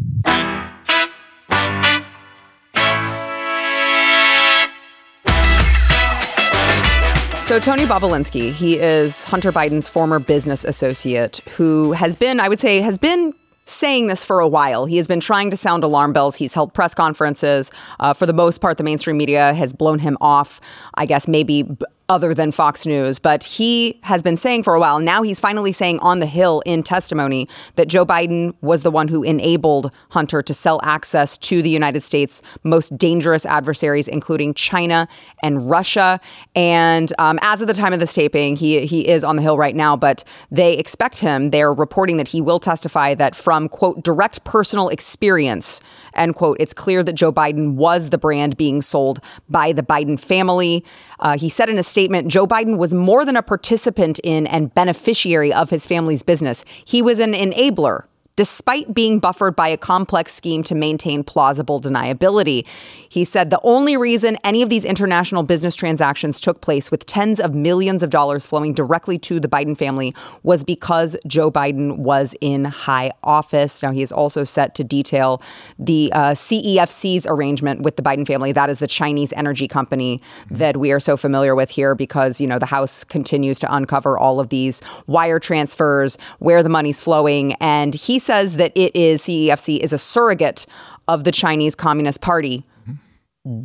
So 7.48 7.58
Tony 7.58 7.84
Bobulinski, 7.84 8.52
he 8.52 8.78
is 8.78 9.24
Hunter 9.24 9.50
Biden's 9.50 9.88
former 9.88 10.18
business 10.18 10.66
associate 10.66 11.38
who 11.56 11.92
has 11.92 12.14
been, 12.14 12.40
I 12.40 12.48
would 12.50 12.60
say, 12.60 12.82
has 12.82 12.98
been 12.98 13.32
saying 13.64 14.08
this 14.08 14.22
for 14.22 14.38
a 14.40 14.46
while. 14.46 14.84
He 14.84 14.98
has 14.98 15.08
been 15.08 15.18
trying 15.18 15.50
to 15.52 15.56
sound 15.56 15.82
alarm 15.82 16.12
bells. 16.12 16.36
He's 16.36 16.52
held 16.52 16.74
press 16.74 16.92
conferences. 16.92 17.70
Uh, 18.00 18.12
for 18.12 18.26
the 18.26 18.34
most 18.34 18.60
part, 18.60 18.76
the 18.76 18.84
mainstream 18.84 19.16
media 19.16 19.54
has 19.54 19.72
blown 19.72 19.98
him 19.98 20.18
off. 20.20 20.60
I 20.96 21.06
guess 21.06 21.26
maybe 21.26 21.66
other 22.08 22.32
than 22.32 22.50
Fox 22.50 22.86
News, 22.86 23.18
but 23.18 23.44
he 23.44 24.00
has 24.02 24.22
been 24.22 24.36
saying 24.36 24.62
for 24.62 24.74
a 24.74 24.80
while. 24.80 24.98
Now 24.98 25.22
he's 25.22 25.38
finally 25.38 25.72
saying 25.72 25.98
on 26.00 26.20
the 26.20 26.26
Hill 26.26 26.62
in 26.64 26.82
testimony 26.82 27.48
that 27.74 27.88
Joe 27.88 28.06
Biden 28.06 28.54
was 28.62 28.82
the 28.82 28.90
one 28.90 29.08
who 29.08 29.22
enabled 29.22 29.90
Hunter 30.10 30.40
to 30.40 30.54
sell 30.54 30.80
access 30.82 31.36
to 31.38 31.60
the 31.60 31.68
United 31.68 32.02
States' 32.02 32.40
most 32.64 32.96
dangerous 32.96 33.44
adversaries, 33.44 34.08
including 34.08 34.54
China 34.54 35.06
and 35.42 35.68
Russia. 35.68 36.18
And 36.54 37.12
um, 37.18 37.38
as 37.42 37.60
of 37.60 37.66
the 37.66 37.74
time 37.74 37.92
of 37.92 38.00
this 38.00 38.14
taping, 38.14 38.56
he 38.56 38.86
he 38.86 39.06
is 39.06 39.22
on 39.22 39.36
the 39.36 39.42
Hill 39.42 39.58
right 39.58 39.76
now, 39.76 39.94
but 39.94 40.24
they 40.50 40.74
expect 40.78 41.18
him. 41.18 41.50
They're 41.50 41.74
reporting 41.74 42.16
that 42.16 42.28
he 42.28 42.40
will 42.40 42.58
testify 42.58 43.14
that 43.16 43.34
from 43.34 43.68
quote 43.68 44.02
direct 44.02 44.44
personal 44.44 44.88
experience 44.88 45.82
end 46.18 46.34
quote. 46.34 46.56
It's 46.60 46.74
clear 46.74 47.02
that 47.02 47.14
Joe 47.14 47.32
Biden 47.32 47.74
was 47.74 48.10
the 48.10 48.18
brand 48.18 48.56
being 48.56 48.82
sold 48.82 49.20
by 49.48 49.72
the 49.72 49.82
Biden 49.82 50.18
family. 50.18 50.84
Uh, 51.20 51.38
he 51.38 51.48
said 51.48 51.68
in 51.68 51.78
a 51.78 51.82
statement, 51.82 52.28
Joe 52.28 52.46
Biden 52.46 52.76
was 52.76 52.94
more 52.94 53.24
than 53.24 53.36
a 53.36 53.42
participant 53.42 54.20
in 54.24 54.46
and 54.46 54.74
beneficiary 54.74 55.52
of 55.52 55.70
his 55.70 55.86
family's 55.86 56.22
business. 56.22 56.64
He 56.84 57.02
was 57.02 57.18
an 57.18 57.32
enabler. 57.32 58.04
Despite 58.38 58.94
being 58.94 59.18
buffered 59.18 59.56
by 59.56 59.66
a 59.66 59.76
complex 59.76 60.32
scheme 60.32 60.62
to 60.62 60.76
maintain 60.76 61.24
plausible 61.24 61.80
deniability, 61.80 62.64
he 63.08 63.24
said 63.24 63.50
the 63.50 63.58
only 63.64 63.96
reason 63.96 64.36
any 64.44 64.62
of 64.62 64.68
these 64.68 64.84
international 64.84 65.42
business 65.42 65.74
transactions 65.74 66.38
took 66.38 66.60
place 66.60 66.88
with 66.88 67.04
tens 67.04 67.40
of 67.40 67.52
millions 67.52 68.00
of 68.00 68.10
dollars 68.10 68.46
flowing 68.46 68.74
directly 68.74 69.18
to 69.18 69.40
the 69.40 69.48
Biden 69.48 69.76
family 69.76 70.14
was 70.44 70.62
because 70.62 71.16
Joe 71.26 71.50
Biden 71.50 71.98
was 71.98 72.36
in 72.40 72.66
high 72.66 73.10
office. 73.24 73.82
Now, 73.82 73.90
he 73.90 74.02
is 74.02 74.12
also 74.12 74.44
set 74.44 74.72
to 74.76 74.84
detail 74.84 75.42
the 75.76 76.12
uh, 76.14 76.30
CEFC's 76.30 77.26
arrangement 77.26 77.82
with 77.82 77.96
the 77.96 78.02
Biden 78.02 78.24
family. 78.24 78.52
That 78.52 78.70
is 78.70 78.78
the 78.78 78.86
Chinese 78.86 79.32
energy 79.32 79.66
company 79.66 80.20
that 80.48 80.76
we 80.76 80.92
are 80.92 81.00
so 81.00 81.16
familiar 81.16 81.56
with 81.56 81.70
here 81.70 81.96
because, 81.96 82.40
you 82.40 82.46
know, 82.46 82.60
the 82.60 82.66
House 82.66 83.02
continues 83.02 83.58
to 83.58 83.74
uncover 83.74 84.16
all 84.16 84.38
of 84.38 84.50
these 84.50 84.80
wire 85.08 85.40
transfers, 85.40 86.18
where 86.38 86.62
the 86.62 86.68
money's 86.68 87.00
flowing. 87.00 87.54
And 87.54 87.96
he 87.96 88.20
says 88.28 88.56
that 88.56 88.72
it 88.74 88.94
is, 88.94 89.22
CEFC 89.22 89.80
is 89.80 89.90
a 89.90 89.98
surrogate 89.98 90.66
of 91.08 91.24
the 91.24 91.32
Chinese 91.32 91.74
Communist 91.74 92.20
Party. 92.20 92.62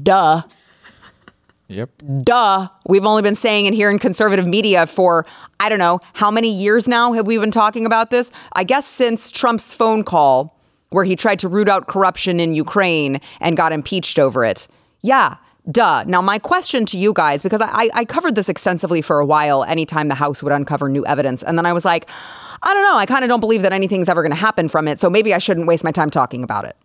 Duh 0.02 0.44
Yep. 1.68 1.90
duh. 2.24 2.70
We've 2.88 3.06
only 3.06 3.22
been 3.22 3.36
saying 3.36 3.66
it 3.66 3.74
here 3.74 3.90
in 3.90 4.00
conservative 4.00 4.48
media 4.48 4.86
for, 4.88 5.26
I 5.60 5.68
don't 5.68 5.80
know, 5.80 6.00
how 6.14 6.32
many 6.32 6.54
years 6.54 6.88
now 6.88 7.12
have 7.12 7.28
we 7.28 7.38
been 7.38 7.52
talking 7.52 7.86
about 7.86 8.10
this? 8.10 8.32
I 8.54 8.64
guess 8.64 8.88
since 8.88 9.32
Trump's 9.32 9.74
phone 9.74 10.04
call 10.04 10.58
where 10.92 11.04
he 11.04 11.16
tried 11.16 11.40
to 11.40 11.50
root 11.50 11.68
out 11.68 11.88
corruption 11.88 12.40
in 12.40 12.56
Ukraine 12.56 13.20
and 13.42 13.58
got 13.58 13.74
impeached 13.74 14.18
over 14.18 14.46
it. 14.46 14.68
Yeah. 15.02 15.36
Duh. 15.72 16.04
Now, 16.06 16.22
my 16.22 16.40
question 16.40 16.86
to 16.88 16.98
you 16.98 17.14
guys, 17.14 17.42
because 17.42 17.62
I, 17.62 17.90
I 17.94 18.04
covered 18.06 18.36
this 18.36 18.50
extensively 18.50 19.02
for 19.02 19.20
a 19.20 19.26
while, 19.26 19.64
anytime 19.64 20.10
the 20.10 20.16
House 20.16 20.44
would 20.44 20.52
uncover 20.52 20.90
new 20.90 21.06
evidence. 21.06 21.42
And 21.42 21.58
then 21.58 21.66
I 21.66 21.72
was 21.72 21.86
like, 21.86 22.10
I 22.62 22.74
don't 22.74 22.84
know. 22.84 22.98
I 22.98 23.06
kind 23.06 23.24
of 23.24 23.30
don't 23.30 23.40
believe 23.40 23.62
that 23.62 23.72
anything's 23.72 24.10
ever 24.10 24.22
going 24.22 24.32
to 24.32 24.36
happen 24.38 24.68
from 24.68 24.88
it. 24.88 25.00
So 25.00 25.10
maybe 25.10 25.34
I 25.34 25.38
shouldn't 25.38 25.68
waste 25.68 25.84
my 25.84 25.92
time 25.92 26.10
talking 26.10 26.44
about 26.44 26.66
it. 26.66 26.76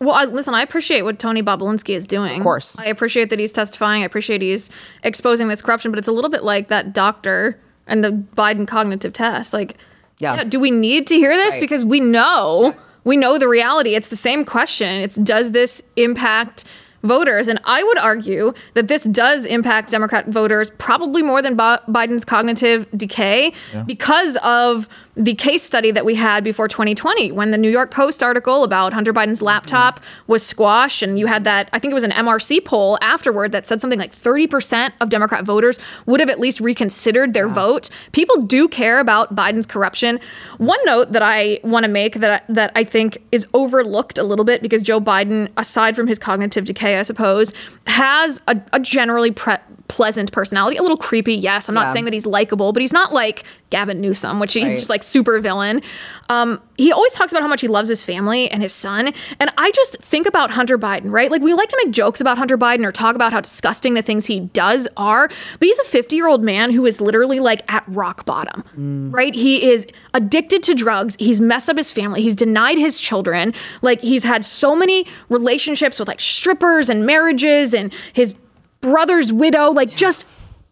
Well, 0.00 0.14
I, 0.14 0.24
listen, 0.24 0.54
I 0.54 0.62
appreciate 0.62 1.02
what 1.02 1.18
Tony 1.18 1.42
Bobulinski 1.42 1.94
is 1.94 2.06
doing. 2.06 2.38
Of 2.38 2.42
course. 2.42 2.78
I 2.78 2.86
appreciate 2.86 3.28
that 3.28 3.38
he's 3.38 3.52
testifying. 3.52 4.02
I 4.02 4.06
appreciate 4.06 4.40
he's 4.40 4.70
exposing 5.02 5.48
this 5.48 5.60
corruption, 5.60 5.90
but 5.92 5.98
it's 5.98 6.08
a 6.08 6.12
little 6.12 6.30
bit 6.30 6.42
like 6.42 6.68
that 6.68 6.94
doctor 6.94 7.60
and 7.86 8.02
the 8.02 8.12
Biden 8.12 8.66
cognitive 8.66 9.12
test. 9.12 9.52
Like, 9.52 9.76
Yeah. 10.18 10.42
do 10.44 10.58
we 10.58 10.70
need 10.70 11.06
to 11.08 11.16
hear 11.16 11.34
this? 11.34 11.52
Right. 11.54 11.60
Because 11.60 11.84
we 11.84 12.00
know, 12.00 12.74
we 13.04 13.18
know 13.18 13.36
the 13.36 13.48
reality. 13.48 13.94
It's 13.94 14.08
the 14.08 14.16
same 14.16 14.46
question. 14.46 14.88
It's 14.88 15.16
does 15.16 15.52
this 15.52 15.82
impact 15.96 16.64
voters. 17.02 17.48
And 17.48 17.60
I 17.64 17.82
would 17.82 17.98
argue 17.98 18.52
that 18.74 18.88
this 18.88 19.04
does 19.04 19.44
impact 19.44 19.90
Democrat 19.90 20.28
voters 20.28 20.70
probably 20.70 21.22
more 21.22 21.42
than 21.42 21.56
Bi- 21.56 21.80
Biden's 21.88 22.24
cognitive 22.24 22.86
decay 22.96 23.52
yeah. 23.72 23.82
because 23.82 24.36
of 24.42 24.88
the 25.16 25.34
case 25.34 25.62
study 25.62 25.90
that 25.90 26.04
we 26.04 26.14
had 26.14 26.44
before 26.44 26.68
2020 26.68 27.32
when 27.32 27.50
the 27.50 27.58
New 27.58 27.68
York 27.68 27.90
Post 27.90 28.22
article 28.22 28.64
about 28.64 28.92
Hunter 28.92 29.12
Biden's 29.12 29.42
laptop 29.42 30.00
mm-hmm. 30.00 30.32
was 30.32 30.46
squashed. 30.46 31.02
And 31.02 31.18
you 31.18 31.26
had 31.26 31.44
that, 31.44 31.68
I 31.72 31.78
think 31.78 31.90
it 31.90 31.94
was 31.94 32.04
an 32.04 32.12
MRC 32.12 32.64
poll 32.64 32.96
afterward 33.02 33.52
that 33.52 33.66
said 33.66 33.80
something 33.80 33.98
like 33.98 34.14
30% 34.14 34.92
of 35.00 35.08
Democrat 35.10 35.44
voters 35.44 35.78
would 36.06 36.20
have 36.20 36.30
at 36.30 36.40
least 36.40 36.60
reconsidered 36.60 37.34
their 37.34 37.48
yeah. 37.48 37.54
vote. 37.54 37.90
People 38.12 38.40
do 38.42 38.68
care 38.68 38.98
about 38.98 39.34
Biden's 39.34 39.66
corruption. 39.66 40.20
One 40.58 40.78
note 40.84 41.12
that 41.12 41.22
I 41.22 41.60
want 41.64 41.84
to 41.84 41.90
make 41.90 42.14
that, 42.16 42.44
that 42.48 42.72
I 42.74 42.84
think 42.84 43.18
is 43.32 43.46
overlooked 43.52 44.16
a 44.16 44.24
little 44.24 44.44
bit 44.44 44.62
because 44.62 44.82
Joe 44.82 45.00
Biden, 45.00 45.50
aside 45.56 45.96
from 45.96 46.06
his 46.06 46.18
cognitive 46.18 46.64
decay, 46.64 46.89
I 46.98 47.02
suppose, 47.02 47.52
has 47.86 48.40
a, 48.48 48.60
a 48.72 48.80
generally 48.80 49.30
pre- 49.30 49.56
pleasant 49.90 50.30
personality. 50.30 50.76
A 50.76 50.82
little 50.82 50.96
creepy, 50.96 51.34
yes. 51.34 51.68
I'm 51.68 51.74
not 51.74 51.88
yeah. 51.88 51.92
saying 51.92 52.04
that 52.04 52.14
he's 52.14 52.24
likable, 52.24 52.72
but 52.72 52.80
he's 52.80 52.92
not 52.92 53.12
like 53.12 53.44
Gavin 53.70 54.00
Newsom, 54.00 54.38
which 54.38 54.54
he's 54.54 54.64
right. 54.64 54.76
just 54.76 54.88
like 54.88 55.02
super 55.02 55.38
villain. 55.40 55.82
Um, 56.28 56.62
he 56.78 56.92
always 56.92 57.12
talks 57.12 57.32
about 57.32 57.42
how 57.42 57.48
much 57.48 57.60
he 57.60 57.68
loves 57.68 57.88
his 57.88 58.04
family 58.04 58.48
and 58.50 58.62
his 58.62 58.72
son. 58.72 59.12
And 59.40 59.52
I 59.58 59.72
just 59.72 59.98
think 59.98 60.26
about 60.26 60.52
Hunter 60.52 60.78
Biden, 60.78 61.10
right? 61.10 61.30
Like 61.30 61.42
we 61.42 61.52
like 61.54 61.68
to 61.70 61.80
make 61.84 61.92
jokes 61.92 62.20
about 62.20 62.38
Hunter 62.38 62.56
Biden 62.56 62.86
or 62.86 62.92
talk 62.92 63.16
about 63.16 63.32
how 63.32 63.40
disgusting 63.40 63.94
the 63.94 64.02
things 64.02 64.26
he 64.26 64.40
does 64.40 64.88
are, 64.96 65.26
but 65.26 65.66
he's 65.66 65.78
a 65.80 65.84
50 65.84 66.14
year 66.14 66.28
old 66.28 66.42
man 66.42 66.70
who 66.70 66.86
is 66.86 67.00
literally 67.00 67.40
like 67.40 67.70
at 67.70 67.84
rock 67.88 68.24
bottom, 68.24 68.64
mm. 68.76 69.12
right? 69.12 69.34
He 69.34 69.68
is 69.70 69.88
addicted 70.14 70.62
to 70.64 70.74
drugs. 70.74 71.16
He's 71.18 71.40
messed 71.40 71.68
up 71.68 71.76
his 71.76 71.90
family. 71.90 72.22
He's 72.22 72.36
denied 72.36 72.78
his 72.78 73.00
children. 73.00 73.52
Like 73.82 74.00
he's 74.00 74.22
had 74.22 74.44
so 74.44 74.76
many 74.76 75.06
relationships 75.28 75.98
with 75.98 76.06
like 76.06 76.20
strippers 76.20 76.79
and 76.88 77.06
marriages 77.06 77.74
and 77.74 77.92
his 78.12 78.34
brother's 78.80 79.32
widow, 79.32 79.70
like 79.70 79.94
just 79.94 80.26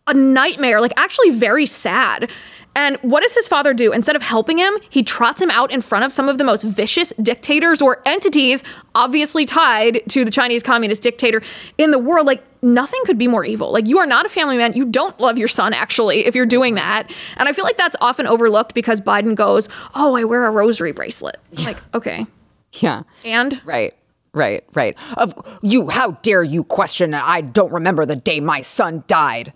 a 0.06 0.14
nightmare, 0.14 0.80
like 0.80 0.92
actually 0.96 1.30
very 1.30 1.66
sad. 1.66 2.30
And 2.78 2.96
what 2.98 3.24
does 3.24 3.34
his 3.34 3.48
father 3.48 3.74
do? 3.74 3.92
Instead 3.92 4.14
of 4.14 4.22
helping 4.22 4.56
him, 4.56 4.78
he 4.88 5.02
trots 5.02 5.42
him 5.42 5.50
out 5.50 5.72
in 5.72 5.80
front 5.80 6.04
of 6.04 6.12
some 6.12 6.28
of 6.28 6.38
the 6.38 6.44
most 6.44 6.62
vicious 6.62 7.12
dictators 7.20 7.82
or 7.82 8.00
entities, 8.06 8.62
obviously 8.94 9.44
tied 9.44 10.02
to 10.10 10.24
the 10.24 10.30
Chinese 10.30 10.62
communist 10.62 11.02
dictator 11.02 11.42
in 11.76 11.90
the 11.90 11.98
world. 11.98 12.24
Like, 12.24 12.44
nothing 12.62 13.00
could 13.04 13.18
be 13.18 13.26
more 13.26 13.44
evil. 13.44 13.72
Like, 13.72 13.88
you 13.88 13.98
are 13.98 14.06
not 14.06 14.26
a 14.26 14.28
family 14.28 14.56
man. 14.56 14.74
You 14.74 14.84
don't 14.84 15.18
love 15.18 15.38
your 15.38 15.48
son, 15.48 15.72
actually, 15.74 16.24
if 16.24 16.36
you're 16.36 16.46
doing 16.46 16.76
that. 16.76 17.12
And 17.36 17.48
I 17.48 17.52
feel 17.52 17.64
like 17.64 17.78
that's 17.78 17.96
often 18.00 18.28
overlooked 18.28 18.74
because 18.74 19.00
Biden 19.00 19.34
goes, 19.34 19.68
Oh, 19.96 20.14
I 20.14 20.22
wear 20.22 20.46
a 20.46 20.50
rosary 20.52 20.92
bracelet. 20.92 21.38
Like, 21.64 21.78
okay. 21.94 22.26
Yeah. 22.74 23.02
And? 23.24 23.60
Right. 23.64 23.97
Right, 24.34 24.64
right. 24.74 24.96
Of 25.16 25.34
you, 25.62 25.88
how 25.88 26.12
dare 26.22 26.42
you 26.42 26.64
question? 26.64 27.14
I 27.14 27.40
don't 27.40 27.72
remember 27.72 28.06
the 28.06 28.16
day 28.16 28.40
my 28.40 28.62
son 28.62 29.04
died. 29.06 29.52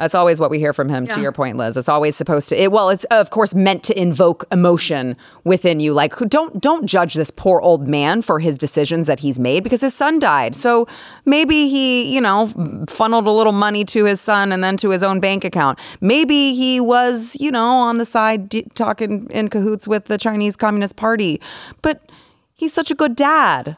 That's 0.00 0.14
always 0.14 0.40
what 0.40 0.50
we 0.50 0.58
hear 0.58 0.72
from 0.72 0.88
him. 0.88 1.04
Yeah. 1.04 1.16
To 1.16 1.20
your 1.20 1.32
point, 1.32 1.58
Liz, 1.58 1.76
it's 1.76 1.88
always 1.88 2.16
supposed 2.16 2.48
to. 2.48 2.60
It, 2.60 2.72
well, 2.72 2.88
it's 2.88 3.04
of 3.10 3.28
course 3.28 3.54
meant 3.54 3.82
to 3.84 4.00
invoke 4.00 4.46
emotion 4.50 5.14
within 5.44 5.78
you. 5.78 5.92
Like, 5.92 6.16
don't 6.20 6.58
don't 6.58 6.86
judge 6.86 7.12
this 7.12 7.30
poor 7.30 7.60
old 7.60 7.86
man 7.86 8.22
for 8.22 8.38
his 8.38 8.56
decisions 8.56 9.06
that 9.08 9.20
he's 9.20 9.38
made 9.38 9.62
because 9.62 9.82
his 9.82 9.94
son 9.94 10.18
died. 10.18 10.56
So 10.56 10.88
maybe 11.26 11.68
he, 11.68 12.14
you 12.14 12.20
know, 12.22 12.46
funneled 12.88 13.26
a 13.26 13.30
little 13.30 13.52
money 13.52 13.84
to 13.86 14.06
his 14.06 14.22
son 14.22 14.52
and 14.52 14.64
then 14.64 14.78
to 14.78 14.88
his 14.88 15.02
own 15.02 15.20
bank 15.20 15.44
account. 15.44 15.78
Maybe 16.00 16.54
he 16.54 16.80
was, 16.80 17.36
you 17.38 17.50
know, 17.50 17.66
on 17.66 17.98
the 17.98 18.06
side 18.06 18.48
d- 18.48 18.66
talking 18.74 19.28
in 19.30 19.48
cahoots 19.48 19.86
with 19.86 20.06
the 20.06 20.16
Chinese 20.16 20.56
Communist 20.56 20.96
Party. 20.96 21.42
But 21.82 22.10
he's 22.54 22.72
such 22.72 22.90
a 22.90 22.94
good 22.94 23.16
dad. 23.16 23.76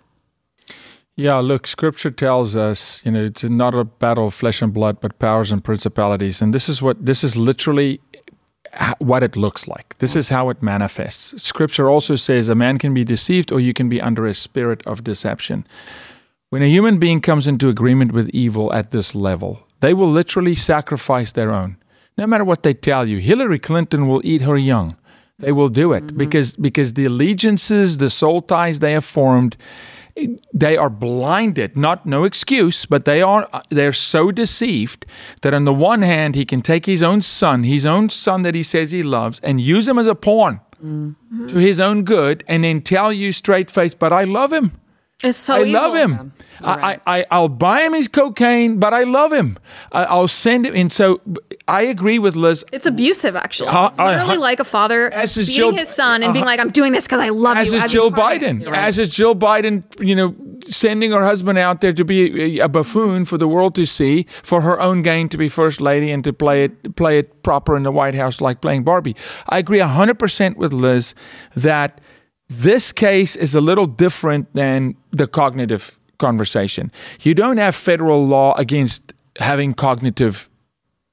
Yeah, 1.15 1.39
look, 1.39 1.67
scripture 1.67 2.11
tells 2.11 2.57
us, 2.57 3.03
you 3.05 3.11
know, 3.11 3.25
it's 3.25 3.45
not 3.45 3.75
a 3.75 3.85
battle 3.85 4.29
of 4.29 4.35
flesh 4.35 4.63
and 4.63 4.73
blood, 4.73 5.01
but 5.01 5.19
powers 5.19 5.53
and 5.53 5.63
principalities. 5.63 6.41
And 6.41 6.55
this 6.55 6.69
is 6.69 6.81
what, 6.81 7.05
this 7.05 7.23
is 7.23 7.37
literally 7.37 8.01
what 8.99 9.23
it 9.23 9.37
looks 9.37 9.69
like. 9.69 9.97
This 9.99 10.17
is 10.17 10.31
how 10.31 10.49
it 10.49 10.63
manifests. 10.63 11.43
Scripture 11.43 11.91
also 11.91 12.17
says 12.17 12.49
a 12.49 12.55
man 12.55 12.79
can 12.79 12.95
be 12.95 13.05
deceived 13.05 13.53
or 13.53 13.61
you 13.61 13.75
can 13.75 13.89
be 13.89 14.01
under 14.01 14.27
a 14.27 14.35
spirit 14.35 14.83
of 14.87 15.05
deception. 15.05 15.67
When 16.49 16.63
a 16.63 16.71
human 16.71 16.99
being 16.99 17.21
comes 17.21 17.47
into 17.47 17.69
agreement 17.69 18.13
with 18.13 18.31
evil 18.31 18.73
at 18.73 18.91
this 18.91 19.15
level, 19.15 19.67
they 19.81 19.95
will 19.95 20.11
literally 20.11 20.55
sacrifice 20.55 21.33
their 21.33 21.51
own. 21.53 21.77
No 22.17 22.27
matter 22.27 22.45
what 22.45 22.63
they 22.63 22.75
tell 22.75 23.07
you, 23.09 23.19
Hillary 23.19 23.59
Clinton 23.59 24.07
will 24.07 24.21
eat 24.25 24.43
her 24.43 24.57
young. 24.57 24.97
They 25.39 25.53
will 25.53 25.71
do 25.71 25.93
it 25.93 26.05
mm-hmm. 26.05 26.19
because 26.19 26.55
because 26.57 26.93
the 26.93 27.07
allegiances, 27.07 27.99
the 27.99 28.11
soul 28.11 28.43
ties 28.43 28.79
they 28.79 28.93
have 28.93 29.05
formed, 29.05 29.57
they 30.53 30.77
are 30.77 30.91
blinded 30.91 31.77
not 31.77 32.05
no 32.05 32.25
excuse 32.25 32.85
but 32.85 33.05
they 33.05 33.23
are 33.23 33.49
they're 33.71 33.93
so 33.93 34.31
deceived 34.31 35.07
that 35.41 35.55
on 35.55 35.65
the 35.65 35.73
one 35.73 36.03
hand 36.03 36.35
he 36.35 36.45
can 36.45 36.61
take 36.61 36.87
his 36.87 37.03
own 37.03 37.23
son 37.23 37.65
his 37.65 37.87
own 37.87 38.11
son 38.11 38.43
that 38.43 38.55
he 38.55 38.63
says 38.63 38.91
he 38.91 39.03
loves 39.03 39.41
and 39.41 39.61
use 39.61 39.89
him 39.89 39.99
as 39.99 40.07
a 40.07 40.15
pawn 40.15 40.61
mm-hmm. 40.85 41.49
to 41.49 41.55
his 41.57 41.81
own 41.81 42.03
good 42.03 42.45
and 42.47 42.65
then 42.65 42.81
tell 42.81 43.13
you 43.13 43.33
straight 43.33 43.71
face 43.71 43.95
but 43.95 44.13
i 44.13 44.25
love 44.25 44.53
him 44.53 44.73
it's 45.23 45.39
so 45.39 45.55
I 45.55 45.65
evil. 45.65 45.73
love 45.73 45.95
him. 45.95 46.33
I, 46.65 47.01
I, 47.07 47.27
I, 47.31 47.41
will 47.41 47.49
buy 47.49 47.83
him 47.83 47.95
his 47.95 48.09
cocaine, 48.09 48.79
but 48.79 48.95
I 48.95 49.05
love 49.05 49.33
him. 49.33 49.59
I, 49.91 50.17
will 50.17 50.29
send 50.29 50.67
him. 50.67 50.75
And 50.75 50.93
so 50.93 51.21
I 51.73 51.83
agree 51.83 52.19
with 52.19 52.37
Liz. 52.37 52.65
It's 52.73 52.87
abusive, 52.87 53.35
actually. 53.37 53.69
Uh, 53.69 53.89
it's 53.89 53.99
literally 53.99 54.37
uh, 54.37 54.41
like 54.41 54.61
a 54.61 54.65
father 54.65 55.11
beating 55.11 55.45
Jill, 55.45 55.75
his 55.75 55.89
son 55.89 56.23
and 56.23 56.31
uh, 56.31 56.33
being 56.33 56.45
like, 56.45 56.61
I'm 56.61 56.71
doing 56.71 56.93
this 56.93 57.05
because 57.05 57.21
I 57.21 57.31
love 57.31 57.57
as 57.57 57.71
you. 57.71 57.79
Is 57.79 57.85
as 57.85 57.91
is 57.91 57.93
Jill 57.93 58.11
Biden. 58.11 58.73
As 58.73 58.99
is 58.99 59.09
Jill 59.09 59.35
Biden, 59.35 59.83
you 59.99 60.15
know, 60.15 60.35
sending 60.69 61.13
her 61.13 61.25
husband 61.25 61.59
out 61.59 61.81
there 61.81 61.93
to 61.93 62.05
be 62.05 62.59
a, 62.61 62.65
a 62.65 62.69
buffoon 62.69 63.25
for 63.25 63.39
the 63.39 63.49
world 63.49 63.75
to 63.75 63.87
see, 63.87 64.27
for 64.43 64.61
her 64.61 64.81
own 64.81 65.03
gain 65.03 65.29
to 65.31 65.37
be 65.37 65.49
first 65.49 65.81
lady 65.81 66.11
and 66.11 66.23
to 66.25 66.33
play 66.33 66.65
it, 66.65 66.97
play 66.97 67.19
it 67.19 67.43
proper 67.43 67.77
in 67.77 67.83
the 67.83 67.93
White 67.93 68.15
House 68.15 68.41
like 68.41 68.61
playing 68.61 68.85
Barbie. 68.85 69.17
I 69.49 69.59
agree 69.59 69.79
100% 69.79 70.57
with 70.57 70.73
Liz 70.73 71.15
that– 71.57 72.01
this 72.53 72.93
case 72.93 73.35
is 73.35 73.55
a 73.55 73.61
little 73.61 73.87
different 73.87 74.53
than 74.55 74.95
the 75.11 75.27
cognitive 75.27 75.99
conversation. 76.19 76.93
You 77.23 77.35
don't 77.35 77.57
have 77.57 77.75
federal 77.75 78.27
law 78.27 78.55
against 78.55 79.15
having 79.39 79.73
cognitive 79.73 80.51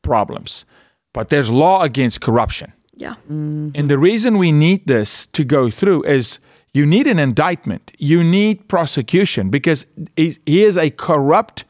problems, 0.09 0.65
but 1.13 1.29
there's 1.29 1.49
law 1.49 1.77
against 1.89 2.17
corruption. 2.27 2.69
Yeah. 2.95 3.15
Mm-hmm. 3.31 3.69
And 3.77 3.85
the 3.93 3.97
reason 4.09 4.37
we 4.45 4.51
need 4.51 4.81
this 4.87 5.27
to 5.37 5.43
go 5.43 5.69
through 5.79 6.03
is 6.17 6.39
you 6.73 6.85
need 6.85 7.07
an 7.07 7.19
indictment, 7.19 7.91
you 7.97 8.23
need 8.23 8.67
prosecution 8.67 9.49
because 9.49 9.85
he 10.15 10.63
is 10.69 10.77
a 10.77 10.89
corrupt 10.89 11.65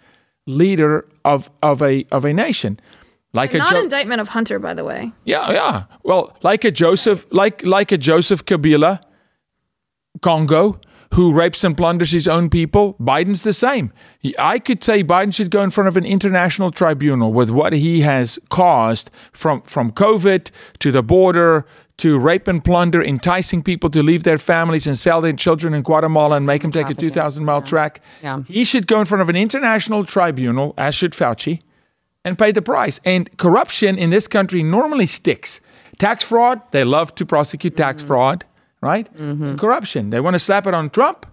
leader 0.48 1.06
of, 1.24 1.50
of, 1.62 1.82
a, 1.82 2.06
of 2.12 2.26
a 2.26 2.34
nation. 2.34 2.80
Like 3.34 3.54
and 3.54 3.62
a 3.62 3.66
not 3.66 3.72
jo- 3.72 3.84
indictment 3.84 4.22
of 4.22 4.30
Hunter, 4.30 4.58
by 4.60 4.74
the 4.74 4.84
way. 4.84 5.12
Yeah, 5.26 5.52
yeah. 5.52 5.84
Well, 6.04 6.36
like 6.42 6.64
a 6.64 6.72
Joseph, 6.72 7.26
like 7.32 7.64
like 7.64 7.92
a 7.92 7.98
Joseph 7.98 8.44
Kabila, 8.46 9.02
Congo 10.22 10.80
who 11.14 11.34
rapes 11.34 11.64
and 11.64 11.76
plunders 11.76 12.12
his 12.12 12.28
own 12.28 12.50
people. 12.50 12.96
Biden's 13.00 13.44
the 13.44 13.54
same. 13.54 13.92
I 14.38 14.60
could 14.60 14.84
say 14.84 15.04
Biden 15.04 15.34
should 15.34 15.50
go 15.50 15.64
in 15.64 15.72
front 15.72 15.88
of 15.88 15.98
an 15.98 16.06
international 16.06 16.72
tribunal 16.72 17.34
with 17.34 17.50
what 17.50 17.74
he 17.74 18.02
has 18.02 18.38
caused 18.50 19.10
from, 19.32 19.62
from 19.64 19.92
COVID 19.92 20.50
to 20.80 20.92
the 20.92 21.02
border 21.02 21.66
to 21.98 22.18
rape 22.18 22.48
and 22.48 22.64
plunder, 22.64 23.04
enticing 23.04 23.62
people 23.62 23.90
to 23.90 24.02
leave 24.02 24.24
their 24.24 24.38
families 24.38 24.88
and 24.88 24.98
sell 24.98 25.20
their 25.20 25.34
children 25.34 25.74
in 25.74 25.82
Guatemala 25.82 26.38
and 26.38 26.46
make 26.46 26.62
them 26.62 26.72
take 26.72 26.90
a 26.90 26.94
2,000 26.94 27.44
mile 27.44 27.60
yeah. 27.60 27.66
track. 27.66 28.02
Yeah. 28.22 28.44
He 28.48 28.64
should 28.64 28.88
go 28.88 29.02
in 29.02 29.06
front 29.06 29.22
of 29.22 29.30
an 29.30 29.36
international 29.36 30.06
tribunal, 30.06 30.74
as 30.78 30.96
should 30.96 31.12
Fauci, 31.12 31.62
and 32.24 32.38
pay 32.38 32.52
the 32.52 32.62
price. 32.62 33.02
And 33.04 33.36
corruption 33.38 33.98
in 33.98 34.12
this 34.12 34.28
country 34.28 34.64
normally 34.64 35.08
sticks. 35.08 35.60
Tax 35.98 36.24
fraud, 36.24 36.62
they 36.72 36.86
love 36.86 37.14
to 37.16 37.26
prosecute 37.26 37.76
tax 37.76 38.02
mm-hmm. 38.02 38.08
fraud 38.08 38.46
right? 38.82 39.12
Mm-hmm. 39.16 39.56
Corruption. 39.56 40.10
They 40.10 40.20
want 40.20 40.36
to 40.36 40.40
slap 40.40 40.68
it 40.68 40.74
on 40.74 40.90
Trump. 40.90 41.26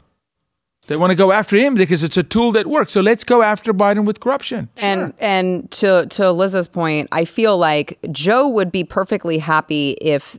They 0.87 0.97
want 0.97 1.11
to 1.11 1.17
go 1.17 1.33
after 1.33 1.57
him 1.57 1.75
because 1.75 2.05
it's 2.05 2.17
a 2.17 2.23
tool 2.23 2.53
that 2.53 2.67
works. 2.69 2.93
So 2.93 3.01
let's 3.01 3.25
go 3.25 3.43
after 3.43 3.75
Biden 3.75 4.05
with 4.05 4.21
corruption. 4.21 4.69
Sure. 4.77 4.89
And 4.89 5.15
and 5.19 5.71
to 5.73 6.07
to 6.07 6.31
Liz's 6.31 6.69
point, 6.69 7.09
I 7.11 7.25
feel 7.25 7.59
like 7.59 7.99
Joe 8.13 8.49
would 8.49 8.71
be 8.71 8.85
perfectly 8.85 9.39
happy 9.39 9.93
if 10.01 10.39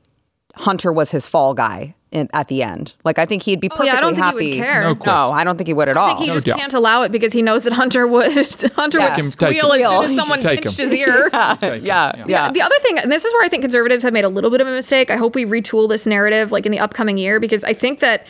Hunter 0.55 0.93
was 0.93 1.11
his 1.11 1.27
fall 1.27 1.53
guy 1.53 1.95
in, 2.11 2.29
at 2.33 2.47
the 2.47 2.63
end. 2.63 2.93
Like 3.03 3.19
I 3.19 3.25
think 3.25 3.43
he'd 3.43 3.59
be 3.59 3.69
perfectly 3.69 3.89
oh, 3.89 3.93
yeah, 3.93 3.97
I 3.97 4.01
don't 4.01 4.13
think 4.13 4.23
happy. 4.23 4.51
He 4.51 4.59
would 4.59 4.65
care. 4.65 4.83
No, 4.83 4.93
no, 4.93 5.31
I 5.31 5.43
don't 5.43 5.57
think 5.57 5.67
he 5.67 5.73
would 5.73 5.89
at 5.89 5.97
all. 5.97 6.05
I 6.05 6.09
think 6.11 6.21
he 6.21 6.27
no 6.27 6.33
just 6.33 6.45
doubt. 6.45 6.59
can't 6.59 6.73
allow 6.73 7.03
it 7.03 7.11
because 7.11 7.33
he 7.33 7.41
knows 7.41 7.63
that 7.63 7.73
Hunter 7.73 8.07
would 8.07 8.31
Hunter 8.75 8.99
would 8.99 9.15
squeal 9.23 9.73
as 9.73 9.87
soon 9.87 10.03
as 10.03 10.15
someone 10.15 10.41
Take 10.41 10.63
pinched 10.63 10.79
him. 10.79 10.85
his 10.85 10.93
ear. 10.93 11.29
yeah, 11.33 11.57
yeah, 11.61 11.77
yeah, 11.81 12.25
yeah. 12.27 12.51
The 12.51 12.61
other 12.61 12.75
thing, 12.81 12.97
and 12.99 13.11
this 13.11 13.25
is 13.25 13.33
where 13.33 13.43
I 13.43 13.49
think 13.49 13.61
conservatives 13.61 14.03
have 14.03 14.13
made 14.13 14.25
a 14.25 14.29
little 14.29 14.49
bit 14.49 14.61
of 14.61 14.67
a 14.67 14.71
mistake. 14.71 15.11
I 15.11 15.17
hope 15.17 15.35
we 15.35 15.45
retool 15.45 15.89
this 15.89 16.05
narrative 16.05 16.51
like 16.51 16.65
in 16.65 16.71
the 16.71 16.79
upcoming 16.79 17.17
year 17.17 17.39
because 17.39 17.63
I 17.63 17.73
think 17.73 17.99
that 17.99 18.25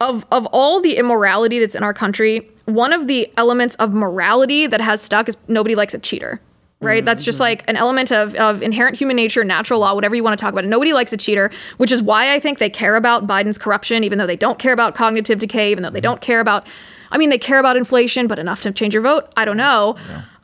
of 0.00 0.26
of 0.30 0.46
all 0.46 0.80
the 0.80 0.96
immorality 0.96 1.58
that's 1.58 1.74
in 1.74 1.82
our 1.82 1.94
country, 1.94 2.50
one 2.66 2.92
of 2.92 3.06
the 3.06 3.32
elements 3.36 3.74
of 3.76 3.92
morality 3.92 4.66
that 4.66 4.80
has 4.80 5.00
stuck 5.00 5.28
is 5.28 5.36
nobody 5.48 5.74
likes 5.74 5.94
a 5.94 5.98
cheater 5.98 6.40
right? 6.82 6.98
Mm-hmm, 6.98 7.06
That's 7.06 7.24
just 7.24 7.36
mm-hmm. 7.36 7.42
like 7.42 7.64
an 7.68 7.76
element 7.76 8.12
of, 8.12 8.34
of 8.34 8.62
inherent 8.62 8.96
human 8.98 9.16
nature, 9.16 9.44
natural 9.44 9.80
law, 9.80 9.94
whatever 9.94 10.14
you 10.14 10.22
want 10.22 10.38
to 10.38 10.42
talk 10.42 10.52
about. 10.52 10.64
Nobody 10.64 10.92
likes 10.92 11.12
a 11.12 11.16
cheater, 11.16 11.50
which 11.78 11.92
is 11.92 12.02
why 12.02 12.34
I 12.34 12.40
think 12.40 12.58
they 12.58 12.70
care 12.70 12.96
about 12.96 13.26
Biden's 13.26 13.58
corruption, 13.58 14.04
even 14.04 14.18
though 14.18 14.26
they 14.26 14.36
don't 14.36 14.58
care 14.58 14.72
about 14.72 14.94
cognitive 14.94 15.38
decay, 15.38 15.70
even 15.70 15.82
though 15.82 15.90
they 15.90 15.98
mm-hmm. 15.98 16.04
don't 16.04 16.20
care 16.20 16.40
about, 16.40 16.66
I 17.10 17.18
mean, 17.18 17.30
they 17.30 17.38
care 17.38 17.58
about 17.58 17.76
inflation, 17.76 18.26
but 18.26 18.38
enough 18.38 18.62
to 18.62 18.72
change 18.72 18.94
your 18.94 19.02
vote? 19.02 19.32
I 19.36 19.44
don't 19.44 19.56
know. 19.56 19.96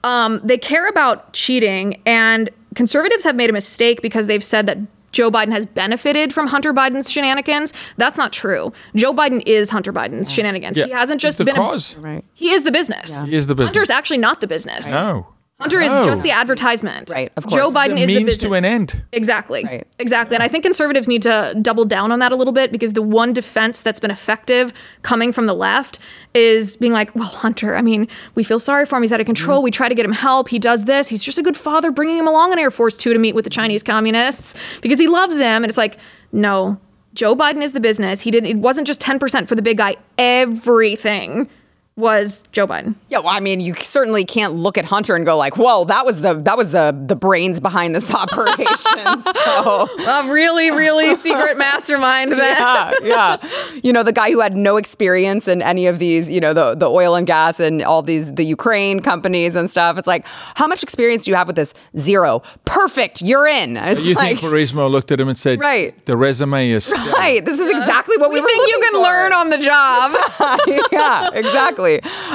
Um, 0.05 0.41
they 0.45 0.59
care 0.59 0.89
about 0.89 1.33
cheating, 1.33 2.01
and 2.07 2.51
conservatives 2.75 3.25
have 3.25 3.35
made 3.35 3.51
a 3.51 3.53
mistake 3.53 4.01
because 4.01 4.27
they've 4.29 4.45
said 4.45 4.67
that 4.67 4.79
Joe 5.13 5.31
Biden 5.31 5.51
has 5.53 5.67
benefited 5.67 6.35
from 6.35 6.47
Hunter 6.47 6.73
Biden's 6.73 7.11
shenanigans. 7.11 7.73
That's 7.97 8.19
not 8.19 8.33
true. 8.33 8.73
Joe 8.95 9.13
Biden 9.13 9.43
is 9.47 9.71
Hunter 9.71 9.93
Biden's 9.93 10.31
shenanigans. 10.31 10.77
Yeah, 10.79 10.87
He 10.87 10.93
hasn't 10.93 11.21
just 11.21 11.39
the 11.39 11.45
been. 11.45 11.55
a- 11.55 11.59
cause. 11.59 11.97
Right. 11.97 12.25
he 12.35 12.51
is 12.51 12.65
the 12.65 12.73
business. 12.73 13.23
He 13.23 13.35
is 13.35 13.47
the 13.47 13.55
business. 13.55 13.75
Hunter's 13.75 13.91
actually 13.91 14.19
not 14.19 14.41
the 14.41 14.47
business. 14.47 14.93
No. 14.93 15.27
Hunter 15.61 15.81
is 15.81 15.93
No. 15.93 16.05
just 16.05 16.21
oh. 16.21 16.23
the 16.23 16.31
advertisement. 16.31 17.11
Right, 17.11 17.33
of 17.37 17.45
course. 17.45 17.55
Joe 17.55 17.63
course. 17.71 17.75
Biden 17.75 17.91
It's 17.91 17.99
a 17.99 18.03
is 18.03 18.07
the 18.07 18.15
means 18.15 18.25
business. 18.27 18.51
to 18.51 18.57
an 18.57 18.65
end. 18.65 19.03
Exactly. 19.11 19.65
Right. 19.65 19.87
Exactly. 19.99 20.37
And 20.37 20.43
I 20.43 20.47
think 20.47 20.63
conservatives 20.63 21.09
need 21.09 21.23
to 21.23 21.57
double 21.61 21.85
down 21.85 22.13
on 22.13 22.21
that 22.21 22.31
a 22.31 22.37
little 22.37 22.53
bit 22.53 22.71
because 22.71 22.93
the 22.93 23.03
one 23.03 23.33
defense 23.33 23.81
that's 23.81 23.99
been 23.99 24.13
effective 24.13 24.73
coming 25.03 25.33
from 25.33 25.47
the 25.47 25.55
left 25.55 25.99
is 26.33 26.77
being 26.77 26.93
like, 26.93 27.13
well, 27.17 27.27
Hunter, 27.27 27.75
I 27.75 27.83
mean, 27.83 28.07
we 28.37 28.45
feel 28.45 28.61
sorry 28.61 28.87
for 28.87 28.97
him. 28.97 29.03
He's 29.03 29.11
out 29.11 29.21
of 29.21 29.25
mm-hmm. 29.25 29.35
control. 29.35 29.63
We 29.63 29.73
try 29.73 29.89
to 29.89 29.97
get 29.97 30.05
him 30.05 30.13
help. 30.13 30.49
He 30.49 30.61
does 30.61 30.85
this. 30.85 31.09
He's 31.09 31.25
just 31.25 31.39
a 31.39 31.43
good 31.43 31.57
father 31.57 31.91
bringing 31.91 32.19
him 32.19 32.29
along 32.29 32.53
on 32.53 32.59
Air 32.61 32.71
Force 32.71 32.97
Two 32.97 33.13
to 33.13 33.19
meet 33.19 33.35
with 33.35 33.43
the 33.43 33.51
Chinese 33.51 33.83
communists 33.83 34.55
because 34.81 35.01
he 35.01 35.09
loves 35.09 35.39
him. 35.39 35.65
And 35.65 35.67
it's 35.67 35.79
like, 35.79 35.99
no, 36.31 36.81
Joe 37.15 37.35
Biden 37.35 37.63
is 37.63 37.73
the 37.73 37.81
business. 37.81 38.21
He 38.21 38.31
didn't. 38.31 38.49
It 38.49 38.59
wasn't 38.59 38.87
just 38.87 39.01
10% 39.01 39.49
for 39.49 39.57
the 39.57 39.63
big 39.63 39.79
guy. 39.79 39.97
Everything 40.19 41.49
was 41.99 42.45
Joe 42.53 42.67
Biden. 42.67 42.95
Yeah, 43.09 43.19
well, 43.19 43.29
I 43.29 43.41
mean, 43.41 43.61
you 43.61 43.75
certainly 43.81 44.25
can't 44.25 44.55
look 44.55 44.79
at 44.79 44.85
Hunter 44.87 45.15
and 45.17 45.27
go 45.27 45.37
like, 45.37 45.57
"Whoa, 45.59 45.85
that 45.87 46.07
was 46.07 46.21
the 46.23 46.35
that 46.35 46.57
was 46.57 46.73
the 46.73 46.97
the 47.07 47.17
brains 47.17 47.61
behind 47.61 47.95
this 47.95 48.15
operation." 48.23 49.23
so, 49.35 49.89
A 50.07 50.29
really, 50.31 50.71
really 50.71 51.15
secret 51.27 51.59
mastermind 51.59 52.33
then. 52.33 52.39
yeah, 52.59 52.93
yeah. 53.03 53.37
You 53.83 53.93
know, 53.93 54.03
the 54.03 54.13
guy 54.13 54.31
who 54.31 54.41
had 54.41 54.57
no 54.57 54.77
experience 54.77 55.49
in 55.49 55.61
any 55.61 55.87
of 55.87 55.99
these, 55.99 56.31
you 56.31 56.41
know, 56.41 56.55
the 56.55 56.75
the 56.75 56.89
oil 56.89 57.15
and 57.17 57.27
gas 57.27 57.59
and 57.61 57.83
all 57.83 58.03
these 58.03 58.33
the 58.35 58.45
Ukraine 58.45 59.01
companies 59.01 59.57
and 59.57 59.71
stuff. 59.71 59.99
It's 59.99 60.07
like, 60.07 60.25
how 60.55 60.67
much 60.67 60.83
experience 60.83 61.25
do 61.25 61.31
you 61.33 61.37
have 61.37 61.47
with 61.49 61.57
this? 61.57 61.75
Zero. 61.97 62.43
Perfect. 62.65 63.23
You're 63.23 63.47
in. 63.47 63.77
It's 63.77 64.05
You 64.05 64.15
like, 64.15 64.39
think 64.39 64.53
Burisma 64.53 64.89
looked 64.91 65.11
at 65.11 65.19
him 65.21 65.29
and 65.29 65.37
said, 65.39 65.59
Right. 65.59 65.95
the 66.07 66.17
resume 66.17 66.71
is 66.71 66.93
right. 67.13 67.45
This 67.45 67.59
is 67.59 67.71
exactly 67.71 68.17
what 68.19 68.31
we, 68.31 68.37
We 68.37 68.41
were 68.43 68.47
think 68.47 68.69
you 68.69 68.81
can 68.85 68.93
for. 68.93 68.99
learn 69.01 69.33
on 69.33 69.51
the 69.51 69.59
job. 69.59 70.13
yeah, 70.93 71.31
exactly. 71.33 71.88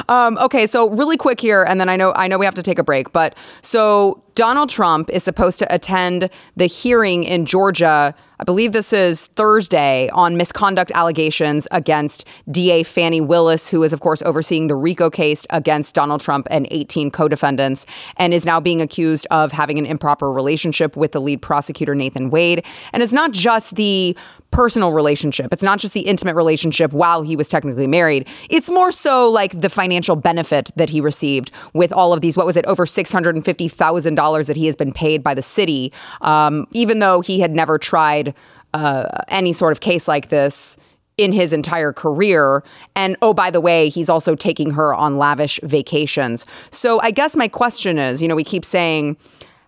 Um, 0.08 0.38
okay, 0.38 0.66
so 0.66 0.90
really 0.90 1.16
quick 1.16 1.40
here, 1.40 1.62
and 1.62 1.80
then 1.80 1.88
I 1.88 1.96
know 1.96 2.12
I 2.14 2.28
know 2.28 2.38
we 2.38 2.44
have 2.44 2.54
to 2.56 2.62
take 2.62 2.78
a 2.78 2.84
break, 2.84 3.12
but 3.12 3.36
so 3.62 4.22
Donald 4.34 4.68
Trump 4.68 5.08
is 5.10 5.22
supposed 5.22 5.58
to 5.60 5.74
attend 5.74 6.28
the 6.56 6.66
hearing 6.66 7.22
in 7.22 7.46
Georgia. 7.46 8.14
I 8.40 8.44
believe 8.44 8.72
this 8.72 8.92
is 8.92 9.28
Thursday 9.28 10.08
on 10.12 10.36
misconduct 10.36 10.90
allegations 10.92 11.68
against 11.70 12.26
DA 12.50 12.82
Fani 12.82 13.20
Willis, 13.20 13.70
who 13.70 13.84
is, 13.84 13.92
of 13.92 14.00
course, 14.00 14.22
overseeing 14.22 14.66
the 14.66 14.74
RICO 14.74 15.08
case 15.08 15.46
against 15.50 15.94
Donald 15.94 16.20
Trump 16.20 16.48
and 16.50 16.66
18 16.72 17.12
co 17.12 17.28
defendants, 17.28 17.86
and 18.16 18.34
is 18.34 18.44
now 18.44 18.58
being 18.58 18.82
accused 18.82 19.28
of 19.30 19.52
having 19.52 19.78
an 19.78 19.86
improper 19.86 20.32
relationship 20.32 20.96
with 20.96 21.12
the 21.12 21.20
lead 21.20 21.40
prosecutor, 21.40 21.94
Nathan 21.94 22.28
Wade. 22.28 22.64
And 22.92 23.04
it's 23.04 23.12
not 23.12 23.30
just 23.30 23.76
the 23.76 24.16
personal 24.54 24.92
relationship, 24.92 25.52
it's 25.52 25.64
not 25.64 25.80
just 25.80 25.94
the 25.94 26.02
intimate 26.02 26.36
relationship 26.36 26.92
while 26.92 27.22
he 27.22 27.34
was 27.34 27.48
technically 27.48 27.88
married. 27.88 28.28
It's 28.48 28.70
more 28.70 28.92
so 28.92 29.28
like 29.28 29.60
the 29.60 29.68
financial 29.68 30.14
benefit 30.14 30.70
that 30.76 30.90
he 30.90 31.00
received 31.00 31.50
with 31.72 31.92
all 31.92 32.12
of 32.12 32.20
these, 32.20 32.36
what 32.36 32.46
was 32.46 32.56
it, 32.56 32.64
over 32.66 32.86
$650,000 32.86 34.46
that 34.46 34.56
he 34.56 34.66
has 34.66 34.76
been 34.76 34.92
paid 34.92 35.24
by 35.24 35.34
the 35.34 35.42
city, 35.42 35.92
um, 36.20 36.68
even 36.70 37.00
though 37.00 37.20
he 37.20 37.40
had 37.40 37.52
never 37.52 37.78
tried 37.78 38.32
uh, 38.74 39.22
any 39.26 39.52
sort 39.52 39.72
of 39.72 39.80
case 39.80 40.06
like 40.06 40.28
this 40.28 40.76
in 41.16 41.32
his 41.32 41.52
entire 41.52 41.92
career. 41.92 42.62
And 42.94 43.16
oh, 43.22 43.34
by 43.34 43.50
the 43.50 43.60
way, 43.60 43.88
he's 43.88 44.08
also 44.08 44.34
taking 44.34 44.70
her 44.72 44.94
on 44.94 45.16
lavish 45.18 45.58
vacations. 45.62 46.46
So 46.70 47.00
I 47.00 47.10
guess 47.10 47.34
my 47.36 47.48
question 47.48 47.98
is 47.98 48.22
you 48.22 48.28
know, 48.28 48.36
we 48.36 48.44
keep 48.44 48.64
saying, 48.64 49.16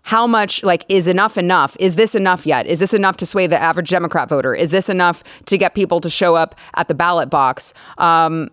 how 0.06 0.26
much 0.26 0.62
like 0.62 0.84
is 0.88 1.06
enough 1.06 1.36
enough 1.36 1.76
is 1.80 1.96
this 1.96 2.14
enough 2.14 2.46
yet 2.46 2.66
is 2.66 2.78
this 2.78 2.94
enough 2.94 3.16
to 3.16 3.26
sway 3.26 3.46
the 3.46 3.60
average 3.60 3.90
democrat 3.90 4.28
voter 4.28 4.54
is 4.54 4.70
this 4.70 4.88
enough 4.88 5.24
to 5.46 5.58
get 5.58 5.74
people 5.74 6.00
to 6.00 6.08
show 6.08 6.36
up 6.36 6.54
at 6.74 6.88
the 6.88 6.94
ballot 6.94 7.28
box 7.28 7.74
um, 7.98 8.48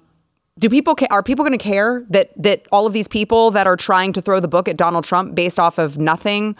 do 0.60 0.70
people 0.70 0.96
ca- 0.96 1.08
are 1.10 1.24
people 1.24 1.44
going 1.44 1.58
to 1.58 1.64
care 1.64 2.06
that 2.10 2.32
that 2.42 2.66
all 2.72 2.86
of 2.86 2.94
these 2.94 3.08
people 3.08 3.52
that 3.52 3.68
are 3.68 3.76
trying 3.76 4.14
to 4.14 4.22
throw 4.22 4.40
the 4.40 4.48
book 4.48 4.68
at 4.68 4.78
Donald 4.78 5.04
Trump 5.04 5.36
based 5.36 5.60
off 5.60 5.78
of 5.78 5.98
nothing 5.98 6.56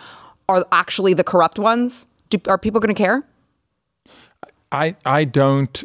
are 0.50 0.66
actually 0.72 1.14
the 1.14 1.24
corrupt 1.24 1.60
ones? 1.60 2.08
Do, 2.30 2.40
are 2.48 2.58
people 2.58 2.80
going 2.80 2.94
to 2.94 3.00
care? 3.00 3.24
I 4.72 4.96
I 5.06 5.26
don't. 5.26 5.84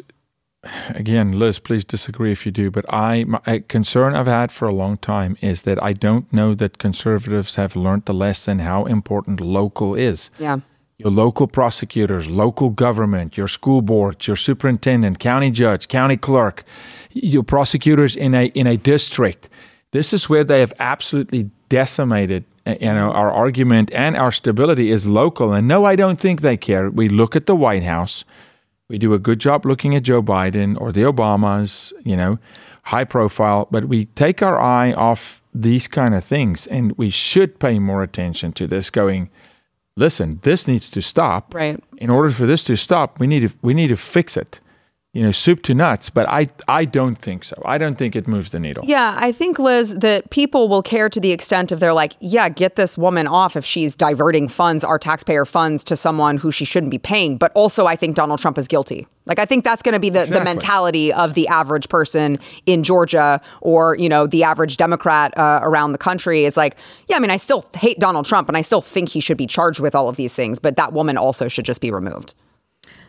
Again, 0.89 1.39
Liz, 1.39 1.57
please 1.57 1.85
disagree 1.85 2.33
if 2.33 2.45
you 2.45 2.51
do. 2.51 2.69
But 2.69 2.85
I, 2.93 3.23
my 3.23 3.39
a 3.47 3.59
concern 3.61 4.13
I've 4.15 4.27
had 4.27 4.51
for 4.51 4.67
a 4.67 4.73
long 4.73 4.97
time 4.97 5.37
is 5.41 5.61
that 5.61 5.81
I 5.81 5.93
don't 5.93 6.31
know 6.33 6.53
that 6.55 6.77
conservatives 6.77 7.55
have 7.55 7.75
learned 7.75 8.05
the 8.05 8.13
lesson 8.13 8.59
how 8.59 8.85
important 8.85 9.39
local 9.39 9.95
is. 9.95 10.29
Yeah. 10.37 10.59
Your 10.97 11.11
local 11.11 11.47
prosecutors, 11.47 12.29
local 12.29 12.71
government, 12.71 13.37
your 13.37 13.47
school 13.47 13.81
board, 13.81 14.27
your 14.27 14.35
superintendent, 14.35 15.19
county 15.19 15.49
judge, 15.49 15.87
county 15.87 16.17
clerk, 16.17 16.65
your 17.13 17.43
prosecutors 17.43 18.17
in 18.17 18.35
a 18.35 18.47
in 18.47 18.67
a 18.67 18.75
district. 18.75 19.47
This 19.91 20.11
is 20.11 20.27
where 20.27 20.43
they 20.43 20.59
have 20.59 20.73
absolutely 20.77 21.49
decimated 21.69 22.43
uh, 22.67 22.75
you 22.81 22.93
know 22.93 23.13
our 23.13 23.31
argument 23.31 23.93
and 23.93 24.17
our 24.17 24.33
stability 24.33 24.91
is 24.91 25.07
local. 25.07 25.53
And 25.53 25.69
no, 25.69 25.85
I 25.85 25.95
don't 25.95 26.19
think 26.19 26.41
they 26.41 26.57
care. 26.57 26.89
We 26.89 27.07
look 27.07 27.33
at 27.33 27.45
the 27.45 27.55
White 27.55 27.83
House. 27.83 28.25
We 28.89 28.97
do 28.97 29.13
a 29.13 29.19
good 29.19 29.39
job 29.39 29.65
looking 29.65 29.95
at 29.95 30.03
Joe 30.03 30.21
Biden 30.21 30.79
or 30.81 30.91
the 30.91 31.01
Obamas, 31.01 31.93
you 32.03 32.17
know, 32.17 32.39
high 32.83 33.03
profile, 33.03 33.67
but 33.69 33.85
we 33.85 34.05
take 34.05 34.41
our 34.41 34.59
eye 34.59 34.93
off 34.93 35.41
these 35.53 35.87
kind 35.87 36.15
of 36.15 36.23
things 36.23 36.67
and 36.67 36.91
we 36.97 37.09
should 37.09 37.59
pay 37.59 37.79
more 37.79 38.03
attention 38.03 38.51
to 38.53 38.67
this 38.67 38.89
going 38.89 39.29
listen, 39.99 40.39
this 40.43 40.67
needs 40.67 40.89
to 40.89 41.01
stop. 41.01 41.53
Right. 41.53 41.83
In 41.97 42.09
order 42.09 42.31
for 42.31 42.45
this 42.45 42.63
to 42.63 42.77
stop, 42.77 43.19
we 43.19 43.27
need 43.27 43.41
to 43.41 43.51
we 43.61 43.73
need 43.73 43.87
to 43.87 43.97
fix 43.97 44.35
it. 44.35 44.59
You 45.11 45.23
know, 45.23 45.31
soup 45.31 45.63
to 45.63 45.73
nuts, 45.73 46.11
but 46.11 46.29
I 46.29 46.49
I 46.67 46.85
don't 46.85 47.15
think 47.15 47.43
so. 47.43 47.59
I 47.65 47.79
don't 47.79 47.97
think 47.97 48.15
it 48.15 48.27
moves 48.27 48.51
the 48.51 48.59
needle. 48.59 48.83
Yeah, 48.85 49.15
I 49.17 49.31
think 49.31 49.57
Liz 49.57 49.95
that 49.95 50.29
people 50.29 50.69
will 50.69 50.83
care 50.83 51.09
to 51.09 51.19
the 51.19 51.31
extent 51.31 51.71
of 51.71 51.79
they're 51.79 51.93
like, 51.93 52.13
yeah, 52.19 52.47
get 52.47 52.75
this 52.75 52.95
woman 52.95 53.25
off 53.25 53.55
if 53.55 53.65
she's 53.65 53.95
diverting 53.95 54.47
funds, 54.47 54.83
our 54.83 54.99
taxpayer 54.99 55.45
funds, 55.45 55.83
to 55.85 55.95
someone 55.95 56.37
who 56.37 56.51
she 56.51 56.63
shouldn't 56.63 56.91
be 56.91 56.99
paying. 56.99 57.37
But 57.37 57.51
also, 57.55 57.87
I 57.87 57.95
think 57.95 58.15
Donald 58.15 58.39
Trump 58.39 58.59
is 58.59 58.67
guilty. 58.67 59.07
Like, 59.25 59.39
I 59.39 59.45
think 59.45 59.63
that's 59.63 59.81
going 59.81 59.93
to 59.93 59.99
be 59.99 60.11
the, 60.11 60.25
the 60.25 60.43
mentality 60.43 61.11
of 61.11 61.33
the 61.33 61.47
average 61.47 61.89
person 61.89 62.37
in 62.67 62.83
Georgia 62.83 63.41
or, 63.61 63.95
you 63.97 64.09
know, 64.09 64.27
the 64.27 64.43
average 64.43 64.77
Democrat 64.77 65.35
uh, 65.35 65.59
around 65.63 65.93
the 65.93 65.97
country. 65.97 66.45
Is 66.45 66.55
like, 66.55 66.75
yeah, 67.07 67.15
I 67.15 67.19
mean, 67.19 67.31
I 67.31 67.37
still 67.37 67.65
hate 67.73 67.97
Donald 67.97 68.27
Trump 68.27 68.47
and 68.47 68.55
I 68.55 68.61
still 68.61 68.81
think 68.81 69.09
he 69.09 69.21
should 69.21 69.37
be 69.37 69.47
charged 69.47 69.79
with 69.79 69.95
all 69.95 70.07
of 70.07 70.17
these 70.17 70.35
things, 70.35 70.59
but 70.59 70.75
that 70.75 70.93
woman 70.93 71.17
also 71.17 71.47
should 71.47 71.65
just 71.65 71.81
be 71.81 71.89
removed. 71.89 72.35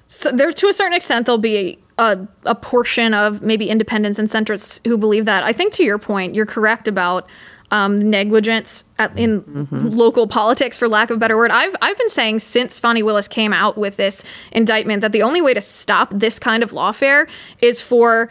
So 0.07 0.33
there, 0.33 0.51
to 0.51 0.67
a 0.67 0.73
certain 0.73 0.95
extent, 0.95 1.27
there'll 1.27 1.39
be 1.39 1.79
a, 2.01 2.27
a 2.47 2.55
portion 2.55 3.13
of 3.13 3.43
maybe 3.43 3.69
independents 3.69 4.19
and 4.19 4.27
centrists 4.27 4.85
who 4.87 4.97
believe 4.97 5.27
that. 5.27 5.45
I 5.45 5.53
think 5.53 5.75
to 5.75 5.85
your 5.85 5.99
point, 5.99 6.35
you're 6.35 6.47
correct 6.47 6.89
about 6.89 7.29
um, 7.71 7.99
negligence 7.99 8.85
at, 8.99 9.17
in 9.17 9.69
local 9.71 10.27
politics, 10.27 10.77
for 10.77 10.89
lack 10.89 11.11
of 11.11 11.19
a 11.19 11.21
better 11.21 11.37
word. 11.37 11.51
I've 11.53 11.77
I've 11.81 11.97
been 11.99 12.09
saying 12.09 12.41
since 12.41 12.79
Fani 12.81 13.03
Willis 13.03 13.29
came 13.29 13.53
out 13.53 13.77
with 13.79 13.97
this 13.97 14.25
indictment 14.51 15.03
that 15.03 15.13
the 15.13 15.23
only 15.23 15.41
way 15.41 15.55
to 15.55 15.61
stop 15.61 16.11
this 16.13 16.39
kind 16.39 16.63
of 16.63 16.73
lawfare 16.73 17.29
is 17.61 17.81
for 17.81 18.31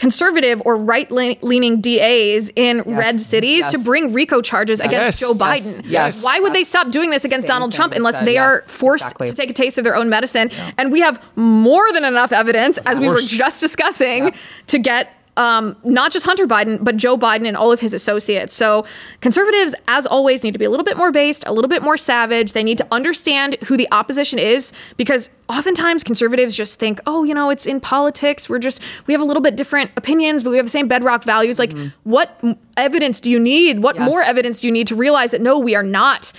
conservative 0.00 0.62
or 0.64 0.78
right 0.78 1.10
leaning 1.12 1.82
DAs 1.82 2.50
in 2.56 2.80
red 2.86 3.20
cities 3.20 3.66
to 3.68 3.78
bring 3.80 4.14
RICO 4.14 4.40
charges 4.40 4.80
Yes. 4.80 4.88
against 4.88 5.20
Joe 5.20 5.34
Biden. 5.34 5.82
Yes. 5.84 6.24
Why 6.24 6.40
would 6.40 6.54
they 6.54 6.64
stop 6.64 6.90
doing 6.90 7.10
this 7.10 7.26
against 7.26 7.46
Donald 7.46 7.70
Trump 7.70 7.92
unless 7.92 8.16
said. 8.16 8.26
they 8.26 8.38
are 8.38 8.62
forced 8.62 9.04
exactly. 9.04 9.28
to 9.28 9.34
take 9.34 9.50
a 9.50 9.52
taste 9.52 9.76
of 9.76 9.84
their 9.84 9.94
own 9.94 10.08
medicine? 10.08 10.50
And 10.78 10.90
we 10.90 11.00
have 11.00 11.22
more 11.36 11.92
than 11.92 12.04
enough 12.04 12.32
evidence, 12.32 12.78
as 12.78 12.98
we 12.98 13.08
were 13.08 13.20
just 13.20 13.60
discussing, 13.60 14.32
to 14.68 14.78
get 14.78 15.12
um, 15.40 15.74
not 15.84 16.12
just 16.12 16.26
Hunter 16.26 16.46
Biden, 16.46 16.84
but 16.84 16.98
Joe 16.98 17.16
Biden 17.16 17.48
and 17.48 17.56
all 17.56 17.72
of 17.72 17.80
his 17.80 17.94
associates. 17.94 18.52
So 18.52 18.84
conservatives, 19.22 19.74
as 19.88 20.04
always, 20.06 20.44
need 20.44 20.52
to 20.52 20.58
be 20.58 20.66
a 20.66 20.70
little 20.70 20.84
bit 20.84 20.98
more 20.98 21.10
based, 21.10 21.44
a 21.46 21.52
little 21.54 21.68
bit 21.68 21.82
more 21.82 21.96
savage. 21.96 22.52
They 22.52 22.62
need 22.62 22.76
to 22.76 22.86
understand 22.92 23.56
who 23.66 23.78
the 23.78 23.88
opposition 23.90 24.38
is 24.38 24.70
because 24.98 25.30
oftentimes 25.48 26.04
conservatives 26.04 26.54
just 26.54 26.78
think, 26.78 27.00
oh, 27.06 27.24
you 27.24 27.32
know, 27.32 27.48
it's 27.48 27.64
in 27.64 27.80
politics. 27.80 28.50
We're 28.50 28.58
just, 28.58 28.82
we 29.06 29.14
have 29.14 29.22
a 29.22 29.24
little 29.24 29.42
bit 29.42 29.56
different 29.56 29.90
opinions, 29.96 30.42
but 30.42 30.50
we 30.50 30.58
have 30.58 30.66
the 30.66 30.70
same 30.70 30.88
bedrock 30.88 31.24
values. 31.24 31.58
Like, 31.58 31.72
what 32.02 32.38
evidence 32.76 33.18
do 33.18 33.30
you 33.30 33.40
need? 33.40 33.82
What 33.82 33.96
Yes. 33.96 34.10
more 34.10 34.20
evidence 34.22 34.60
do 34.60 34.68
you 34.68 34.72
need 34.72 34.88
to 34.88 34.94
realize 34.94 35.30
that 35.30 35.40
no, 35.40 35.58
we 35.58 35.74
are 35.74 35.82
not 35.82 36.32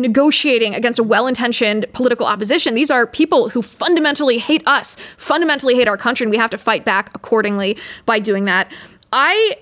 negotiating 0.00 0.74
against 0.74 0.98
a 0.98 1.02
well-intentioned 1.02 1.86
political 1.92 2.26
opposition. 2.26 2.74
These 2.74 2.90
are 2.90 3.06
people 3.06 3.48
who 3.48 3.62
fundamentally 3.62 4.38
hate 4.38 4.62
us, 4.66 4.96
fundamentally 5.16 5.74
hate 5.74 5.88
our 5.88 5.96
country, 5.96 6.24
and 6.24 6.30
we 6.30 6.36
have 6.36 6.50
to 6.50 6.58
fight 6.58 6.84
back 6.84 7.10
accordingly 7.14 7.76
by 8.06 8.18
doing 8.18 8.44
that. 8.46 8.70
I 9.12 9.56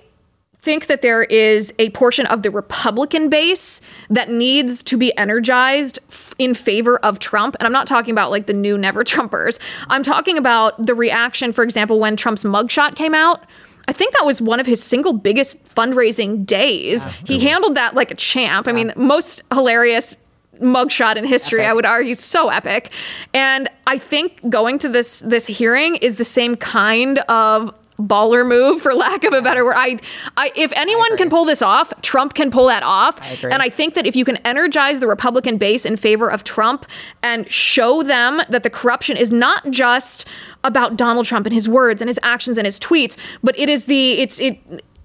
think 0.60 0.86
that 0.86 1.02
there 1.02 1.22
is 1.22 1.72
a 1.78 1.90
portion 1.90 2.26
of 2.26 2.42
the 2.42 2.50
Republican 2.50 3.28
base 3.28 3.80
that 4.10 4.28
needs 4.28 4.82
to 4.82 4.96
be 4.96 5.16
energized 5.16 6.00
f- 6.08 6.34
in 6.38 6.52
favor 6.52 6.98
of 6.98 7.20
Trump. 7.20 7.56
And 7.58 7.66
I'm 7.66 7.72
not 7.72 7.86
talking 7.86 8.12
about 8.12 8.30
like 8.30 8.46
the 8.46 8.52
new 8.52 8.76
never 8.76 9.04
Trumpers. 9.04 9.60
I'm 9.88 10.02
talking 10.02 10.36
about 10.36 10.84
the 10.84 10.94
reaction, 10.94 11.52
for 11.52 11.62
example, 11.62 12.00
when 12.00 12.16
Trump's 12.16 12.44
mugshot 12.44 12.96
came 12.96 13.14
out. 13.14 13.44
I 13.86 13.92
think 13.92 14.12
that 14.14 14.26
was 14.26 14.42
one 14.42 14.60
of 14.60 14.66
his 14.66 14.82
single 14.82 15.14
biggest 15.14 15.64
fundraising 15.64 16.44
days. 16.44 17.04
he 17.24 17.40
handled 17.40 17.74
that 17.76 17.94
like 17.94 18.10
a 18.10 18.14
champ. 18.14 18.68
I 18.68 18.72
mean, 18.72 18.92
most 18.96 19.42
hilarious 19.52 20.14
mugshot 20.60 21.16
in 21.16 21.24
history, 21.24 21.64
I 21.64 21.72
would 21.72 21.86
argue, 21.86 22.14
so 22.14 22.48
epic. 22.48 22.92
And 23.34 23.68
I 23.86 23.98
think 23.98 24.48
going 24.48 24.78
to 24.80 24.88
this 24.88 25.20
this 25.20 25.46
hearing 25.46 25.96
is 25.96 26.16
the 26.16 26.24
same 26.24 26.56
kind 26.56 27.18
of 27.28 27.74
baller 27.98 28.46
move 28.46 28.80
for 28.80 28.94
lack 28.94 29.24
of 29.24 29.32
a 29.32 29.42
better 29.42 29.64
word. 29.64 29.74
I 29.76 29.98
I 30.36 30.52
if 30.54 30.72
anyone 30.76 31.16
can 31.16 31.28
pull 31.30 31.44
this 31.44 31.62
off, 31.62 31.92
Trump 32.02 32.34
can 32.34 32.50
pull 32.50 32.66
that 32.68 32.82
off. 32.82 33.18
agree. 33.32 33.50
And 33.50 33.62
I 33.62 33.68
think 33.68 33.94
that 33.94 34.06
if 34.06 34.14
you 34.14 34.24
can 34.24 34.36
energize 34.38 35.00
the 35.00 35.08
Republican 35.08 35.58
base 35.58 35.84
in 35.84 35.96
favor 35.96 36.30
of 36.30 36.44
Trump 36.44 36.86
and 37.22 37.50
show 37.50 38.02
them 38.02 38.40
that 38.48 38.62
the 38.62 38.70
corruption 38.70 39.16
is 39.16 39.32
not 39.32 39.68
just 39.70 40.26
about 40.64 40.96
Donald 40.96 41.26
Trump 41.26 41.46
and 41.46 41.52
his 41.52 41.68
words 41.68 42.00
and 42.00 42.08
his 42.08 42.20
actions 42.22 42.58
and 42.58 42.66
his 42.66 42.78
tweets, 42.78 43.16
but 43.42 43.58
it 43.58 43.68
is 43.68 43.86
the 43.86 44.12
it's 44.12 44.38
it 44.38 44.58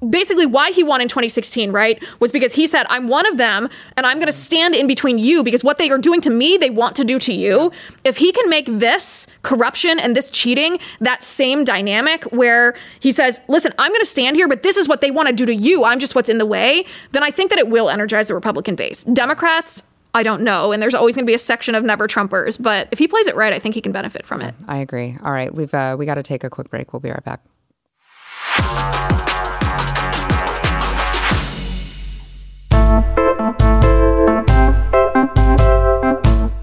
basically 0.09 0.45
why 0.45 0.71
he 0.71 0.83
won 0.83 1.01
in 1.01 1.07
2016, 1.07 1.71
right? 1.71 2.03
Was 2.19 2.31
because 2.31 2.53
he 2.53 2.67
said, 2.67 2.85
I'm 2.89 3.07
one 3.07 3.25
of 3.25 3.37
them 3.37 3.69
and 3.97 4.05
I'm 4.05 4.17
going 4.17 4.27
to 4.27 4.31
stand 4.31 4.75
in 4.75 4.87
between 4.87 5.17
you 5.17 5.43
because 5.43 5.63
what 5.63 5.77
they 5.77 5.89
are 5.89 5.97
doing 5.97 6.21
to 6.21 6.29
me, 6.29 6.57
they 6.57 6.69
want 6.69 6.95
to 6.97 7.03
do 7.03 7.19
to 7.19 7.33
you. 7.33 7.71
If 8.03 8.17
he 8.17 8.31
can 8.31 8.49
make 8.49 8.65
this 8.65 9.27
corruption 9.41 9.99
and 9.99 10.15
this 10.15 10.29
cheating 10.29 10.79
that 10.99 11.23
same 11.23 11.63
dynamic 11.63 12.23
where 12.25 12.75
he 12.99 13.11
says, 13.11 13.41
listen, 13.47 13.73
I'm 13.77 13.91
going 13.91 14.01
to 14.01 14.05
stand 14.05 14.35
here, 14.35 14.47
but 14.47 14.63
this 14.63 14.77
is 14.77 14.87
what 14.87 15.01
they 15.01 15.11
want 15.11 15.27
to 15.29 15.33
do 15.33 15.45
to 15.45 15.55
you. 15.55 15.83
I'm 15.83 15.99
just 15.99 16.15
what's 16.15 16.29
in 16.29 16.37
the 16.37 16.45
way, 16.45 16.85
then 17.11 17.23
I 17.23 17.31
think 17.31 17.49
that 17.49 17.59
it 17.59 17.67
will 17.67 17.89
energize 17.89 18.27
the 18.27 18.35
Republican 18.35 18.75
base. 18.75 19.03
Democrats, 19.03 19.83
I 20.13 20.23
don't 20.23 20.43
know. 20.43 20.71
And 20.71 20.81
there's 20.81 20.93
always 20.93 21.15
going 21.15 21.25
to 21.25 21.29
be 21.29 21.33
a 21.33 21.39
section 21.39 21.75
of 21.75 21.83
never 21.83 22.07
Trumpers. 22.07 22.61
But 22.61 22.87
if 22.91 22.99
he 22.99 23.07
plays 23.07 23.27
it 23.27 23.35
right, 23.35 23.53
I 23.53 23.59
think 23.59 23.75
he 23.75 23.81
can 23.81 23.91
benefit 23.91 24.27
from 24.27 24.41
it. 24.41 24.53
I 24.67 24.77
agree. 24.77 25.17
All 25.23 25.31
right, 25.31 25.53
we've 25.53 25.73
uh, 25.73 25.95
we 25.97 26.05
got 26.05 26.15
to 26.15 26.23
take 26.23 26.43
a 26.43 26.49
quick 26.49 26.69
break. 26.69 26.93
We'll 26.93 26.99
be 26.99 27.09
right 27.09 27.23
back. 27.23 27.41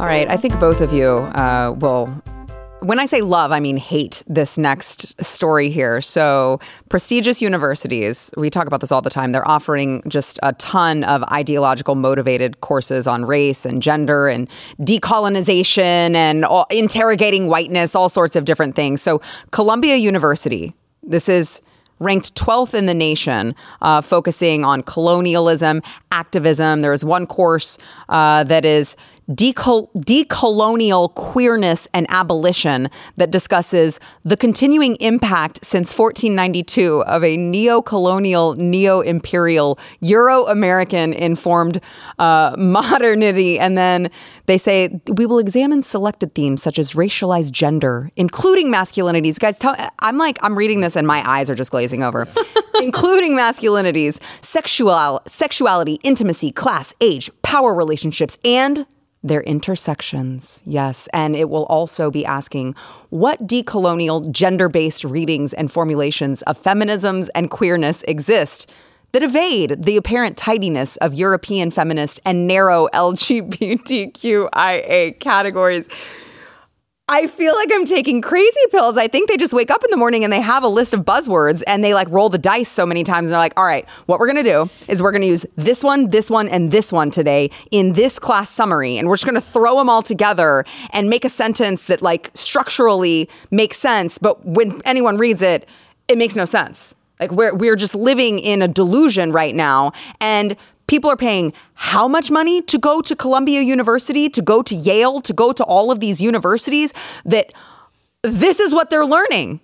All 0.01 0.07
right, 0.07 0.27
I 0.31 0.39
think 0.39 0.59
both 0.59 0.81
of 0.81 0.95
you 0.95 1.09
uh, 1.09 1.75
will. 1.79 2.07
When 2.81 2.99
I 2.99 3.05
say 3.05 3.21
love, 3.21 3.53
I 3.53 3.61
mean 3.61 3.77
hate 3.77 4.23
this 4.27 4.57
next 4.57 5.23
story 5.23 5.69
here. 5.69 6.01
So, 6.01 6.59
prestigious 6.89 7.43
universities, 7.43 8.31
we 8.35 8.49
talk 8.49 8.67
about 8.67 8.81
this 8.81 8.91
all 8.91 9.03
the 9.03 9.11
time, 9.11 9.33
they're 9.33 9.47
offering 9.47 10.03
just 10.09 10.41
a 10.43 10.55
ton 10.55 11.05
of 11.05 11.23
ideological 11.25 11.97
motivated 11.97 12.63
courses 12.63 13.07
on 13.07 13.27
race 13.27 13.67
and 13.67 13.83
gender 13.83 14.27
and 14.27 14.49
decolonization 14.81 16.15
and 16.15 16.47
all, 16.47 16.65
interrogating 16.71 17.49
whiteness, 17.49 17.95
all 17.95 18.09
sorts 18.09 18.37
of 18.37 18.47
different 18.47 18.75
things. 18.75 19.03
So, 19.03 19.21
Columbia 19.51 19.97
University, 19.97 20.73
this 21.03 21.29
is 21.29 21.61
ranked 22.01 22.35
12th 22.35 22.75
in 22.75 22.87
the 22.87 22.95
nation, 22.95 23.55
uh, 23.83 24.01
focusing 24.01 24.65
on 24.65 24.83
colonialism, 24.83 25.83
activism. 26.11 26.81
There 26.81 26.95
is 26.95 27.05
one 27.05 27.27
course 27.27 27.79
uh, 28.09 28.45
that 28.45 28.65
is 28.65 28.97
decol- 29.31 29.91
decolonial 29.95 31.15
queerness 31.15 31.89
and 31.95 32.07
abolition 32.11 32.89
that 33.17 33.31
discusses 33.31 34.01
the 34.25 34.37
continuing 34.37 34.97
impact 34.97 35.65
since 35.65 35.97
1492 35.97 37.03
of 37.05 37.25
a 37.25 37.37
neo-colonial, 37.37 38.55
neo-imperial, 38.55 39.79
Euro-American 40.01 41.13
informed 41.13 41.81
uh, 42.19 42.55
modernity. 42.59 43.59
And 43.59 43.79
then 43.79 44.11
they 44.47 44.59
say 44.59 45.01
we 45.09 45.27
will 45.27 45.39
examine 45.39 45.83
selected 45.83 46.35
themes 46.35 46.63
such 46.63 46.79
as 46.79 46.95
racialized 46.95 47.53
gender, 47.53 48.11
including 48.17 48.73
masculinities. 48.73 49.39
Guys, 49.39 49.59
tell, 49.59 49.77
I'm 50.01 50.19
like 50.19 50.39
I'm 50.43 50.57
reading 50.57 50.81
this 50.81 50.97
and 50.97 51.07
my 51.07 51.29
eyes 51.29 51.49
are 51.49 51.55
just 51.55 51.71
glazing 51.71 52.03
over. 52.03 52.27
including 52.81 53.33
masculinities, 53.33 54.19
sexual 54.41 55.21
sexuality, 55.27 55.99
intimacy, 56.03 56.51
class, 56.51 56.95
age, 57.01 57.31
power 57.43 57.75
relationships, 57.75 58.39
and 58.45 58.87
their 59.23 59.43
intersections. 59.43 60.63
Yes, 60.65 61.09
and 61.13 61.37
it 61.37 61.51
will 61.51 61.67
also 61.67 62.11
be 62.11 62.25
asking 62.25 62.75
what 63.11 63.47
decolonial 63.47 64.31
gender-based 64.31 65.05
readings 65.05 65.53
and 65.53 65.71
formulations 65.71 66.43
of 66.43 66.61
feminisms 66.61 67.29
and 67.35 67.51
queerness 67.51 68.03
exist 68.05 68.71
that 69.13 69.23
evade 69.23 69.83
the 69.83 69.97
apparent 69.97 70.37
tidiness 70.37 70.97
of 70.99 71.15
European 71.15 71.71
feminist 71.71 72.21
and 72.25 72.47
narrow 72.47 72.89
LGBTQIA 72.95 74.49
categories. 75.19 75.89
I 77.13 77.27
feel 77.27 77.57
like 77.57 77.71
I'm 77.73 77.85
taking 77.87 78.21
crazy 78.21 78.61
pills. 78.71 78.97
I 78.97 79.09
think 79.09 79.29
they 79.29 79.37
just 79.37 79.53
wake 79.53 79.69
up 79.73 79.83
in 79.83 79.91
the 79.91 79.97
morning 79.97 80.23
and 80.23 80.33
they 80.33 80.41
have 80.41 80.63
a 80.63 80.69
list 80.69 80.95
of 80.95 81.01
buzzwords 81.01 81.61
and 81.67 81.83
they 81.83 81.93
like 81.93 82.09
roll 82.09 82.29
the 82.29 82.39
dice 82.39 82.69
so 82.69 82.87
many 82.87 83.03
times 83.03 83.27
and 83.27 83.33
they're 83.33 83.41
like, 83.41 83.53
all 83.57 83.65
right, 83.65 83.85
what 84.07 84.21
we're 84.21 84.29
gonna 84.29 84.45
do 84.45 84.71
is 84.87 85.03
we're 85.03 85.11
gonna 85.11 85.27
use 85.27 85.45
this 85.57 85.83
one, 85.83 86.11
this 86.11 86.31
one, 86.31 86.49
and 86.49 86.71
this 86.71 86.93
one 86.93 87.11
today 87.11 87.51
in 87.73 87.95
this 87.95 88.21
class 88.21 88.49
summary. 88.49 88.97
And 88.97 89.09
we're 89.09 89.17
just 89.17 89.27
gonna 89.27 89.41
throw 89.41 89.77
them 89.77 89.89
all 89.89 90.03
together 90.03 90.65
and 90.91 91.11
make 91.11 91.25
a 91.25 91.29
sentence 91.29 91.89
that 91.89 92.01
like 92.01 92.31
structurally 92.35 93.29
makes 93.51 93.77
sense. 93.77 94.19
But 94.19 94.47
when 94.47 94.81
anyone 94.85 95.19
reads 95.19 95.43
it, 95.43 95.69
it 96.07 96.17
makes 96.17 96.37
no 96.37 96.45
sense. 96.45 96.95
Like 97.19 97.33
we're 97.33 97.55
we're 97.57 97.77
just 97.77 97.97
living 97.97 98.39
in 98.39 98.63
a 98.63 98.69
delusion 98.69 99.33
right 99.33 99.55
now. 99.55 99.93
And 100.21 100.57
people 100.91 101.09
are 101.09 101.17
paying 101.17 101.53
how 101.75 102.09
much 102.09 102.33
money 102.33 102.61
to 102.61 102.77
go 102.77 103.01
to 103.01 103.15
Columbia 103.15 103.61
University, 103.61 104.29
to 104.29 104.43
go 104.43 104.61
to 104.61 104.75
Yale, 104.75 105.21
to 105.21 105.33
go 105.33 105.53
to 105.53 105.63
all 105.65 105.93
of 105.93 106.01
these 106.01 106.21
universities 106.21 106.93
that 107.25 107.53
this 108.23 108.59
is 108.59 108.75
what 108.75 108.91
they're 108.91 109.07
learning. 109.07 109.61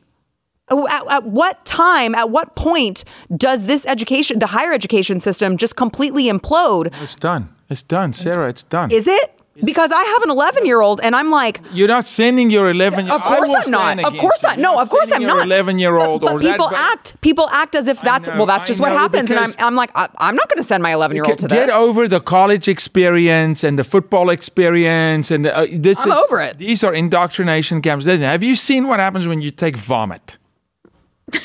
At, 0.70 1.02
at 1.10 1.24
what 1.24 1.64
time, 1.64 2.14
at 2.14 2.30
what 2.30 2.54
point 2.54 3.04
does 3.36 3.66
this 3.66 3.84
education, 3.86 4.38
the 4.38 4.48
higher 4.48 4.72
education 4.72 5.18
system, 5.20 5.56
just 5.56 5.76
completely 5.76 6.24
implode? 6.24 6.94
It's 7.02 7.16
done. 7.16 7.48
It's 7.68 7.82
done, 7.82 8.14
Sara. 8.14 8.48
It's 8.48 8.62
done. 8.62 8.92
Is 8.92 9.08
it? 9.08 9.35
Because 9.64 9.92
I 9.92 10.02
have 10.02 10.22
an 10.22 10.30
11 10.30 10.66
year 10.66 10.80
old 10.80 11.00
and 11.02 11.16
I'm 11.16 11.30
like, 11.30 11.60
You're 11.72 11.88
not 11.88 12.06
sending 12.06 12.50
your 12.50 12.70
11 12.70 13.06
year 13.06 13.12
old. 13.12 13.22
of 13.22 13.26
course 13.26 13.50
I'm 13.64 13.70
not. 13.70 14.04
Of 14.04 14.16
course 14.16 14.42
not. 14.42 14.58
No, 14.58 14.78
of 14.78 14.88
course 14.88 15.10
I'm 15.12 15.22
not. 15.22 15.44
11 15.46 15.78
year 15.78 15.96
old 15.96 16.20
But 16.22 16.40
people 16.40 16.68
that, 16.68 16.92
act. 16.92 17.20
People 17.20 17.48
act 17.50 17.74
as 17.74 17.88
if 17.88 18.00
that's 18.00 18.28
know, 18.28 18.36
well. 18.36 18.46
That's 18.46 18.66
just 18.66 18.80
what 18.80 18.92
happens, 18.92 19.30
and 19.30 19.38
I'm. 19.38 19.50
I'm 19.58 19.74
like, 19.74 19.90
I, 19.94 20.08
I'm 20.18 20.36
not 20.36 20.48
going 20.48 20.58
to 20.58 20.62
send 20.62 20.82
my 20.82 20.92
11 20.92 21.14
year 21.16 21.24
old 21.24 21.38
to 21.38 21.48
this. 21.48 21.58
Get 21.58 21.70
over 21.70 22.08
the 22.08 22.20
college 22.20 22.68
experience 22.68 23.64
and 23.64 23.78
the 23.78 23.84
football 23.84 24.30
experience, 24.30 25.30
and 25.30 25.46
uh, 25.46 25.66
this 25.70 26.00
I'm 26.00 26.12
is, 26.12 26.18
over 26.18 26.40
it. 26.40 26.58
These 26.58 26.84
are 26.84 26.94
indoctrination 26.94 27.82
camps. 27.82 28.04
Have 28.04 28.42
you 28.42 28.56
seen 28.56 28.88
what 28.88 29.00
happens 29.00 29.26
when 29.26 29.40
you 29.42 29.50
take 29.50 29.76
vomit? 29.76 30.38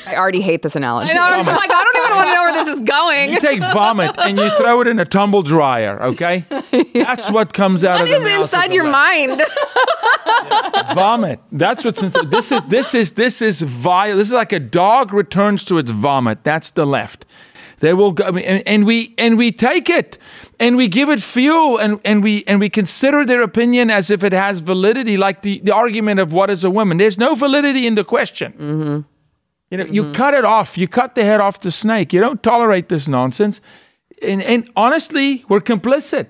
I 0.06 0.14
already 0.14 0.40
hate 0.40 0.62
this 0.62 0.76
analogy. 0.76 1.10
I 1.10 1.14
know. 1.14 1.22
I'm 1.22 1.44
just 1.44 1.56
like, 1.56 1.70
I 1.70 1.82
don't 1.84 1.96
even 2.04 2.16
want 2.16 2.28
to 2.28 2.34
know 2.34 2.42
where 2.42 2.52
this 2.52 2.68
is 2.74 2.82
going. 2.82 3.32
You 3.32 3.40
take 3.40 3.60
vomit 3.60 4.16
and 4.16 4.38
you 4.38 4.48
throw 4.50 4.80
it 4.80 4.86
in 4.86 5.00
a 5.00 5.04
tumble 5.04 5.42
dryer. 5.42 6.00
Okay, 6.02 6.44
that's 6.94 7.30
what 7.30 7.52
comes 7.52 7.82
out 7.84 8.00
What 8.00 8.02
of 8.02 8.08
the 8.08 8.16
is 8.16 8.24
mouths 8.24 8.34
of 8.54 8.58
inside 8.60 8.70
the 8.70 8.74
your 8.76 8.84
left. 8.84 9.28
mind? 9.28 9.42
vomit. 10.94 11.40
That's 11.50 11.84
what's 11.84 12.00
inside. 12.00 12.30
This 12.30 12.52
is 12.52 12.62
this 12.64 12.94
is 12.94 13.10
this 13.12 13.42
is 13.42 13.62
vile. 13.62 14.16
This 14.16 14.28
is 14.28 14.32
like 14.32 14.52
a 14.52 14.60
dog 14.60 15.12
returns 15.12 15.64
to 15.64 15.78
its 15.78 15.90
vomit. 15.90 16.44
That's 16.44 16.70
the 16.70 16.86
left. 16.86 17.24
They 17.80 17.92
will 17.92 18.12
go, 18.12 18.26
and, 18.26 18.62
and 18.64 18.86
we 18.86 19.14
and 19.18 19.36
we 19.36 19.50
take 19.50 19.90
it 19.90 20.16
and 20.60 20.76
we 20.76 20.86
give 20.86 21.08
it 21.10 21.20
fuel 21.20 21.78
and, 21.78 22.00
and 22.04 22.22
we 22.22 22.44
and 22.46 22.60
we 22.60 22.68
consider 22.70 23.24
their 23.24 23.42
opinion 23.42 23.90
as 23.90 24.08
if 24.12 24.22
it 24.22 24.32
has 24.32 24.60
validity, 24.60 25.16
like 25.16 25.42
the, 25.42 25.58
the 25.64 25.74
argument 25.74 26.20
of 26.20 26.32
what 26.32 26.50
is 26.50 26.62
a 26.62 26.70
woman. 26.70 26.98
There's 26.98 27.18
no 27.18 27.34
validity 27.34 27.88
in 27.88 27.96
the 27.96 28.04
question. 28.04 28.52
Mm-hmm. 28.52 29.00
You 29.72 29.78
know, 29.78 29.86
you 29.86 30.12
cut 30.12 30.34
it 30.34 30.44
off. 30.44 30.76
You 30.76 30.86
cut 30.86 31.14
the 31.14 31.24
head 31.24 31.40
off 31.40 31.60
the 31.60 31.70
snake. 31.70 32.12
You 32.12 32.20
don't 32.20 32.42
tolerate 32.42 32.90
this 32.90 33.08
nonsense. 33.08 33.62
And, 34.20 34.42
and 34.42 34.70
honestly, 34.76 35.46
we're 35.48 35.62
complicit. 35.62 36.26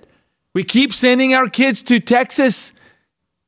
We 0.55 0.63
keep 0.63 0.95
sending 0.95 1.35
our 1.35 1.49
kids 1.49 1.83
to 1.85 1.99
Texas, 1.99 2.73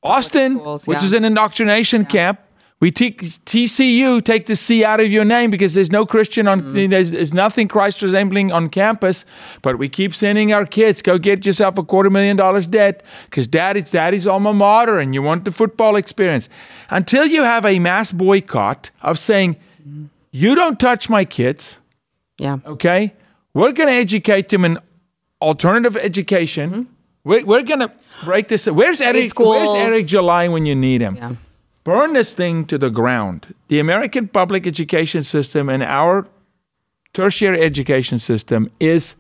Austin, 0.03 0.59
schools, 0.59 0.89
which 0.89 0.99
yeah. 0.99 1.05
is 1.05 1.13
an 1.13 1.25
indoctrination 1.25 2.07
camp. 2.07 2.41
We 2.81 2.91
take 2.91 3.23
TCU, 3.23 4.23
take 4.25 4.47
the 4.47 4.57
C 4.57 4.85
out 4.85 4.99
of 4.99 5.13
your 5.13 5.25
name 5.25 5.51
because 5.51 5.75
there's 5.75 5.93
no 5.93 6.05
Christian 6.05 6.49
on, 6.49 6.61
Mm-hmm. 6.61 6.91
there's, 6.91 7.13
there's 7.13 7.33
nothing 7.33 7.69
Christ 7.69 8.03
resembling 8.03 8.51
on 8.51 8.71
campus. 8.71 9.25
But 9.63 9.79
we 9.79 9.89
keep 9.89 10.13
sending 10.13 10.53
our 10.53 10.67
kids, 10.67 11.03
go 11.03 11.19
get 11.19 11.47
yourself 11.47 11.79
a 11.79 11.85
quarter 11.85 12.11
million 12.11 12.37
dollars 12.37 12.67
debt 12.67 13.05
because 13.27 13.47
daddy's 13.47 13.93
daddy's 13.93 14.27
alma 14.27 14.53
mater 14.53 14.99
and 14.99 15.15
you 15.15 15.23
want 15.23 15.45
the 15.45 15.53
football 15.53 15.95
experience. 15.95 16.49
Until 16.91 17.27
you 17.27 17.45
have 17.45 17.65
a 17.65 17.79
mass 17.79 18.11
boycott 18.11 18.91
of 19.01 19.21
saying, 19.21 19.55
you 20.31 20.55
don't 20.55 20.79
touch 20.81 21.09
my 21.09 21.25
kids, 21.25 21.79
Yeah. 22.39 22.59
okay? 22.67 23.13
We're 23.53 23.73
going 23.73 23.89
to 23.89 23.95
educate 23.95 24.49
them 24.49 24.65
in 24.65 24.79
alternative 25.41 25.97
education. 25.97 26.71
Mm-hmm. 26.71 26.83
We're, 27.25 27.45
we're 27.45 27.63
going 27.63 27.81
to 27.81 27.93
break 28.25 28.49
this. 28.49 28.67
Where's 28.67 29.01
Eric? 29.01 29.39
Where's. 29.39 29.75
Eric 29.75 30.07
July 30.07 30.49
when 30.49 30.67
you 30.67 30.75
need 30.75 31.01
him? 31.01 31.17
Yeah. 31.17 31.35
Burn 31.85 32.15
this 32.15 32.33
thing 32.35 32.65
to 32.67 32.79
the 32.79 32.91
ground. 32.91 33.55
The 33.69 33.79
American 33.79 34.29
public 34.29 34.67
education 34.67 35.23
system 35.23 35.69
and 35.69 35.83
our 35.83 36.27
tertiary 37.13 37.61
education 37.63 38.19
system 38.19 38.69
is 38.81 39.17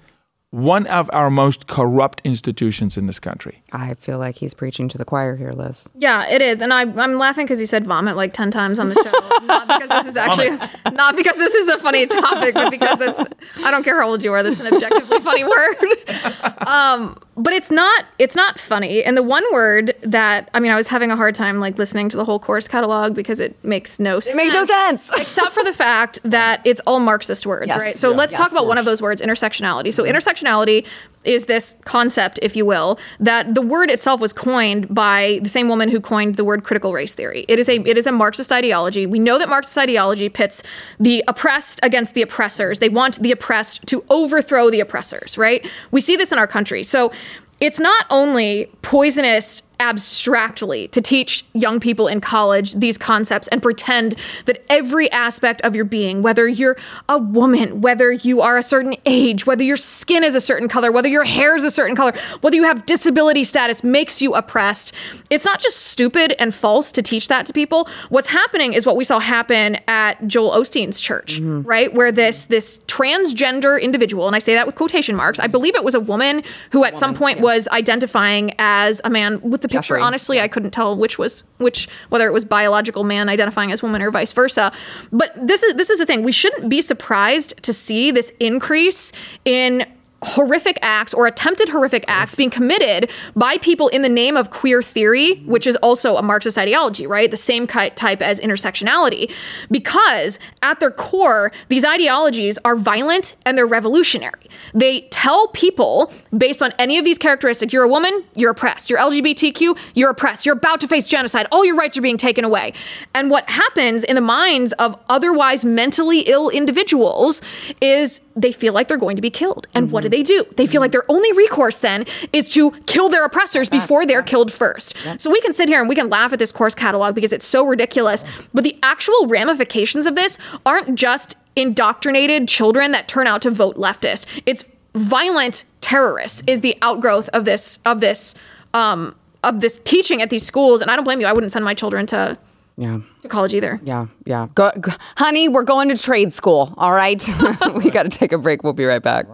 one 0.54 0.86
of 0.86 1.10
our 1.12 1.30
most 1.30 1.66
corrupt 1.66 2.20
institutions 2.22 2.96
in 2.96 3.06
this 3.06 3.18
country. 3.18 3.60
I 3.72 3.94
feel 3.94 4.18
like 4.18 4.36
he's 4.36 4.54
preaching 4.54 4.88
to 4.88 4.96
the 4.96 5.04
choir 5.04 5.36
here, 5.36 5.50
Liz. 5.50 5.88
Yeah, 5.96 6.28
it 6.28 6.40
is, 6.40 6.60
and 6.60 6.72
I, 6.72 6.82
I'm 6.82 7.18
laughing 7.18 7.44
because 7.44 7.58
he 7.58 7.66
said 7.66 7.84
vomit 7.88 8.14
like 8.14 8.32
ten 8.32 8.52
times 8.52 8.78
on 8.78 8.88
the 8.88 8.94
show. 8.94 9.46
not 9.46 9.66
because 9.66 9.88
this 9.88 10.06
is 10.06 10.16
actually 10.16 10.50
not 10.92 11.16
because 11.16 11.36
this 11.36 11.54
is 11.54 11.66
a 11.68 11.78
funny 11.78 12.06
topic, 12.06 12.54
but 12.54 12.70
because 12.70 13.00
it's 13.00 13.24
I 13.64 13.72
don't 13.72 13.82
care 13.82 14.00
how 14.00 14.08
old 14.08 14.22
you 14.22 14.32
are. 14.32 14.44
This 14.44 14.60
is 14.60 14.66
an 14.66 14.74
objectively 14.74 15.18
funny 15.20 15.42
word. 15.44 16.68
Um, 16.68 17.18
but 17.36 17.52
it's 17.52 17.70
not 17.70 18.04
it's 18.18 18.36
not 18.36 18.60
funny. 18.60 19.02
And 19.02 19.16
the 19.16 19.22
one 19.22 19.44
word 19.52 19.94
that 20.02 20.48
I 20.54 20.60
mean, 20.60 20.70
I 20.70 20.76
was 20.76 20.86
having 20.86 21.10
a 21.10 21.16
hard 21.16 21.34
time 21.34 21.58
like 21.60 21.78
listening 21.78 22.08
to 22.10 22.16
the 22.16 22.24
whole 22.24 22.38
course 22.38 22.68
catalog 22.68 23.14
because 23.14 23.40
it 23.40 23.62
makes 23.64 23.98
no 23.98 24.20
sense. 24.20 24.34
It 24.34 24.36
makes 24.36 24.52
no 24.52 24.66
sense. 24.66 25.10
except 25.18 25.52
for 25.52 25.64
the 25.64 25.72
fact 25.72 26.20
that 26.24 26.60
it's 26.64 26.80
all 26.86 27.00
Marxist 27.00 27.46
words, 27.46 27.68
Yes. 27.68 27.78
right? 27.78 27.96
So 27.96 28.10
Yeah. 28.10 28.16
let's 28.16 28.32
Yes. 28.32 28.40
talk 28.40 28.52
about 28.52 28.66
one 28.66 28.78
of 28.78 28.84
those 28.84 29.02
words, 29.02 29.20
intersectionality. 29.20 29.92
So 29.92 30.04
mm-hmm. 30.04 30.16
intersectionality 30.16 30.86
is 31.24 31.46
this 31.46 31.74
concept, 31.84 32.38
if 32.42 32.56
you 32.56 32.64
will, 32.64 32.98
that 33.20 33.54
the 33.54 33.62
word 33.62 33.90
itself 33.90 34.20
was 34.20 34.32
coined 34.32 34.92
by 34.94 35.38
the 35.42 35.48
same 35.48 35.68
woman 35.68 35.88
who 35.88 36.00
coined 36.00 36.36
the 36.36 36.44
word 36.44 36.64
critical 36.64 36.92
race 36.92 37.14
theory. 37.14 37.44
It 37.48 37.58
is 37.58 37.68
a 37.68 37.76
it 37.80 37.96
is 37.96 38.06
a 38.06 38.12
Marxist 38.12 38.52
ideology. 38.52 39.06
We 39.06 39.18
know 39.18 39.38
that 39.38 39.48
Marxist 39.48 39.76
ideology 39.78 40.28
pits 40.28 40.62
the 40.98 41.24
oppressed 41.28 41.80
against 41.82 42.14
the 42.14 42.22
oppressors. 42.22 42.78
They 42.78 42.88
want 42.88 43.20
the 43.20 43.32
oppressed 43.32 43.86
to 43.86 44.04
overthrow 44.10 44.70
the 44.70 44.80
oppressors, 44.80 45.36
right? 45.38 45.66
We 45.90 46.00
see 46.00 46.16
this 46.16 46.32
in 46.32 46.38
our 46.38 46.46
country. 46.46 46.82
So 46.82 47.12
it's 47.60 47.78
not 47.78 48.06
only 48.10 48.70
poisonous 48.82 49.62
abstractly 49.80 50.88
to 50.88 51.00
teach 51.00 51.44
young 51.52 51.80
people 51.80 52.08
in 52.08 52.20
college 52.20 52.74
these 52.74 52.96
concepts 52.96 53.48
and 53.48 53.62
pretend 53.62 54.16
that 54.46 54.64
every 54.68 55.10
aspect 55.10 55.60
of 55.62 55.74
your 55.74 55.84
being, 55.84 56.22
whether 56.22 56.46
you're 56.46 56.76
a 57.08 57.18
woman, 57.18 57.80
whether 57.80 58.12
you 58.12 58.40
are 58.40 58.56
a 58.56 58.62
certain 58.62 58.96
age, 59.06 59.46
whether 59.46 59.62
your 59.62 59.76
skin 59.76 60.22
is 60.22 60.34
a 60.34 60.40
certain 60.40 60.68
color, 60.68 60.92
whether 60.92 61.08
your 61.08 61.24
hair 61.24 61.56
is 61.56 61.64
a 61.64 61.70
certain 61.70 61.96
color, 61.96 62.12
whether 62.40 62.56
you 62.56 62.64
have 62.64 62.86
disability 62.86 63.44
status, 63.44 63.82
makes 63.82 64.22
you 64.22 64.34
oppressed. 64.34 64.94
It's 65.30 65.44
not 65.44 65.60
just 65.60 65.86
stupid 65.86 66.34
and 66.38 66.54
false 66.54 66.92
to 66.92 67.02
teach 67.02 67.28
that 67.28 67.46
to 67.46 67.52
people. 67.52 67.88
What's 68.08 68.28
happening 68.28 68.74
is 68.74 68.86
what 68.86 68.96
we 68.96 69.04
saw 69.04 69.18
happen 69.18 69.78
at 69.88 70.26
Joel 70.26 70.52
Osteen's 70.52 71.00
church, 71.00 71.40
mm-hmm. 71.40 71.62
right? 71.62 71.92
Where 71.92 72.12
this 72.12 72.46
this 72.46 72.78
transgender 72.86 73.80
individual, 73.80 74.26
and 74.26 74.36
I 74.36 74.38
say 74.38 74.54
that 74.54 74.66
with 74.66 74.76
quotation 74.76 75.16
marks, 75.16 75.40
I 75.40 75.46
believe 75.46 75.74
it 75.74 75.84
was 75.84 75.94
a 75.94 76.00
woman 76.00 76.42
who 76.70 76.84
at 76.84 76.96
some 76.96 77.14
point 77.14 77.40
was 77.40 77.66
identifying 77.68 78.54
as 78.58 79.00
a 79.04 79.10
man 79.10 79.40
with 79.40 79.63
the 79.64 79.68
picture 79.68 79.94
Jeffrey. 79.94 80.00
honestly 80.00 80.40
i 80.40 80.46
couldn't 80.46 80.70
tell 80.70 80.96
which 80.96 81.18
was 81.18 81.44
which 81.58 81.88
whether 82.10 82.28
it 82.28 82.32
was 82.32 82.44
biological 82.44 83.02
man 83.02 83.28
identifying 83.28 83.72
as 83.72 83.82
woman 83.82 84.02
or 84.02 84.10
vice 84.10 84.32
versa. 84.32 84.72
But 85.12 85.34
this 85.34 85.62
is 85.62 85.74
this 85.74 85.90
is 85.90 85.98
the 85.98 86.06
thing. 86.06 86.22
We 86.22 86.32
shouldn't 86.32 86.68
be 86.68 86.80
surprised 86.82 87.62
to 87.62 87.72
see 87.72 88.10
this 88.10 88.32
increase 88.40 89.12
in 89.44 89.86
horrific 90.24 90.78
acts 90.82 91.14
or 91.14 91.26
attempted 91.26 91.68
horrific 91.68 92.04
acts 92.08 92.34
being 92.34 92.50
committed 92.50 93.10
by 93.36 93.58
people 93.58 93.88
in 93.88 94.02
the 94.02 94.08
name 94.08 94.36
of 94.36 94.50
queer 94.50 94.82
theory, 94.82 95.36
which 95.44 95.66
is 95.66 95.76
also 95.76 96.16
a 96.16 96.22
Marxist 96.22 96.58
ideology, 96.58 97.06
right? 97.06 97.30
The 97.30 97.36
same 97.36 97.66
type 97.66 98.22
as 98.22 98.40
intersectionality. 98.40 99.32
Because 99.70 100.38
at 100.62 100.80
their 100.80 100.90
core, 100.90 101.52
these 101.68 101.84
ideologies 101.84 102.58
are 102.64 102.76
violent 102.76 103.36
and 103.44 103.56
they're 103.56 103.66
revolutionary. 103.66 104.48
They 104.72 105.02
tell 105.10 105.48
people, 105.48 106.12
based 106.36 106.62
on 106.62 106.72
any 106.78 106.98
of 106.98 107.04
these 107.04 107.18
characteristics, 107.18 107.72
you're 107.72 107.84
a 107.84 107.88
woman, 107.88 108.24
you're 108.34 108.52
oppressed. 108.52 108.90
You're 108.90 108.98
LGBTQ, 108.98 109.78
you're 109.94 110.10
oppressed. 110.10 110.46
You're 110.46 110.56
about 110.56 110.80
to 110.80 110.88
face 110.88 111.06
genocide. 111.06 111.46
All 111.52 111.64
your 111.64 111.76
rights 111.76 111.96
are 111.96 112.02
being 112.02 112.16
taken 112.16 112.44
away. 112.44 112.72
And 113.14 113.30
what 113.30 113.48
happens 113.48 114.04
in 114.04 114.14
the 114.14 114.20
minds 114.20 114.72
of 114.74 114.98
otherwise 115.08 115.64
mentally 115.64 116.20
ill 116.20 116.48
individuals 116.48 117.42
is 117.80 118.20
they 118.34 118.52
feel 118.52 118.72
like 118.72 118.88
they're 118.88 118.96
going 118.96 119.16
to 119.16 119.22
be 119.22 119.30
killed. 119.30 119.66
And 119.74 119.90
what 119.90 120.02
do 120.02 120.08
they 120.08 120.13
do? 120.22 120.44
They 120.56 120.66
feel 120.66 120.80
like 120.80 120.92
their 120.92 121.04
only 121.10 121.32
recourse 121.32 121.78
then 121.78 122.04
is 122.32 122.52
to 122.54 122.70
kill 122.86 123.08
their 123.08 123.24
oppressors 123.24 123.68
before 123.68 124.06
they're 124.06 124.22
killed 124.22 124.52
first. 124.52 124.94
So 125.18 125.30
we 125.30 125.40
can 125.40 125.52
sit 125.52 125.68
here 125.68 125.80
and 125.80 125.88
we 125.88 125.94
can 125.94 126.08
laugh 126.08 126.32
at 126.32 126.38
this 126.38 126.52
course 126.52 126.74
catalog 126.74 127.14
because 127.14 127.32
it's 127.32 127.46
so 127.46 127.66
ridiculous. 127.66 128.24
But 128.52 128.64
the 128.64 128.78
actual 128.82 129.26
ramifications 129.26 130.06
of 130.06 130.14
this 130.14 130.38
aren't 130.64 130.94
just 130.96 131.36
indoctrinated 131.56 132.48
children 132.48 132.92
that 132.92 133.08
turn 133.08 133.26
out 133.26 133.42
to 133.42 133.50
vote 133.50 133.76
leftist. 133.76 134.26
It's 134.46 134.64
violent 134.94 135.64
terrorists 135.80 136.42
is 136.46 136.60
the 136.60 136.78
outgrowth 136.82 137.28
of 137.30 137.44
this 137.44 137.78
of 137.84 138.00
this 138.00 138.34
um 138.74 139.14
of 139.42 139.60
this 139.60 139.78
teaching 139.84 140.22
at 140.22 140.30
these 140.30 140.46
schools 140.46 140.80
and 140.80 140.90
I 140.90 140.96
don't 140.96 141.04
blame 141.04 141.20
you. 141.20 141.26
I 141.26 141.32
wouldn't 141.32 141.52
send 141.52 141.64
my 141.64 141.74
children 141.74 142.06
to 142.06 142.36
Yeah. 142.76 143.00
to 143.22 143.28
college 143.28 143.54
either. 143.54 143.80
Yeah, 143.84 144.06
yeah. 144.24 144.48
Go, 144.54 144.70
go- 144.80 144.92
honey, 145.16 145.48
we're 145.48 145.62
going 145.64 145.88
to 145.90 145.96
trade 145.96 146.32
school. 146.32 146.72
All 146.78 146.92
right. 146.92 147.22
we 147.74 147.90
got 147.96 148.04
to 148.04 148.08
take 148.08 148.32
a 148.32 148.38
break. 148.38 148.62
We'll 148.64 148.72
be 148.72 148.84
right 148.84 149.02
back. 149.02 149.26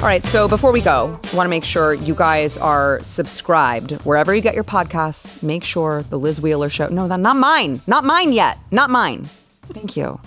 All 0.00 0.06
right. 0.06 0.24
So 0.24 0.48
before 0.48 0.72
we 0.72 0.80
go, 0.80 1.20
I 1.30 1.36
want 1.36 1.44
to 1.44 1.50
make 1.50 1.62
sure 1.62 1.92
you 1.92 2.14
guys 2.14 2.56
are 2.56 3.02
subscribed 3.02 3.92
wherever 4.06 4.34
you 4.34 4.40
get 4.40 4.54
your 4.54 4.64
podcasts. 4.64 5.42
Make 5.42 5.62
sure 5.62 6.04
the 6.04 6.18
Liz 6.18 6.40
Wheeler 6.40 6.70
show. 6.70 6.88
No, 6.88 7.06
not 7.06 7.36
mine. 7.36 7.82
Not 7.86 8.04
mine 8.04 8.32
yet. 8.32 8.58
Not 8.70 8.88
mine. 8.88 9.28
Thank 9.74 9.98
you. 9.98 10.18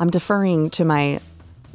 I'm 0.00 0.10
deferring 0.10 0.70
to 0.70 0.84
my 0.84 1.20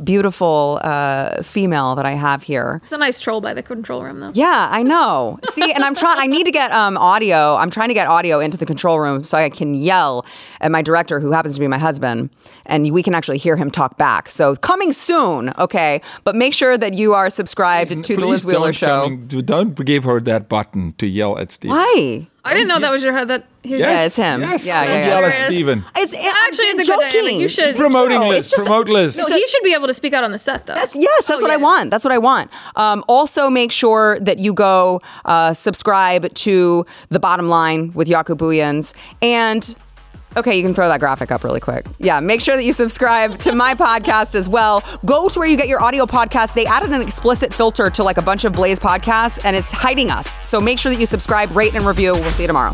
beautiful 0.03 0.79
uh, 0.83 1.41
female 1.43 1.95
that 1.95 2.05
I 2.05 2.11
have 2.11 2.43
here. 2.43 2.81
It's 2.83 2.91
a 2.91 2.97
nice 2.97 3.19
troll 3.19 3.41
by 3.41 3.53
the 3.53 3.63
control 3.63 4.03
room 4.03 4.19
though. 4.19 4.31
Yeah, 4.33 4.67
I 4.71 4.83
know. 4.83 5.39
See, 5.51 5.71
and 5.71 5.83
I'm 5.83 5.95
trying. 5.95 6.19
I 6.19 6.25
need 6.25 6.45
to 6.45 6.51
get 6.51 6.71
um, 6.71 6.97
audio. 6.97 7.55
I'm 7.55 7.69
trying 7.69 7.87
to 7.89 7.93
get 7.93 8.07
audio 8.07 8.39
into 8.39 8.57
the 8.57 8.65
control 8.65 8.99
room 8.99 9.23
so 9.23 9.37
I 9.37 9.49
can 9.49 9.73
yell 9.75 10.25
at 10.61 10.71
my 10.71 10.81
director, 10.81 11.19
who 11.19 11.31
happens 11.31 11.55
to 11.55 11.59
be 11.61 11.67
my 11.67 11.77
husband, 11.77 12.29
and 12.65 12.91
we 12.91 13.01
can 13.03 13.13
actually 13.15 13.37
hear 13.37 13.55
him 13.55 13.71
talk 13.71 13.97
back. 13.97 14.29
So 14.29 14.55
coming 14.55 14.91
soon, 14.91 15.53
okay. 15.57 16.01
But 16.23 16.35
make 16.35 16.53
sure 16.53 16.77
that 16.77 16.93
you 16.93 17.13
are 17.13 17.29
subscribed 17.29 18.03
to 18.03 18.15
the 18.15 18.25
Liz 18.25 18.45
Wheeler 18.45 18.67
don't 18.67 18.75
show. 18.75 19.01
coming- 19.03 19.27
do- 19.27 19.41
don't 19.41 19.75
give 19.85 20.03
her 20.03 20.19
that 20.21 20.49
button 20.49 20.93
to 20.97 21.07
yell 21.07 21.37
at 21.37 21.51
Steve. 21.51 21.71
Why? 21.71 22.27
I 22.43 22.53
didn't 22.53 22.67
know 22.67 22.79
that 22.79 22.91
was 22.91 23.03
your 23.03 23.25
that 23.25 23.45
he- 23.65 23.77
Yeah, 23.77 24.05
it's 24.05 24.15
him. 24.15 24.41
Yes, 24.41 24.65
Yeah, 24.65 24.83
don't 24.85 24.93
yeah, 24.93 25.07
yeah. 25.07 25.19
yell 25.19 25.25
at 25.29 25.35
Steven. 25.37 25.83
It's 25.97 26.13
Actually, 26.15 26.65
I'm 26.69 26.79
it's 26.79 26.89
a 26.89 26.91
good 26.91 27.11
dynamic. 27.11 27.33
You 27.41 27.47
should 27.47 27.75
Promoting 27.75 28.19
No, 28.19 28.29
Liz. 28.29 28.39
it's 28.39 28.51
just- 28.51 28.65
Promote 28.65 28.87
Liz. 28.89 29.17
No, 29.17 29.25
he 29.27 29.45
should 29.47 29.63
be 29.63 29.73
able 29.73 29.87
to 29.87 29.93
speak 29.93 30.13
out 30.13 30.23
on 30.23 30.31
the 30.31 30.37
set 30.37 30.65
though. 30.65 30.75
Yes, 30.75 31.25
that's 31.25 31.29
Oh, 31.31 31.41
what 31.41 31.51
I 31.51 31.57
want. 31.57 31.91
That's 31.91 32.03
what 32.03 32.13
I 32.13 32.17
want. 32.17 32.49
Um, 32.75 33.03
also, 33.07 33.49
make 33.49 33.71
sure 33.71 34.19
that 34.21 34.39
you 34.39 34.53
go 34.53 35.01
uh, 35.25 35.53
subscribe 35.53 36.33
to 36.33 36.85
the 37.09 37.19
bottom 37.19 37.49
line 37.49 37.91
with 37.93 38.07
Jaco 38.07 38.35
Booyens. 38.37 38.93
And 39.21 39.75
okay, 40.37 40.55
you 40.57 40.63
can 40.63 40.73
throw 40.73 40.87
that 40.89 40.99
graphic 40.99 41.31
up 41.31 41.43
really 41.45 41.59
quick. 41.61 41.85
Yeah, 41.97 42.19
make 42.19 42.41
sure 42.41 42.55
that 42.57 42.63
you 42.63 42.73
subscribe 42.73 43.37
to 43.39 43.53
my 43.53 43.73
podcast 43.73 44.35
as 44.35 44.49
well. 44.49 44.83
Go 45.05 45.29
to 45.29 45.39
where 45.39 45.47
you 45.47 45.55
get 45.55 45.67
your 45.69 45.81
audio 45.81 46.05
podcast. 46.05 46.53
They 46.53 46.65
added 46.65 46.91
an 46.91 47.01
explicit 47.01 47.53
filter 47.53 47.89
to 47.91 48.03
like 48.03 48.17
a 48.17 48.21
bunch 48.21 48.43
of 48.43 48.51
Blaze 48.53 48.79
podcasts, 48.79 49.39
and 49.45 49.55
it's 49.55 49.71
hiding 49.71 50.11
us. 50.11 50.29
So 50.47 50.59
make 50.59 50.77
sure 50.79 50.91
that 50.91 50.99
you 50.99 51.05
subscribe, 51.05 51.55
rate, 51.55 51.73
and 51.73 51.85
review. 51.85 52.13
We'll 52.13 52.23
see 52.31 52.43
you 52.43 52.47
tomorrow. 52.47 52.73